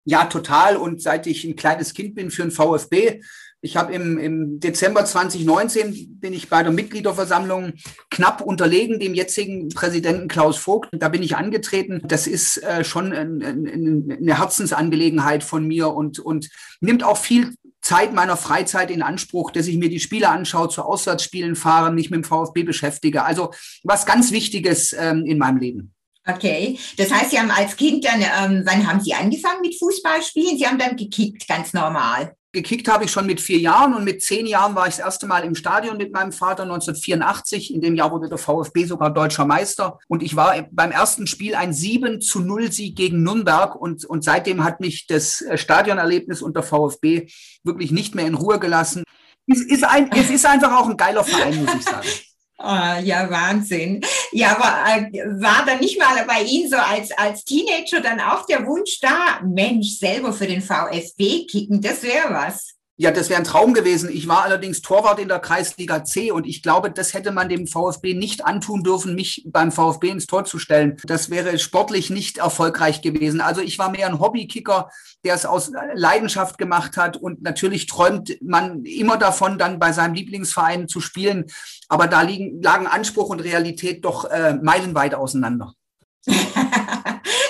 Ja, 0.05 0.25
total. 0.25 0.77
Und 0.77 1.01
seit 1.01 1.27
ich 1.27 1.43
ein 1.43 1.55
kleines 1.55 1.93
Kind 1.93 2.15
bin 2.15 2.31
für 2.31 2.43
den 2.43 2.51
VfB, 2.51 3.21
ich 3.65 3.77
habe 3.77 3.93
im, 3.93 4.19
im 4.19 4.59
Dezember 4.59 5.05
2019 5.05 6.19
bin 6.19 6.33
ich 6.33 6.49
bei 6.49 6.61
der 6.61 6.71
Mitgliederversammlung 6.71 7.73
knapp 8.11 8.41
unterlegen 8.41 8.99
dem 8.99 9.15
jetzigen 9.15 9.69
Präsidenten 9.69 10.27
Klaus 10.27 10.57
Vogt. 10.57 10.89
Da 10.91 11.09
bin 11.09 11.23
ich 11.23 11.35
angetreten. 11.35 11.99
Das 12.05 12.27
ist 12.27 12.61
äh, 12.61 12.83
schon 12.83 13.11
ein, 13.11 13.41
ein, 13.41 14.17
eine 14.21 14.37
Herzensangelegenheit 14.37 15.43
von 15.43 15.65
mir 15.65 15.89
und, 15.89 16.19
und 16.19 16.49
nimmt 16.79 17.03
auch 17.03 17.17
viel 17.17 17.55
Zeit 17.81 18.13
meiner 18.13 18.37
Freizeit 18.37 18.91
in 18.91 19.01
Anspruch, 19.01 19.49
dass 19.49 19.65
ich 19.65 19.77
mir 19.77 19.89
die 19.89 19.99
Spiele 19.99 20.29
anschaue, 20.29 20.69
zu 20.69 20.83
Auswärtsspielen 20.83 21.55
fahre, 21.55 21.91
mich 21.91 22.11
mit 22.11 22.17
dem 22.17 22.23
VfB 22.23 22.61
beschäftige. 22.61 23.23
Also 23.23 23.51
was 23.83 24.05
ganz 24.05 24.31
Wichtiges 24.31 24.93
ähm, 24.93 25.25
in 25.25 25.39
meinem 25.39 25.57
Leben. 25.57 25.94
Okay, 26.27 26.79
das 26.97 27.11
heißt, 27.11 27.31
Sie 27.31 27.39
haben 27.39 27.51
als 27.51 27.75
Kind 27.75 28.03
dann, 28.03 28.19
ähm, 28.21 28.63
wann 28.65 28.87
haben 28.87 28.99
Sie 28.99 29.13
angefangen 29.13 29.61
mit 29.61 29.77
Fußballspielen? 29.77 30.57
Sie 30.57 30.65
haben 30.65 30.79
dann 30.79 30.95
gekickt, 30.97 31.47
ganz 31.47 31.71
normal. 31.73 32.35
gekickt 32.51 32.87
habe 32.87 33.03
ich 33.03 33.11
schon 33.11 33.25
mit 33.27 33.41
vier 33.41 33.59
Jahren 33.59 33.93
und 33.93 34.05
mit 34.05 34.23
zehn 34.23 34.47
Jahren 34.47 34.75
war 34.75 34.87
ich 34.87 34.95
das 34.95 35.05
erste 35.05 35.27
Mal 35.27 35.43
im 35.43 35.55
Stadion 35.55 35.97
mit 35.97 36.13
meinem 36.13 36.31
Vater 36.31 36.63
1984. 36.63 37.73
In 37.73 37.81
dem 37.81 37.95
Jahr 37.95 38.11
wurde 38.11 38.29
der 38.29 38.37
VfB 38.37 38.85
sogar 38.85 39.13
deutscher 39.13 39.45
Meister. 39.45 39.99
Und 40.07 40.23
ich 40.23 40.35
war 40.35 40.55
beim 40.71 40.91
ersten 40.91 41.27
Spiel 41.27 41.53
ein 41.53 41.73
7 41.73 42.21
zu 42.21 42.39
0 42.39 42.71
Sieg 42.71 42.95
gegen 42.95 43.21
Nürnberg. 43.21 43.75
Und, 43.75 44.05
und 44.05 44.23
seitdem 44.23 44.63
hat 44.63 44.79
mich 44.79 45.05
das 45.05 45.41
äh, 45.41 45.57
Stadionerlebnis 45.57 46.41
unter 46.41 46.63
VfB 46.63 47.27
wirklich 47.63 47.91
nicht 47.91 48.15
mehr 48.15 48.25
in 48.25 48.35
Ruhe 48.35 48.57
gelassen. 48.57 49.03
Es 49.47 49.61
ist, 49.61 49.83
ein, 49.83 50.09
es 50.11 50.29
ist 50.31 50.45
einfach 50.45 50.75
auch 50.75 50.89
ein 50.89 50.97
geiler 50.97 51.23
Verein, 51.23 51.63
muss 51.63 51.75
ich 51.75 51.83
sagen. 51.83 52.07
Oh, 52.67 52.99
ja, 53.03 53.29
Wahnsinn. 53.29 54.01
Ja, 54.31 54.57
aber 54.57 54.89
äh, 54.89 55.23
war 55.39 55.63
dann 55.67 55.81
nicht 55.81 55.99
mal 55.99 56.25
bei 56.25 56.41
Ihnen 56.41 56.67
so 56.67 56.77
als, 56.77 57.11
als 57.11 57.45
Teenager 57.45 58.01
dann 58.01 58.19
auch 58.19 58.47
der 58.47 58.65
Wunsch 58.65 58.99
da, 58.99 59.39
Mensch, 59.45 59.99
selber 59.99 60.33
für 60.33 60.47
den 60.47 60.63
VfB 60.63 61.45
kicken, 61.45 61.79
das 61.79 62.01
wäre 62.01 62.33
was? 62.33 62.74
Ja, 62.97 63.11
das 63.11 63.29
wäre 63.29 63.39
ein 63.39 63.45
Traum 63.45 63.73
gewesen. 63.73 64.09
Ich 64.09 64.29
war 64.29 64.43
allerdings 64.43 64.81
Torwart 64.81 65.19
in 65.19 65.27
der 65.27 65.39
Kreisliga 65.39 66.05
C 66.05 66.31
und 66.31 66.47
ich 66.47 66.63
glaube, 66.63 66.89
das 66.89 67.13
hätte 67.13 67.33
man 67.33 67.49
dem 67.49 67.67
VfB 67.67 68.13
nicht 68.13 68.45
antun 68.45 68.83
dürfen, 68.83 69.15
mich 69.15 69.43
beim 69.47 69.73
VfB 69.73 70.07
ins 70.11 70.27
Tor 70.27 70.45
zu 70.45 70.59
stellen. 70.59 70.95
Das 71.03 71.29
wäre 71.29 71.59
sportlich 71.59 72.09
nicht 72.09 72.37
erfolgreich 72.37 73.01
gewesen. 73.01 73.41
Also 73.41 73.59
ich 73.59 73.77
war 73.79 73.91
mehr 73.91 74.07
ein 74.07 74.21
Hobbykicker, 74.21 74.89
der 75.25 75.35
es 75.35 75.45
aus 75.45 75.73
Leidenschaft 75.93 76.57
gemacht 76.57 76.95
hat 76.95 77.17
und 77.17 77.41
natürlich 77.41 77.87
träumt 77.87 78.37
man 78.41 78.85
immer 78.85 79.17
davon, 79.17 79.57
dann 79.57 79.77
bei 79.77 79.91
seinem 79.91 80.13
Lieblingsverein 80.13 80.87
zu 80.87 81.01
spielen. 81.01 81.47
Aber 81.89 82.07
da 82.07 82.21
liegen, 82.21 82.61
lagen 82.61 82.87
Anspruch 82.87 83.27
und 83.27 83.41
Realität 83.41 84.05
doch 84.05 84.23
äh, 84.23 84.53
meilenweit 84.53 85.15
auseinander. 85.15 85.73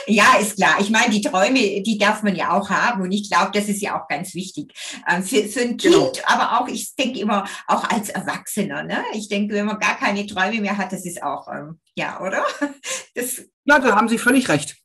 Ja, 0.07 0.37
ist 0.39 0.55
klar. 0.55 0.77
Ich 0.79 0.89
meine, 0.89 1.09
die 1.09 1.21
Träume, 1.21 1.81
die 1.81 1.97
darf 1.97 2.23
man 2.23 2.35
ja 2.35 2.51
auch 2.51 2.69
haben. 2.69 3.01
Und 3.01 3.11
ich 3.11 3.29
glaube, 3.29 3.51
das 3.53 3.67
ist 3.67 3.81
ja 3.81 3.99
auch 3.99 4.07
ganz 4.07 4.33
wichtig 4.33 4.73
ähm, 5.09 5.23
für, 5.23 5.43
für 5.45 5.61
ein 5.61 5.77
genau. 5.77 6.11
Kind, 6.11 6.15
genau. 6.15 6.27
aber 6.27 6.59
auch, 6.59 6.67
ich 6.67 6.95
denke 6.95 7.19
immer, 7.19 7.47
auch 7.67 7.89
als 7.89 8.09
Erwachsener. 8.09 8.83
Ne? 8.83 9.03
Ich 9.13 9.29
denke, 9.29 9.53
wenn 9.53 9.65
man 9.65 9.79
gar 9.79 9.97
keine 9.97 10.25
Träume 10.25 10.61
mehr 10.61 10.77
hat, 10.77 10.91
das 10.91 11.05
ist 11.05 11.23
auch, 11.23 11.47
ähm, 11.47 11.79
ja, 11.95 12.19
oder? 12.21 12.45
Das, 13.17 13.37
ja, 13.63 13.79
da 13.79 13.95
haben 13.95 14.09
Sie 14.09 14.17
völlig 14.17 14.49
recht. 14.49 14.75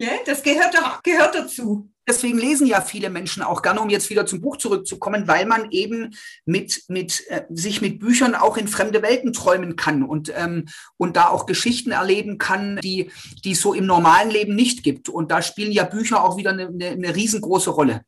Ja, 0.00 0.10
das 0.26 0.42
gehört 0.42 0.74
doch 0.74 1.00
gehört 1.04 1.36
dazu. 1.36 1.91
Deswegen 2.08 2.38
lesen 2.38 2.66
ja 2.66 2.80
viele 2.80 3.10
Menschen 3.10 3.42
auch 3.42 3.62
gerne, 3.62 3.80
um 3.80 3.90
jetzt 3.90 4.10
wieder 4.10 4.26
zum 4.26 4.40
Buch 4.40 4.56
zurückzukommen, 4.56 5.28
weil 5.28 5.46
man 5.46 5.70
eben 5.70 6.14
mit, 6.44 6.84
mit 6.88 7.24
äh, 7.28 7.42
sich 7.50 7.80
mit 7.80 8.00
Büchern 8.00 8.34
auch 8.34 8.56
in 8.56 8.68
fremde 8.68 9.02
Welten 9.02 9.32
träumen 9.32 9.76
kann 9.76 10.02
und, 10.02 10.32
ähm, 10.36 10.66
und 10.96 11.16
da 11.16 11.28
auch 11.28 11.46
Geschichten 11.46 11.92
erleben 11.92 12.38
kann, 12.38 12.80
die, 12.82 13.10
die 13.44 13.52
es 13.52 13.60
so 13.60 13.72
im 13.72 13.86
normalen 13.86 14.30
Leben 14.30 14.54
nicht 14.54 14.82
gibt. 14.82 15.08
Und 15.08 15.30
da 15.30 15.42
spielen 15.42 15.72
ja 15.72 15.84
Bücher 15.84 16.24
auch 16.24 16.36
wieder 16.36 16.50
eine, 16.50 16.68
eine, 16.68 16.88
eine 16.88 17.14
riesengroße 17.14 17.70
Rolle. 17.70 18.02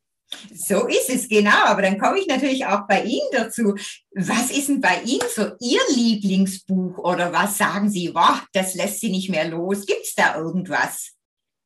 So 0.54 0.86
ist 0.86 1.10
es, 1.10 1.28
genau. 1.28 1.64
Aber 1.64 1.82
dann 1.82 1.98
komme 1.98 2.18
ich 2.18 2.26
natürlich 2.26 2.66
auch 2.66 2.86
bei 2.88 3.02
Ihnen 3.04 3.28
dazu. 3.32 3.74
Was 4.14 4.50
ist 4.50 4.68
denn 4.68 4.80
bei 4.80 5.00
Ihnen 5.04 5.26
so 5.34 5.52
Ihr 5.60 5.80
Lieblingsbuch 5.94 6.98
oder 6.98 7.32
was 7.32 7.58
sagen 7.58 7.90
Sie, 7.90 8.10
boah, 8.10 8.42
das 8.52 8.74
lässt 8.74 9.00
Sie 9.00 9.10
nicht 9.10 9.30
mehr 9.30 9.48
los? 9.48 9.86
Gibt 9.86 10.02
es 10.02 10.14
da 10.14 10.36
irgendwas? 10.36 11.13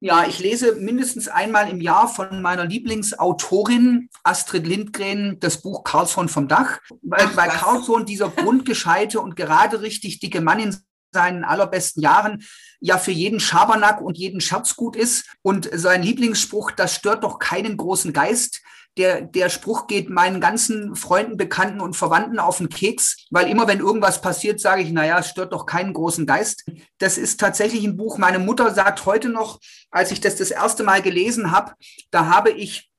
Ja, 0.01 0.27
ich 0.29 0.39
lese 0.39 0.77
mindestens 0.77 1.27
einmal 1.27 1.69
im 1.69 1.81
Jahr 1.81 2.07
von 2.07 2.41
meiner 2.41 2.65
Lieblingsautorin 2.65 4.09
Astrid 4.23 4.67
Lindgren 4.67 5.41
das 5.41 5.61
Buch 5.61 5.83
Karlsson 5.83 6.29
vom 6.29 6.47
Dach, 6.47 6.79
weil, 7.03 7.29
Ach, 7.33 7.37
weil 7.37 7.49
Karlsson 7.49 8.07
dieser 8.07 8.29
grundgescheite 8.29 9.21
und 9.21 9.35
gerade 9.35 9.83
richtig 9.83 10.21
dicke 10.21 10.41
Mann 10.41 10.61
in 10.61 10.77
seinen 11.13 11.43
allerbesten 11.43 12.03
Jahren 12.03 12.45
ja 12.81 12.97
für 12.99 13.11
jeden 13.11 13.41
Schabernack 13.41 14.01
und 14.01 14.19
jeden 14.19 14.41
Scherz 14.41 14.77
gut 14.77 14.95
ist. 14.95 15.27
Und 15.43 15.69
sein 15.73 16.03
Lieblingsspruch, 16.03 16.71
das 16.71 16.95
stört 16.95 17.25
doch 17.25 17.41
keinen 17.41 17.77
großen 17.77 18.13
Geist, 18.13 18.61
der, 18.99 19.23
der 19.23 19.49
Spruch 19.49 19.87
geht 19.87 20.11
meinen 20.11 20.41
ganzen 20.41 20.97
Freunden, 20.97 21.37
Bekannten 21.37 21.81
und 21.81 21.97
Verwandten 21.97 22.39
auf 22.39 22.59
den 22.59 22.69
Keks, 22.69 23.27
weil 23.31 23.49
immer 23.49 23.69
wenn 23.69 23.79
irgendwas 23.79 24.21
passiert, 24.21 24.61
sage 24.61 24.83
ich, 24.83 24.91
naja, 24.91 25.21
es 25.21 25.29
stört 25.29 25.53
doch 25.53 25.67
keinen 25.67 25.95
großen 25.95 26.27
Geist. 26.27 26.65
Das 26.99 27.17
ist 27.17 27.39
tatsächlich 27.39 27.85
ein 27.85 27.97
Buch. 27.97 28.19
Meine 28.19 28.41
Mutter 28.41 28.75
sagt 28.75 29.07
heute 29.07 29.29
noch, 29.29 29.61
als 29.91 30.11
ich 30.11 30.21
das 30.21 30.37
das 30.37 30.51
erste 30.51 30.83
Mal 30.83 31.01
gelesen 31.01 31.53
habe, 31.53 31.73
da 32.11 32.27
habe 32.27 32.51
ich 32.51 32.91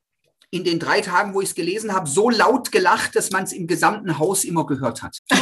in 0.51 0.63
den 0.63 0.79
drei 0.79 1.01
Tagen, 1.01 1.33
wo 1.33 1.41
ich 1.41 1.49
es 1.49 1.55
gelesen 1.55 1.93
habe, 1.93 2.09
so 2.09 2.29
laut 2.29 2.71
gelacht, 2.71 3.15
dass 3.15 3.29
man 3.29 3.43
es 3.43 3.51
im 3.51 3.67
gesamten 3.67 4.17
Haus 4.17 4.43
immer 4.43 4.65
gehört 4.65 5.03
hat. 5.03 5.17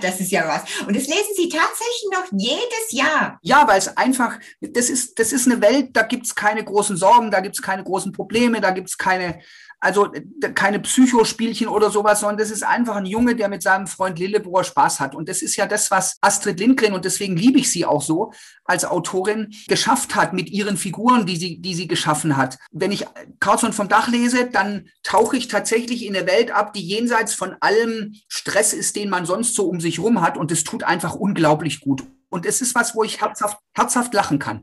das 0.00 0.20
ist 0.20 0.30
ja 0.30 0.46
was. 0.46 0.62
Und 0.86 0.94
das 0.94 1.06
lesen 1.06 1.34
Sie 1.36 1.48
tatsächlich 1.48 2.08
noch 2.12 2.26
jedes 2.32 2.92
Jahr. 2.92 3.38
Ja, 3.42 3.66
weil 3.66 3.78
es 3.78 3.96
einfach, 3.96 4.38
das 4.60 4.90
ist, 4.90 5.18
das 5.18 5.32
ist 5.32 5.46
eine 5.46 5.60
Welt, 5.60 5.90
da 5.92 6.02
gibt 6.02 6.26
es 6.26 6.34
keine 6.34 6.64
großen 6.64 6.96
Sorgen, 6.96 7.30
da 7.30 7.40
gibt 7.40 7.56
es 7.56 7.62
keine 7.62 7.84
großen 7.84 8.12
Probleme, 8.12 8.60
da 8.60 8.70
gibt 8.70 8.88
es 8.88 8.98
keine, 8.98 9.40
also 9.80 10.10
keine 10.54 10.80
Psychospielchen 10.80 11.68
oder 11.68 11.90
sowas, 11.90 12.20
sondern 12.20 12.38
das 12.38 12.50
ist 12.50 12.64
einfach 12.64 12.96
ein 12.96 13.06
Junge, 13.06 13.36
der 13.36 13.48
mit 13.48 13.62
seinem 13.62 13.86
Freund 13.86 14.18
Lillebrohr 14.18 14.64
Spaß 14.64 14.98
hat. 15.00 15.14
Und 15.14 15.28
das 15.28 15.40
ist 15.40 15.56
ja 15.56 15.66
das, 15.66 15.90
was 15.90 16.16
Astrid 16.20 16.58
Lindgren, 16.58 16.94
und 16.94 17.04
deswegen 17.04 17.36
liebe 17.36 17.58
ich 17.58 17.70
sie 17.70 17.84
auch 17.84 18.02
so 18.02 18.32
als 18.64 18.84
Autorin, 18.84 19.54
geschafft 19.68 20.16
hat 20.16 20.32
mit 20.32 20.50
ihren 20.50 20.76
Figuren, 20.76 21.26
die 21.26 21.36
sie, 21.36 21.60
die 21.60 21.74
sie 21.74 21.86
geschaffen 21.86 22.36
hat. 22.36 22.58
Wenn 22.72 22.92
ich 22.92 23.06
Carlson 23.40 23.72
vom 23.72 23.88
Dach 23.88 24.08
lese, 24.08 24.46
dann 24.50 24.88
tauche 25.02 25.36
ich 25.36 25.48
tatsächlich 25.48 26.04
in 26.04 26.16
eine 26.16 26.26
Welt 26.26 26.50
ab, 26.50 26.72
die 26.72 26.82
jenseits 26.82 27.34
von 27.34 27.54
allem 27.60 28.14
Stress 28.28 28.72
ist, 28.72 28.96
den 28.96 29.10
man 29.10 29.26
sonst 29.26 29.54
so 29.54 29.68
um 29.68 29.80
sich 29.80 30.00
rum 30.00 30.20
hat. 30.20 30.36
Und 30.36 30.50
es 30.50 30.64
tut 30.64 30.82
einfach 30.82 31.14
unglaublich 31.14 31.80
gut. 31.80 32.02
Und 32.30 32.46
es 32.46 32.60
ist 32.60 32.74
was, 32.74 32.94
wo 32.94 33.04
ich 33.04 33.20
herzhaft, 33.20 33.58
herzhaft 33.74 34.12
lachen 34.12 34.38
kann. 34.38 34.62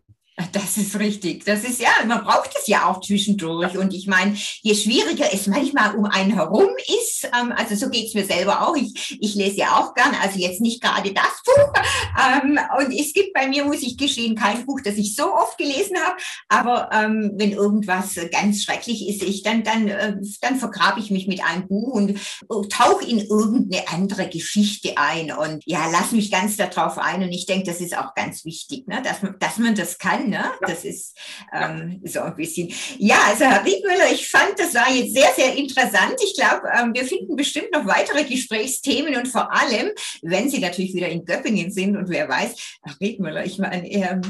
Das 0.51 0.75
ist 0.75 0.99
richtig. 0.99 1.45
Das 1.45 1.63
ist 1.63 1.79
ja, 1.79 1.87
man 2.05 2.25
braucht 2.25 2.49
es 2.59 2.67
ja 2.67 2.89
auch 2.89 2.99
zwischendurch. 2.99 3.77
Und 3.77 3.93
ich 3.93 4.05
meine, 4.05 4.35
je 4.61 4.75
schwieriger 4.75 5.33
es 5.33 5.47
manchmal 5.47 5.95
um 5.95 6.05
einen 6.05 6.33
herum 6.33 6.67
ist, 6.77 7.29
ähm, 7.39 7.53
also 7.55 7.75
so 7.75 7.89
geht 7.89 8.07
es 8.07 8.15
mir 8.15 8.25
selber 8.25 8.67
auch. 8.67 8.75
Ich, 8.75 9.17
ich 9.21 9.35
lese 9.35 9.59
ja 9.59 9.79
auch 9.79 9.93
gern, 9.93 10.13
also 10.21 10.37
jetzt 10.37 10.59
nicht 10.59 10.81
gerade 10.81 11.13
das 11.13 11.41
Buch. 11.45 11.73
Ähm, 12.17 12.59
und 12.79 12.93
es 12.93 13.13
gibt 13.13 13.33
bei 13.33 13.47
mir, 13.47 13.65
muss 13.65 13.81
ich 13.81 13.97
geschehen, 13.97 14.35
kein 14.35 14.65
Buch, 14.65 14.81
das 14.83 14.95
ich 14.95 15.15
so 15.15 15.33
oft 15.33 15.57
gelesen 15.57 15.97
habe. 16.05 16.17
Aber 16.49 16.89
ähm, 16.91 17.31
wenn 17.35 17.51
irgendwas 17.51 18.15
ganz 18.31 18.63
schrecklich 18.63 19.07
ist, 19.07 19.23
ich 19.23 19.43
dann, 19.43 19.63
dann, 19.63 19.87
äh, 19.87 20.17
dann 20.41 20.57
vergrabe 20.57 20.99
ich 20.99 21.11
mich 21.11 21.27
mit 21.27 21.43
einem 21.43 21.67
Buch 21.67 21.93
und 21.93 22.11
äh, 22.11 22.67
tauche 22.69 23.05
in 23.05 23.19
irgendeine 23.19 23.87
andere 23.89 24.27
Geschichte 24.27 24.97
ein. 24.97 25.31
Und 25.31 25.63
ja, 25.65 25.87
lass 25.91 26.11
mich 26.11 26.29
ganz 26.29 26.57
darauf 26.57 26.97
ein. 26.97 27.23
Und 27.23 27.31
ich 27.31 27.45
denke, 27.45 27.65
das 27.65 27.79
ist 27.79 27.97
auch 27.97 28.13
ganz 28.15 28.43
wichtig, 28.43 28.87
ne? 28.87 29.01
dass, 29.01 29.17
dass 29.39 29.57
man 29.57 29.75
das 29.75 29.97
kann 29.97 30.24
ne? 30.29 30.35
Ja. 30.61 30.67
Das 30.67 30.83
ist 30.83 31.17
ähm, 31.53 32.01
so 32.03 32.21
ein 32.21 32.35
bisschen. 32.35 32.71
Ja, 32.97 33.17
also 33.27 33.45
Herr 33.45 33.65
Riedmüller, 33.65 34.11
ich 34.11 34.27
fand, 34.27 34.57
das 34.57 34.73
war 34.73 34.91
jetzt 34.91 35.13
sehr, 35.13 35.29
sehr 35.35 35.55
interessant. 35.55 36.15
Ich 36.23 36.35
glaube, 36.35 36.67
ähm, 36.77 36.93
wir 36.93 37.05
finden 37.05 37.35
bestimmt 37.35 37.71
noch 37.73 37.85
weitere 37.85 38.23
Gesprächsthemen 38.23 39.15
und 39.15 39.27
vor 39.27 39.51
allem, 39.51 39.91
wenn 40.21 40.49
Sie 40.49 40.59
natürlich 40.59 40.93
wieder 40.93 41.09
in 41.09 41.25
Göppingen 41.25 41.71
sind 41.71 41.97
und 41.97 42.09
wer 42.09 42.27
weiß, 42.29 42.79
Herr 42.83 42.99
Riedmüller, 42.99 43.45
ich 43.45 43.57
meine, 43.57 43.89
ähm, 43.89 44.21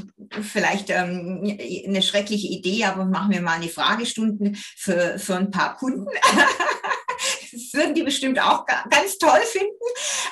vielleicht 0.41 0.89
ähm, 0.89 1.58
eine 1.88 2.01
schreckliche 2.01 2.47
Idee, 2.47 2.86
aber 2.86 3.05
machen 3.05 3.31
wir 3.31 3.41
mal 3.41 3.53
eine 3.53 3.69
Fragestunde 3.69 4.53
für, 4.75 5.19
für 5.19 5.36
ein 5.36 5.51
paar 5.51 5.77
Kunden. 5.77 6.08
Das 7.55 7.73
würden 7.73 7.95
die 7.95 8.03
bestimmt 8.03 8.39
auch 8.39 8.65
ganz 8.65 9.17
toll 9.17 9.39
finden. 9.45 9.69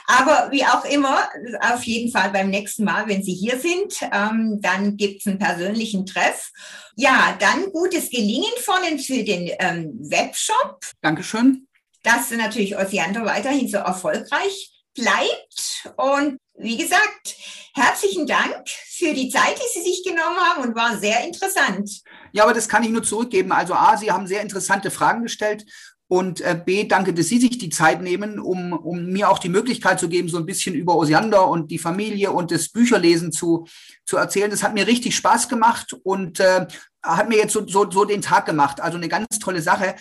Aber 0.08 0.52
wie 0.52 0.66
auch 0.66 0.84
immer, 0.84 1.30
auf 1.62 1.84
jeden 1.84 2.12
Fall 2.12 2.32
beim 2.32 2.50
nächsten 2.50 2.84
Mal, 2.84 3.08
wenn 3.08 3.24
Sie 3.24 3.34
hier 3.34 3.60
sind, 3.60 3.96
ähm, 4.12 4.60
dann 4.62 4.98
gibt 4.98 5.22
es 5.22 5.28
einen 5.28 5.40
persönlichen 5.40 6.06
Treff. 6.06 6.52
Ja, 6.98 7.38
dann 7.40 7.72
gutes 7.72 8.10
Gelingen 8.10 8.52
von 8.60 8.84
Ihnen 8.88 9.00
für 9.00 9.24
den 9.24 9.50
ähm, 9.60 9.94
Webshop. 10.00 10.80
Dankeschön. 11.02 11.68
Dass 12.04 12.32
natürlich 12.32 12.78
Osiander 12.78 13.24
weiterhin 13.26 13.70
so 13.70 13.78
erfolgreich 13.78 14.74
bleibt. 14.94 15.90
Und 15.96 16.38
wie 16.56 16.78
gesagt, 16.78 17.36
herzlichen 17.74 18.28
Dank 18.28 18.68
für 18.68 19.14
die 19.14 19.30
Zeit, 19.30 19.58
die 19.58 19.80
Sie 19.80 19.90
sich 19.90 20.04
genommen 20.04 20.38
haben 20.38 20.64
und 20.64 20.76
war 20.76 20.98
sehr 20.98 21.24
interessant. 21.24 22.02
Ja, 22.34 22.44
aber 22.44 22.54
das 22.54 22.68
kann 22.68 22.84
ich 22.84 22.90
nur 22.90 23.04
zurückgeben. 23.04 23.52
Also 23.52 23.74
A, 23.74 23.96
Sie 23.96 24.12
haben 24.12 24.28
sehr 24.28 24.42
interessante 24.42 24.92
Fragen 24.92 25.24
gestellt 25.24 25.66
und 26.14 26.42
äh, 26.42 26.56
B, 26.64 26.84
danke, 26.84 27.12
dass 27.12 27.30
Sie 27.30 27.40
sich 27.40 27.58
die 27.58 27.72
Zeit 27.72 28.04
nehmen, 28.04 28.38
um, 28.38 28.72
um 28.72 29.08
mir 29.08 29.32
auch 29.32 29.40
die 29.40 29.50
Möglichkeit 29.50 30.00
zu 30.00 30.08
geben, 30.08 30.30
so 30.30 30.38
ein 30.38 30.46
bisschen 30.46 30.76
über 30.76 30.96
Osiander 30.96 31.48
und 31.48 31.72
die 31.72 31.80
Familie 31.80 32.32
und 32.32 32.52
das 32.52 32.70
Bücherlesen 32.70 33.32
zu, 33.32 33.66
zu 34.06 34.18
erzählen. 34.18 34.52
Das 34.52 34.62
hat 34.62 34.76
mir 34.76 34.86
richtig 34.86 35.16
Spaß 35.16 35.50
gemacht 35.50 35.98
und 36.04 36.40
äh, 36.40 36.68
hat 37.02 37.30
mir 37.30 37.40
jetzt 37.40 37.54
so, 37.54 37.68
so, 37.68 37.90
so 37.90 38.06
den 38.06 38.22
Tag 38.22 38.46
gemacht. 38.46 38.80
Also 38.80 39.00
eine 39.00 39.10
ganz 39.10 39.40
tolle 39.40 39.64
Sache. 39.64 39.96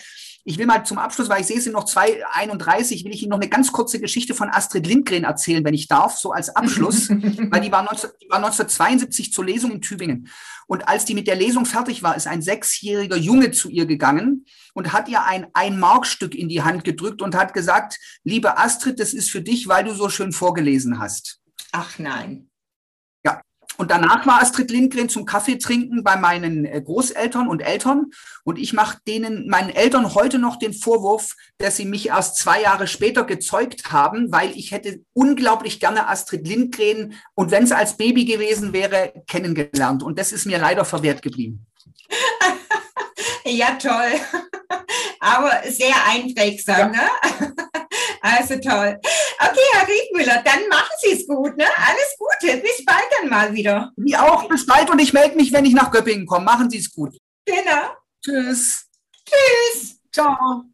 Ich 0.45 0.57
will 0.57 0.65
mal 0.65 0.83
zum 0.83 0.97
Abschluss, 0.97 1.29
weil 1.29 1.39
ich 1.39 1.47
sehe, 1.47 1.57
es 1.57 1.63
sind 1.63 1.71
noch 1.71 1.85
2,31, 1.85 3.05
will 3.05 3.13
ich 3.13 3.21
Ihnen 3.21 3.29
noch 3.29 3.39
eine 3.39 3.47
ganz 3.47 3.71
kurze 3.71 3.99
Geschichte 4.01 4.33
von 4.33 4.49
Astrid 4.49 4.85
Lindgren 4.85 5.23
erzählen, 5.23 5.63
wenn 5.63 5.73
ich 5.73 5.87
darf, 5.87 6.17
so 6.17 6.31
als 6.31 6.53
Abschluss, 6.53 7.09
weil 7.09 7.61
die 7.61 7.71
war, 7.71 7.83
19, 7.83 8.09
die 8.21 8.29
war 8.29 8.37
1972 8.37 9.31
zur 9.31 9.45
Lesung 9.45 9.71
in 9.71 9.81
Tübingen. 9.81 10.27
Und 10.67 10.87
als 10.89 11.05
die 11.05 11.13
mit 11.13 11.27
der 11.27 11.37
Lesung 11.37 11.65
fertig 11.65 12.03
war, 12.03 12.17
ist 12.17 12.27
ein 12.27 12.41
sechsjähriger 12.41 13.15
Junge 13.15 13.51
zu 13.51 13.69
ihr 13.69 13.85
gegangen 13.85 14.45
und 14.73 14.91
hat 14.91 15.07
ihr 15.07 15.23
ein 15.23 15.47
Ein-Mark-Stück 15.53 16.35
in 16.35 16.49
die 16.49 16.61
Hand 16.61 16.83
gedrückt 16.83 17.21
und 17.21 17.35
hat 17.35 17.53
gesagt, 17.53 17.99
liebe 18.23 18.57
Astrid, 18.57 18.99
das 18.99 19.13
ist 19.13 19.31
für 19.31 19.41
dich, 19.41 19.69
weil 19.69 19.85
du 19.85 19.93
so 19.93 20.09
schön 20.09 20.33
vorgelesen 20.33 20.99
hast. 20.99 21.39
Ach 21.71 21.99
nein. 21.99 22.49
Und 23.77 23.91
danach 23.91 24.25
war 24.27 24.41
Astrid 24.41 24.69
Lindgren 24.69 25.09
zum 25.09 25.25
Kaffee 25.25 25.57
trinken 25.57 26.03
bei 26.03 26.15
meinen 26.15 26.65
äh, 26.65 26.81
Großeltern 26.81 27.47
und 27.47 27.61
Eltern. 27.61 28.11
Und 28.43 28.59
ich 28.59 28.73
mache 28.73 28.99
denen, 29.07 29.47
meinen 29.47 29.69
Eltern 29.69 30.13
heute 30.13 30.37
noch 30.37 30.57
den 30.57 30.73
Vorwurf, 30.73 31.35
dass 31.57 31.77
sie 31.77 31.85
mich 31.85 32.09
erst 32.09 32.37
zwei 32.37 32.61
Jahre 32.61 32.87
später 32.87 33.23
gezeugt 33.23 33.91
haben, 33.91 34.31
weil 34.31 34.51
ich 34.51 34.71
hätte 34.71 35.01
unglaublich 35.13 35.79
gerne 35.79 36.07
Astrid 36.07 36.47
Lindgren 36.47 37.15
und 37.35 37.51
wenn 37.51 37.63
es 37.63 37.71
als 37.71 37.97
Baby 37.97 38.25
gewesen 38.25 38.73
wäre, 38.73 39.13
kennengelernt. 39.27 40.03
Und 40.03 40.19
das 40.19 40.31
ist 40.31 40.45
mir 40.45 40.59
leider 40.59 40.85
verwehrt 40.85 41.21
geblieben. 41.21 41.65
ja, 43.45 43.75
toll. 43.81 44.19
Aber 45.19 45.51
sehr 45.69 45.95
einprägsam, 46.07 46.93
ja. 46.93 47.01
ne? 47.39 47.53
Also 48.23 48.55
toll. 48.55 48.99
Okay, 49.37 49.67
Herr 49.73 49.85
Riedmüller, 49.85 50.41
dann 50.45 50.69
machen 50.69 50.95
Sie 51.01 51.11
es 51.11 51.27
gut. 51.27 51.57
Ne? 51.57 51.65
Alles 51.75 52.15
Gute. 52.17 52.57
Bis 52.57 52.85
bald 52.85 53.03
dann 53.19 53.29
mal 53.29 53.53
wieder. 53.53 53.91
Wie 53.97 54.15
auch. 54.15 54.47
Bis 54.47 54.65
bald 54.65 54.89
und 54.89 54.99
ich 54.99 55.11
melde 55.11 55.35
mich, 55.35 55.51
wenn 55.51 55.65
ich 55.65 55.73
nach 55.73 55.91
Göppingen 55.91 56.25
komme. 56.25 56.45
Machen 56.45 56.69
Sie 56.69 56.77
es 56.77 56.89
gut. 56.89 57.17
Genau. 57.45 57.97
Tschüss. 58.23 58.85
Tschüss. 59.25 59.99
Ciao. 60.13 60.72